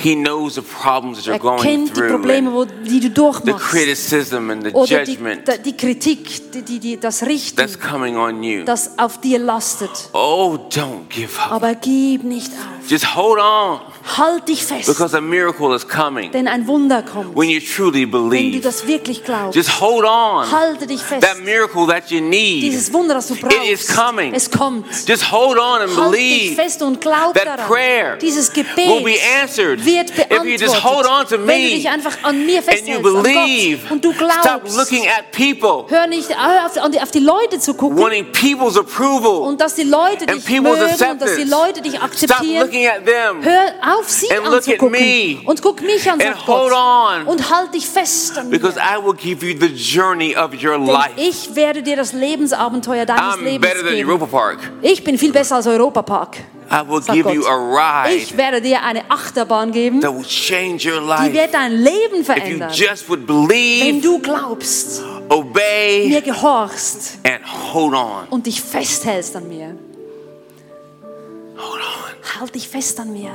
He 0.00 0.14
knows 0.14 0.54
the 0.54 0.62
problems 0.62 1.16
that 1.16 1.26
you're 1.26 1.34
Er 1.34 1.38
going 1.40 1.60
kennt 1.60 1.88
die 1.88 1.94
through, 1.94 2.10
Probleme, 2.10 2.52
wo, 2.52 2.64
die 2.64 3.00
du 3.00 3.08
the 3.08 3.14
durchmachst. 3.14 3.66
criticism 3.68 4.48
and 4.50 4.62
the 4.64 4.70
Oder 4.72 5.04
die, 5.04 5.12
judgment 5.12 5.42
die 5.64 5.76
Kritik, 5.76 6.52
die, 6.52 6.62
die, 6.62 6.78
die, 6.78 6.96
das 7.00 7.24
Richten, 7.24 7.56
that's 7.56 7.76
coming 7.80 8.16
on 8.16 8.40
you. 8.44 8.62
das 8.64 8.96
auf 8.96 9.20
dir 9.20 9.40
lastet. 9.40 9.90
Oh, 10.12 10.56
don't 10.70 11.08
give 11.08 11.36
up. 11.40 11.50
Aber 11.50 11.74
gib 11.74 12.22
nicht 12.22 12.52
auf. 12.52 12.88
Just 12.88 13.16
hold 13.16 13.40
on 13.40 13.80
Halt 14.16 14.48
dich 14.48 14.64
fest, 14.64 14.86
because 14.86 15.16
a 15.16 15.20
miracle 15.20 15.74
is 15.74 15.86
coming 15.86 16.30
denn 16.32 16.48
ein 16.48 16.66
Wunder 16.66 17.02
kommt. 17.02 17.36
when 17.36 17.48
you 17.50 17.60
truly 17.60 18.02
Wenn 18.04 18.10
du 18.10 18.28
believe. 18.30 18.60
das 18.62 18.86
wirklich 18.86 19.22
glaubst, 19.24 19.54
Just 19.54 19.80
hold 19.80 20.04
on. 20.04 20.50
halte 20.50 20.86
dich 20.86 21.02
fest. 21.02 21.22
That 21.22 21.40
miracle 21.44 21.86
that 21.88 22.10
you 22.10 22.20
need, 22.20 22.62
Dieses 22.62 22.92
Wunder, 22.92 23.14
das 23.14 23.26
du 23.28 23.36
brauchst, 23.36 23.56
is 23.68 23.86
coming. 23.86 24.32
es 24.34 24.50
kommt. 24.50 24.86
Just 25.06 25.30
hold 25.30 25.58
on 25.58 25.82
and 25.82 25.96
Halt 25.96 26.14
dich 26.14 26.20
believe 26.50 26.54
fest 26.54 26.82
und 26.82 27.00
glaub 27.00 27.34
that 27.34 27.46
daran. 27.46 27.66
prayer 27.66 28.16
Dieses 28.16 28.52
Gebet 28.52 28.76
will 28.88 29.02
be 29.04 29.16
answered 29.42 29.84
wird 29.84 30.10
if 30.10 30.44
you 30.44 30.56
just 30.58 30.82
hold 30.82 31.06
on 31.06 31.24
beantwortet. 31.26 31.28
to 31.40 31.46
Wenn 31.46 31.62
du 31.62 31.68
me 31.68 31.74
dich 31.76 31.88
einfach 31.88 32.16
an 32.22 32.46
mir 32.46 32.58
and 32.58 32.66
you 32.66 32.72
festhältst, 32.72 33.06
an 33.06 33.22
believe. 33.22 33.78
Gott, 33.82 33.90
und 33.92 34.04
du 34.04 34.12
Stop 34.12 34.62
looking 34.76 35.06
at 35.08 35.30
people, 35.32 35.84
Hör 35.88 36.06
nicht 36.06 36.30
äh, 36.30 36.34
auf, 36.34 36.76
auf, 36.76 37.10
die, 37.10 37.18
Leute 37.20 37.58
zu 37.58 37.74
gucken 37.74 37.98
wanting 37.98 38.26
people's 38.32 38.76
approval. 38.78 39.48
und 39.48 39.60
dass 39.60 39.74
die 39.74 39.82
Leute 39.82 40.20
and 40.28 40.36
dich 40.36 40.44
people's 40.44 40.78
mögen 40.78 40.82
und 40.82 40.90
dass 40.90 40.98
die 40.98 41.04
acceptance. 41.04 41.44
Leute 41.50 41.82
dich 41.82 41.94
Stop 41.96 42.42
looking 42.42 42.86
at 42.86 43.04
them 43.04 43.42
Hör 43.42 43.72
auf, 43.97 43.97
sie 44.06 44.30
And 44.30 44.44
look 44.44 44.54
at 44.54 44.68
anzugucken 44.68 44.90
me. 44.92 45.38
und 45.44 45.62
guck 45.62 45.80
mich 45.82 46.06
an, 46.10 46.20
and 46.20 46.22
sagt 46.22 46.46
hold 46.46 46.70
Gott. 46.70 46.78
on 47.20 47.26
Und 47.26 47.50
halt 47.50 47.74
dich 47.74 47.86
fest 47.86 48.36
an 48.38 48.48
mir. 48.50 48.58
because 48.58 48.78
I 48.78 49.02
will 49.04 49.14
give 49.14 49.44
you 49.44 49.56
the 49.58 49.66
journey 49.74 50.36
of 50.36 50.52
your 50.62 50.72
Denn 50.78 50.86
life. 50.86 51.10
ich 51.16 51.54
werde 51.54 51.82
dir 51.82 51.96
das 51.96 52.12
Lebensabenteuer 52.12 53.06
deines 53.06 53.22
I'm 53.36 53.42
Lebens 53.42 53.60
better 53.60 53.84
than 53.84 53.94
geben. 53.96 54.08
Europa 54.10 54.26
Park. 54.26 54.58
Ich 54.82 55.02
bin 55.04 55.18
viel 55.18 55.32
besser 55.32 55.56
als 55.56 55.66
Europapark. 55.66 56.36
I 56.70 56.86
will 56.86 57.00
give 57.00 57.32
you 57.32 57.40
Gott. 57.40 57.50
a 57.50 58.04
ride 58.04 58.14
Ich 58.14 58.36
werde 58.36 58.60
dir 58.60 58.82
eine 58.82 59.10
Achterbahn 59.10 59.72
geben, 59.72 60.02
that 60.02 60.14
will 60.14 60.22
change 60.26 60.86
your 60.86 61.00
die 61.00 61.06
life. 61.06 61.32
wird 61.32 61.54
dein 61.54 61.72
Leben 61.72 62.16
If 62.16 62.18
you 62.18 62.24
verändern. 62.24 62.70
just 62.74 63.08
would 63.08 63.20
Wenn 63.26 63.48
believe, 63.48 64.00
du 64.02 64.18
glaubst, 64.18 65.02
obey, 65.30 66.08
mir 66.08 66.20
gehorchst 66.20 67.20
and 67.24 67.40
hold 67.72 67.94
on. 67.94 68.26
und 68.28 68.44
dich 68.44 68.60
festhältst 68.60 69.34
an 69.34 69.48
mir. 69.48 69.78
Hold 71.56 71.80
on. 71.80 72.40
Halt 72.40 72.54
dich 72.54 72.68
fest 72.68 73.00
an 73.00 73.14
mir. 73.14 73.30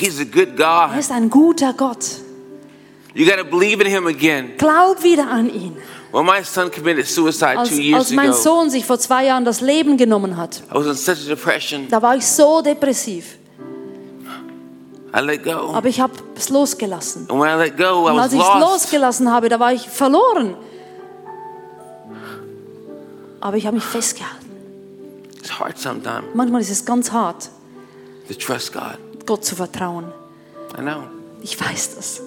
He's 0.00 0.18
a 0.20 0.24
good 0.24 0.58
Er 0.58 0.88
God. 0.88 0.98
ist 0.98 1.10
ein 1.12 1.30
guter 1.30 1.72
Gott. 1.72 2.04
You 3.14 3.24
got 3.26 3.36
to 3.38 3.44
believe 3.44 3.80
in 3.80 3.86
Him 3.88 4.06
again. 4.08 4.52
Glaub 4.58 5.02
wieder 5.02 5.30
an 5.30 5.48
ihn. 5.48 5.76
When 6.10 6.26
my 6.26 6.42
son 6.44 6.70
committed 6.70 7.06
suicide 7.06 7.58
Als, 7.58 7.68
two 7.70 7.80
years 7.80 8.00
als 8.06 8.10
mein 8.12 8.30
ago, 8.30 8.36
Sohn 8.38 8.70
sich 8.70 8.84
vor 8.84 8.98
zwei 8.98 9.24
Jahren 9.26 9.44
das 9.44 9.60
Leben 9.60 9.96
genommen 9.96 10.36
hat, 10.36 10.62
I 10.70 10.74
was 10.74 10.86
in 10.86 10.94
such 10.94 11.26
a 11.26 11.34
depression. 11.34 11.88
da 11.88 12.00
war 12.02 12.16
ich 12.16 12.26
so 12.26 12.60
depressiv. 12.60 13.38
I 15.16 15.20
let 15.20 15.44
go. 15.44 15.72
Aber 15.72 15.88
ich 15.88 16.00
habe 16.00 16.12
es 16.34 16.48
losgelassen. 16.48 17.26
And 17.28 17.40
when 17.40 17.48
I 17.48 17.62
let 17.62 17.76
go, 17.76 18.08
I 18.08 18.12
Und 18.12 18.18
als 18.18 18.32
ich 18.32 18.40
es 18.40 18.60
losgelassen 18.60 19.30
habe, 19.30 19.48
da 19.48 19.60
war 19.60 19.72
ich 19.72 19.88
verloren. 19.88 20.56
Aber 23.40 23.56
ich 23.56 23.66
habe 23.66 23.76
mich 23.76 23.84
festgehalten. 23.84 24.50
It's 25.38 25.50
hard 25.60 25.78
sometimes 25.78 26.24
Manchmal 26.34 26.62
ist 26.62 26.70
es 26.70 26.84
ganz 26.84 27.12
hart, 27.12 27.50
to 28.28 28.34
trust 28.34 28.72
God. 28.72 28.98
Gott 29.26 29.44
zu 29.44 29.56
vertrauen. 29.56 30.06
I 30.76 30.80
know. 30.80 31.04
Ich 31.42 31.60
weiß 31.60 31.96
das. 31.96 32.22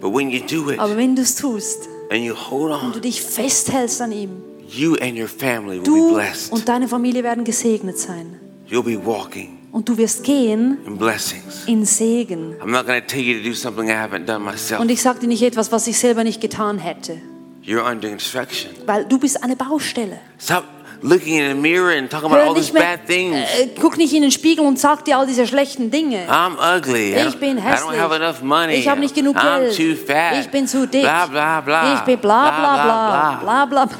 But 0.00 0.12
when 0.14 0.30
you 0.30 0.40
do 0.40 0.70
it 0.70 0.78
Aber 0.78 0.96
wenn 0.96 1.14
du 1.14 1.22
es 1.22 1.34
tust 1.34 1.88
and 2.10 2.22
you 2.24 2.34
hold 2.34 2.72
und 2.82 2.92
du 2.92 2.96
on, 2.96 3.02
dich 3.02 3.22
festhältst 3.22 4.00
an 4.00 4.12
ihm, 4.12 4.30
you 4.68 4.94
and 5.00 5.18
your 5.18 5.28
family 5.28 5.76
will 5.76 5.82
be 5.82 5.84
du 5.84 6.14
blessed. 6.14 6.52
und 6.52 6.68
deine 6.68 6.88
Familie 6.88 7.22
werden 7.22 7.44
gesegnet 7.44 7.98
sein. 7.98 8.38
You'll 8.68 8.82
be 8.82 8.98
walking 9.04 9.58
Und 9.70 9.88
du 9.88 9.96
wirst 9.96 10.24
gehen 10.24 10.78
in 10.86 10.98
blessings. 10.98 11.64
in 11.66 11.84
Segen. 11.84 12.54
I'm 12.60 12.70
not 12.70 12.86
going 12.86 13.00
to 13.00 13.06
tell 13.06 13.22
you 13.22 13.38
to 13.42 13.48
do 13.48 13.54
something 13.54 13.88
I 13.88 13.92
haven't 13.92 14.24
done 14.26 14.44
myself. 14.44 14.80
Und 14.80 14.90
ich 14.90 15.00
sage 15.00 15.20
dir 15.20 15.28
nicht 15.28 15.42
etwas, 15.42 15.70
was 15.72 15.86
ich 15.86 15.98
selber 15.98 16.24
nicht 16.24 16.40
getan 16.40 16.78
hätte. 16.78 17.18
You're 17.64 17.88
under 17.88 18.08
instruction. 18.10 18.70
Weil 18.86 19.04
du 19.04 19.18
bist 19.18 19.42
eine 19.42 19.54
Baustelle. 19.56 20.18
Stop 20.38 20.64
looking 21.02 21.36
in 21.38 21.48
the 21.48 21.54
mirror 21.60 21.90
and 21.96 22.08
talking 22.08 22.30
about 22.30 22.46
all 22.46 22.54
these 22.54 22.72
mehr, 22.72 22.82
bad 22.82 23.06
things. 23.06 23.34
äh, 23.36 23.68
guck 23.80 23.96
nicht 23.98 24.12
in 24.14 24.22
den 24.22 24.30
Spiegel 24.30 24.64
und 24.64 24.78
sag 24.78 25.04
dir 25.04 25.18
all 25.18 25.26
diese 25.26 25.46
schlechten 25.46 25.90
Dinge. 25.90 26.26
I'm 26.28 26.54
ugly. 26.78 27.14
Ich 27.14 27.36
bin 27.38 27.58
don't- 27.58 27.60
I 27.60 27.62
hässlich. 27.62 27.90
don't 27.90 27.98
have 28.00 28.14
enough 28.14 28.42
money. 28.42 28.74
Ich 28.74 28.88
habe 28.88 29.00
nicht 29.00 29.14
genug 29.14 29.36
I'm 29.36 29.60
Geld. 29.60 29.76
too 29.76 29.96
fat. 30.06 30.34
Ich 30.40 30.48
bin 30.50 30.66
zu 30.66 30.86
dick. 30.86 31.02
Blah, 31.02 31.26
blah, 31.26 31.60
blah. 31.60 31.94
Ich 31.94 32.00
bin 32.00 32.18
bla 32.18 32.50
bla 32.50 32.84
bla. 32.84 33.38
Bla 33.42 33.64
bla 33.66 33.84
bla. 33.86 33.96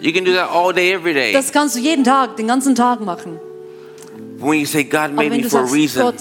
You 0.00 0.12
can 0.12 0.24
do 0.24 0.32
that 0.34 0.48
all 0.52 0.72
day, 0.72 0.92
every 0.92 1.12
day. 1.12 1.32
Das 1.32 1.50
kannst 1.50 1.74
du 1.74 1.80
jeden 1.80 2.04
Tag, 2.04 2.36
den 2.36 2.46
ganzen 2.46 2.74
Tag 2.76 3.00
machen. 3.00 3.40
when 4.38 4.60
you 4.60 4.66
say 4.66 4.84
God 4.84 5.12
made 5.12 5.30
wenn 5.30 5.38
me 5.38 5.42
du 5.42 5.48
for 5.50 5.62
a 5.62 5.66
sagst, 5.66 5.74
reason, 5.74 6.02
Gott, 6.02 6.14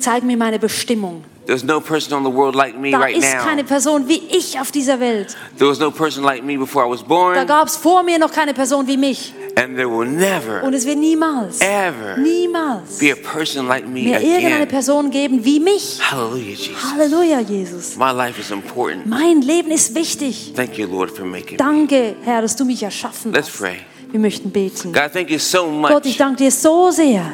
zeig 0.00 0.22
mir 0.24 0.38
meine 0.38 0.58
Bestimmung. 0.58 1.22
There's 1.48 1.64
no 1.64 1.80
person 1.80 2.12
on 2.14 2.22
the 2.22 2.30
world 2.30 2.54
like 2.54 2.78
me 2.78 2.92
Da 2.92 2.98
right 2.98 3.16
ist 3.16 3.34
now. 3.34 3.42
keine 3.42 3.64
Person 3.64 4.06
wie 4.06 4.22
ich 4.30 4.60
auf 4.60 4.70
dieser 4.70 5.00
Welt. 5.00 5.34
There 5.58 5.68
was 5.68 5.80
no 5.80 5.90
person 5.90 6.22
like 6.22 6.44
me 6.44 6.56
before 6.56 6.86
I 6.86 6.90
was 6.90 7.00
Da 7.00 7.06
born, 7.08 7.46
gab 7.46 7.66
es 7.66 7.76
vor 7.76 8.04
mir 8.04 8.18
noch 8.20 8.30
keine 8.30 8.54
Person 8.54 8.86
wie 8.86 8.96
mich. 8.96 9.32
and 9.56 9.74
there 9.76 9.88
will 9.88 10.06
never, 10.06 10.62
Und 10.62 10.72
es 10.74 10.86
wird 10.86 10.98
niemals, 10.98 11.58
ever 11.60 12.16
niemals 12.18 12.98
be 13.00 13.10
a 13.10 13.16
person 13.16 13.66
like 13.66 13.84
me 13.88 14.02
mehr 14.04 14.20
irgendeine 14.20 14.54
again. 14.56 14.68
Person 14.68 15.10
geben 15.10 15.44
wie 15.44 15.58
mich. 15.58 15.98
Hallelujah, 16.00 16.44
Jesus. 16.54 16.92
Halleluja, 16.92 17.40
Jesus. 17.40 17.96
My 17.96 18.12
life 18.12 18.38
is 18.40 18.50
important. 18.52 19.06
Mein 19.06 19.40
Leben 19.42 19.70
ist 19.72 19.94
wichtig. 19.96 20.52
Thank 20.54 20.78
you, 20.78 20.86
Lord, 20.86 21.10
for 21.10 21.24
making 21.24 21.52
me. 21.52 21.56
Danke, 21.56 22.14
Herr, 22.22 22.42
dass 22.42 22.54
du 22.56 22.64
mich 22.64 22.82
erschaffen 22.82 23.32
Let's 23.32 23.48
hast. 23.48 23.58
pray. 23.58 23.76
Wir 24.10 24.20
möchten 24.20 24.50
beten. 24.50 24.92
God, 24.92 25.12
thank 25.12 25.28
you 25.30 25.38
so 25.38 25.64
Gott, 25.82 26.06
ich 26.06 26.12
much 26.12 26.16
danke 26.18 26.36
dir 26.44 26.50
so 26.50 26.90
sehr. 26.90 27.32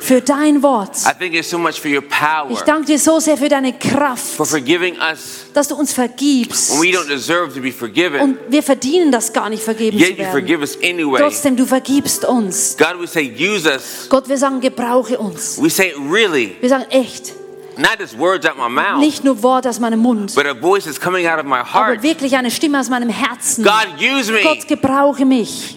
Für 0.00 0.20
dein 0.20 0.62
Wort. 0.62 0.96
I 1.06 1.12
thank 1.18 1.32
you 1.34 1.42
so 1.42 1.58
much 1.58 1.80
for 1.80 1.90
your 1.90 2.02
power, 2.02 2.50
Ich 2.50 2.60
danke 2.60 2.86
dir 2.86 2.98
so 2.98 3.20
sehr 3.20 3.36
für 3.36 3.48
deine 3.48 3.72
for 3.72 3.90
Kraft, 3.90 4.34
forgiving 4.36 4.96
us 4.98 5.46
dass 5.54 5.68
du 5.68 5.76
uns 5.76 5.92
vergibst. 5.92 6.72
when 6.72 6.80
we 6.82 6.96
don't 6.96 7.08
deserve 7.08 7.52
to 7.54 7.60
be 7.60 7.72
forgiven. 7.72 8.20
Und 8.20 8.38
wir 8.48 8.62
verdienen 8.62 9.10
das 9.12 9.32
gar 9.32 9.48
nicht, 9.48 9.62
vergeben 9.62 9.98
Yet 9.98 10.06
zu 10.06 10.12
you 10.12 10.18
werden. 10.18 10.32
forgive 10.32 10.60
us 10.60 10.76
anyway. 10.82 11.20
Trotzdem, 11.20 11.56
du 11.56 11.64
vergibst 11.66 12.24
uns. 12.24 12.76
God, 12.76 13.00
we 13.00 13.06
say, 13.06 13.22
use 13.22 13.68
us. 13.68 14.06
Gott, 14.08 14.28
wir 14.28 14.36
sagen, 14.38 14.60
gebrauche 14.60 15.18
uns. 15.18 15.60
We 15.62 15.70
say, 15.70 15.92
really, 16.10 16.56
Wir 16.60 16.68
sagen 16.68 16.84
echt, 16.90 17.32
not 17.76 17.98
just 17.98 18.16
words 18.18 18.46
out 18.46 18.56
my 18.56 18.68
mouth, 18.68 18.98
nicht 18.98 19.24
nur 19.24 19.42
Wort 19.42 19.66
aus 19.66 19.78
meinem 19.78 20.00
Mund, 20.00 20.34
but 20.34 20.46
a 20.46 20.54
voice 20.54 20.84
that's 20.84 21.00
coming 21.00 21.26
out 21.26 21.38
of 21.38 21.46
my 21.46 21.60
aber 21.72 22.02
wirklich 22.02 22.36
eine 22.36 22.50
Stimme 22.50 22.80
aus 22.80 22.88
meinem 22.88 23.08
Herzen. 23.08 23.64
God, 23.64 23.88
use 24.00 24.32
me. 24.32 24.42
Gott, 24.42 24.66
gebrauche 24.66 25.24
mich. 25.24 25.74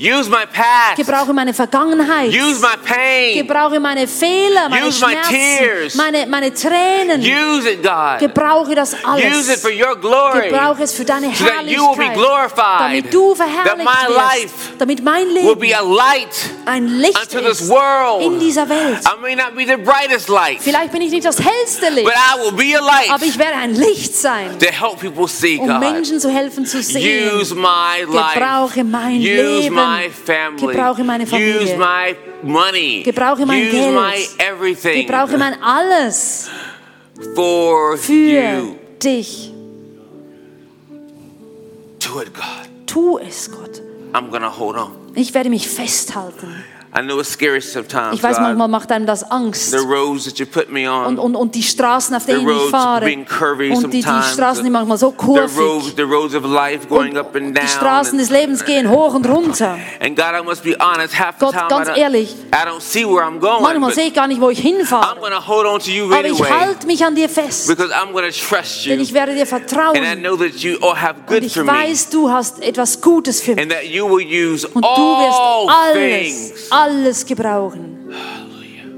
Gebrauche 0.96 1.34
meine 1.34 1.54
Vergangenheit. 1.54 2.32
Gebrauche 2.32 3.80
meine 3.80 4.08
Fehler, 4.08 4.70
meine 4.70 4.88
Use 4.88 5.00
Schmerzen, 5.00 5.98
meine, 5.98 6.26
meine 6.28 6.54
Tränen. 6.54 7.22
Use 7.22 7.70
it. 7.70 7.84
Gebrauche 8.20 8.76
das 8.76 8.94
Use 8.94 9.00
it 9.04 9.04
alles. 9.06 9.62
for 9.62 9.72
your 9.72 9.96
glory. 9.96 10.50
Gebrauche 10.50 10.84
es 10.84 10.94
für 10.94 11.06
deine 11.06 11.28
Herrlichkeit, 11.28 12.18
damit 12.80 13.14
du 13.14 13.36
verherrlicht 13.36 13.88
wirst, 13.88 14.54
damit 14.78 15.04
mein 15.04 15.28
Leben 15.30 15.62
ein 16.66 16.88
Licht 16.88 17.34
ist 17.34 17.72
in 18.22 18.40
dieser 18.40 18.68
Welt. 18.70 19.00
Vielleicht 20.60 20.92
bin 20.92 21.02
ich 21.02 21.12
nicht 21.12 21.26
das 21.26 21.40
hellste 21.40 21.83
Licht, 21.90 22.06
but 22.06 22.14
I 22.16 22.40
will 22.44 22.52
be 22.52 22.78
a 22.78 22.82
light 22.82 23.12
aber 23.12 23.26
ich 23.26 23.38
werde 23.38 23.56
ein 23.56 23.74
Licht 23.76 24.16
sein, 24.16 24.58
to 24.60 24.66
help 24.68 25.00
people 25.00 25.28
see 25.28 25.58
um 25.58 25.68
God. 25.68 25.80
Menschen 25.80 26.20
zu 26.20 26.30
helfen 26.30 26.66
zu 26.66 26.82
sehen. 26.82 27.38
Use 27.40 27.54
my 27.56 28.04
life. 28.08 28.34
Gebrauche 28.40 28.84
mein 28.84 29.20
Use 29.20 29.60
Leben. 29.62 29.76
my 29.76 30.10
family. 30.10 30.68
Gebrauche 30.74 31.04
meine 31.04 31.28
Familie. 31.28 31.62
Use 31.64 31.78
my 31.78 32.16
money. 32.44 33.04
Gebrauche 33.04 33.46
mein 33.46 33.64
Use 33.64 33.72
Geld. 33.72 33.94
my 33.96 34.28
everything 34.40 35.06
Gebrauche 35.06 35.38
mein 35.38 35.62
alles 35.62 36.50
for 37.36 37.98
für 37.98 38.14
you. 38.14 38.76
dich. 39.04 39.52
Do 42.00 42.20
it, 42.22 42.34
God. 42.34 42.70
Tu 42.86 43.18
es, 43.20 43.50
Gott. 43.50 43.82
I'm 44.14 44.30
gonna 44.30 44.50
hold 44.56 44.78
on. 44.78 44.92
Ich 45.16 45.34
werde 45.34 45.50
mich 45.50 45.68
festhalten. 45.68 46.64
I 46.96 47.02
know 47.02 47.20
it's 47.20 47.32
scary 47.32 47.60
sometimes. 47.60 48.14
Ich 48.14 48.22
weiß, 48.22 48.40
manchmal 48.40 48.68
macht 48.68 48.92
einem 48.92 49.08
das 49.08 49.24
Angst. 49.32 49.72
The 49.72 49.78
roads 49.78 50.26
that 50.26 50.38
you 50.38 50.46
put 50.46 50.72
me 50.72 50.88
on. 50.88 51.06
Und, 51.08 51.18
und, 51.20 51.36
und 51.36 51.56
die 51.56 51.64
Straßen, 51.64 52.16
auf 52.16 52.26
denen 52.28 52.46
The 52.46 52.52
ich 52.54 52.60
roads 52.60 52.70
fahre. 52.72 53.06
being 53.06 53.26
curvy 53.26 53.72
Und 53.72 53.92
die, 53.92 54.02
die. 54.04 54.24
Straßen, 54.34 54.64
die 54.64 54.70
manchmal 54.70 54.98
so 55.00 55.10
the 55.10 55.16
kurvig. 55.18 55.58
roads, 55.58 55.94
the 55.96 56.04
roads 56.04 56.36
of 56.36 56.46
life 56.46 56.88
going 56.88 57.12
Und 57.14 57.18
up 57.18 57.36
and 57.36 57.48
die 57.48 57.54
down. 57.60 57.68
Straßen 57.68 58.18
des 58.20 58.30
Lebens 58.30 58.64
gehen 58.64 58.90
hoch 58.92 59.16
und 59.16 59.28
runter. 59.28 59.78
and 60.00 60.16
God, 60.16 60.36
I 60.40 60.44
must 60.44 60.64
be 60.64 60.76
honest. 60.80 61.18
Half 61.18 61.36
the 61.40 61.46
Gott, 61.46 61.54
time 61.56 61.68
ganz 61.70 61.90
ehrlich. 61.98 62.36
I 62.54 62.68
don't 62.68 62.82
see 62.82 63.04
where 63.06 63.24
I'm 63.26 63.40
going. 63.40 63.64
Manchmal 63.64 63.94
sehe 63.94 64.08
ich 64.10 64.14
gar 64.14 64.28
nicht, 64.28 64.40
wo 64.40 64.52
ich 64.52 64.60
I'm 64.60 64.78
hinfahre. 64.78 65.20
gonna 65.20 65.48
hold 65.48 65.66
on 65.66 65.80
to 65.80 65.90
you 65.90 66.06
Aber 66.14 66.24
ich 66.26 66.44
halte 66.44 66.86
mich 66.86 67.04
an 67.04 67.16
dir 67.16 67.28
fest. 67.28 67.68
because 67.70 67.92
I'm 67.92 68.12
gonna 68.14 68.28
trust 68.30 68.86
Denn 68.86 69.00
ich 69.00 69.14
werde 69.16 69.34
dir 69.34 69.48
vertrauen. 69.48 69.98
and 69.98 70.06
I 70.06 70.16
know 70.16 70.36
that 70.36 70.58
you 70.58 70.78
all 70.82 70.96
have 70.96 71.16
Und 71.28 71.44
ich 71.44 71.58
weiß, 71.58 72.10
du 72.12 72.30
hast 72.30 72.62
etwas 72.62 73.02
Gutes 73.02 73.42
für 73.42 73.56
mich. 73.56 73.64
and 73.64 73.72
that 73.72 73.86
you 73.86 74.06
will 74.08 74.24
use 74.24 74.68
Und 74.68 74.84
du 74.86 74.88
all 74.88 75.26
wirst 75.26 75.70
alles, 75.70 76.50
things. 76.50 76.72
Alles 76.84 77.26
gebrauchen. 77.26 78.10
Hallelujah. 78.10 78.90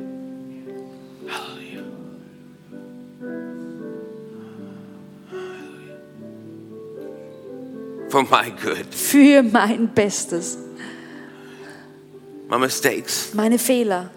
Hallelujah. 1.27 1.83
For 8.09 8.23
my 8.23 8.49
good, 8.51 8.93
Für 8.93 9.43
mein 9.43 9.87
Bestes. 9.93 10.57
my 12.49 12.57
mistakes, 12.59 13.33
Meine 13.33 13.57
Fehler. 13.57 14.11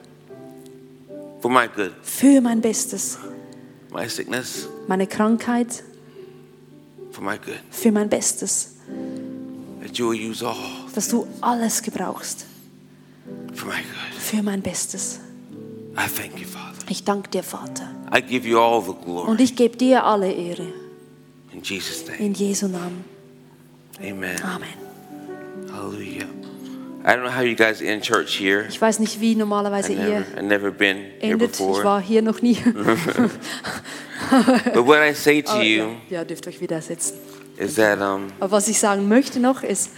for 1.40 1.50
my 1.50 1.66
good, 1.68 1.92
Für 2.02 2.40
mein 2.40 2.60
Bestes. 2.60 3.18
my 3.92 4.06
sickness, 4.08 4.68
Meine 4.86 5.06
Krankheit. 5.06 5.82
for 7.10 7.22
my 7.24 7.36
good. 7.38 7.60
Für 7.70 7.90
mein 7.92 8.08
Bestes. 8.08 8.74
That 9.82 9.96
you 9.98 10.10
will 10.10 10.30
use 10.30 10.42
all 10.46 10.56
Dass 10.94 11.08
du 11.08 11.26
alles 11.40 11.82
gebrauchst. 11.82 12.44
For 13.68 13.76
my 13.76 13.82
good. 13.82 14.20
Für 14.20 14.42
mein 14.42 14.62
Bestes. 14.62 15.20
I 15.96 16.06
thank 16.08 16.38
you, 16.38 16.46
Father. 16.46 16.78
Ich 16.88 17.04
danke 17.04 17.28
dir, 17.30 17.42
Vater. 17.42 17.90
I 18.14 18.20
give 18.20 18.46
you 18.48 18.58
all 18.58 18.80
the 18.80 18.94
glory. 19.04 19.28
Und 19.28 19.40
ich 19.40 19.56
gebe 19.56 19.76
dir 19.76 20.04
alle 20.04 20.32
Ehre. 20.32 20.66
In 21.52 21.62
Jesus' 21.62 22.06
name, 22.06 22.18
In 22.18 22.34
Jesu 22.34 22.68
Namen. 22.68 23.04
amen. 24.00 24.36
Amen. 24.42 24.68
Hallelujah. 25.72 26.26
I 27.04 27.12
don't 27.12 27.22
know 27.22 27.30
how 27.30 27.42
you 27.42 27.54
guys 27.54 27.80
end 27.80 28.02
church 28.02 28.36
here. 28.38 28.66
Ich 28.68 28.80
weiß 28.80 28.98
nicht, 28.98 29.20
wie 29.20 29.34
normalerweise 29.34 29.92
I 29.92 29.96
ihr 29.96 30.20
never, 30.20 30.24
I've 30.36 30.42
never 30.42 30.70
been 30.70 30.96
here 31.20 31.32
endet. 31.32 31.52
Ich 31.52 31.58
before. 31.58 31.84
war 31.84 32.00
hier 32.02 32.22
noch 32.22 32.42
nie. 32.42 32.56
But 34.74 34.86
what 34.86 34.98
I 34.98 35.14
say 35.14 35.42
to 35.42 35.56
ja, 35.56 35.62
you 35.62 35.96
ja, 36.10 36.24
dürft 36.24 36.46
euch 36.46 36.60
wieder 36.60 36.80
setzen. 36.82 37.14
is 37.56 37.74
that 37.76 37.98
um, 38.00 38.26
Aber 38.40 38.52
was 38.52 38.68
ich 38.68 38.78
sagen 38.78 39.08
möchte 39.08 39.40
noch 39.40 39.62
ist, 39.62 39.90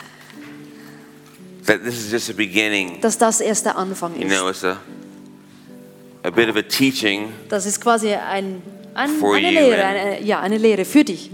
that 1.71 1.85
this 1.85 1.95
is 1.95 2.11
just 2.13 2.31
a 2.31 2.33
beginning. 2.33 3.01
dass 3.01 3.17
das 3.19 3.41
erst 3.41 3.65
der 3.67 3.77
Anfang 3.77 4.21
You 4.21 4.27
know, 4.29 4.49
ist. 4.49 4.63
it's 4.63 4.65
a 4.65 4.77
a 6.23 6.31
bit 6.31 6.49
of 6.51 6.57
a 6.57 6.63
teaching. 6.63 7.29
Das 7.49 7.65
ist 7.67 7.81
quasi 7.81 8.09
ein, 8.13 8.61
ein, 8.95 9.09
For 9.11 9.37
eine 9.37 9.49
you 9.49 9.55
Lehre, 9.61 9.85
and- 9.85 9.99
eine, 9.99 10.23
ja, 10.23 10.41
eine 10.41 10.59
Lehre 10.59 10.85
für 10.85 11.05
dich. 11.05 11.31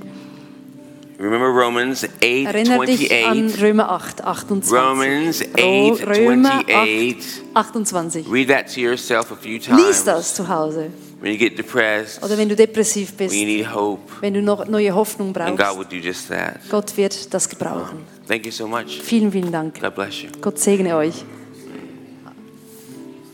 Remember 1.19 1.47
Romans 1.49 2.05
8, 2.05 2.11
Erinnere 2.21 2.85
dich 2.85 3.11
an 3.11 3.47
28. 3.47 3.63
Römer 3.63 3.91
8, 3.91 4.23
28. 4.23 4.73
Romans 4.73 5.43
Ro- 5.59 5.93
8, 5.95 6.07
Römer 6.07 6.55
28. 6.67 7.43
8, 7.55 7.65
28. 7.75 8.27
Read 8.31 8.49
that 8.49 8.73
to 8.75 8.81
yourself 8.81 9.33
a 9.33 9.37
few 9.37 9.59
times. 9.59 9.81
Lies 9.83 10.05
das 10.05 10.35
zu 10.35 10.47
Hause. 10.47 10.91
When 11.21 11.33
you 11.33 11.39
get 11.39 11.57
depressed, 11.57 12.23
oder 12.23 12.37
wenn 12.37 12.49
du 12.49 12.57
depressiv 12.57 13.11
when 13.11 13.29
bist, 13.29 13.35
you 13.35 13.47
need 13.47 13.75
hope, 13.75 14.03
wenn 14.21 14.35
du 14.35 14.43
noch 14.43 14.67
neue 14.67 14.95
Hoffnung 14.95 15.35
and 15.37 15.57
God 15.57 15.57
brauchst. 15.57 15.79
will 15.79 16.01
do 16.01 16.07
just 16.07 16.29
that. 16.29 16.61
Gott 16.71 16.97
wird 16.97 17.33
das 17.33 17.49
gebrauchen. 17.49 18.05
Thank 18.27 18.47
you 18.47 18.53
so 18.53 18.67
much. 18.67 19.01
Vielen, 19.03 19.33
vielen 19.33 19.53
Dank. 19.53 19.81
God 19.81 19.95
bless 19.95 20.23
you. 20.23 20.29
Gott 20.41 20.59
segne 20.59 20.97
euch. 20.97 21.25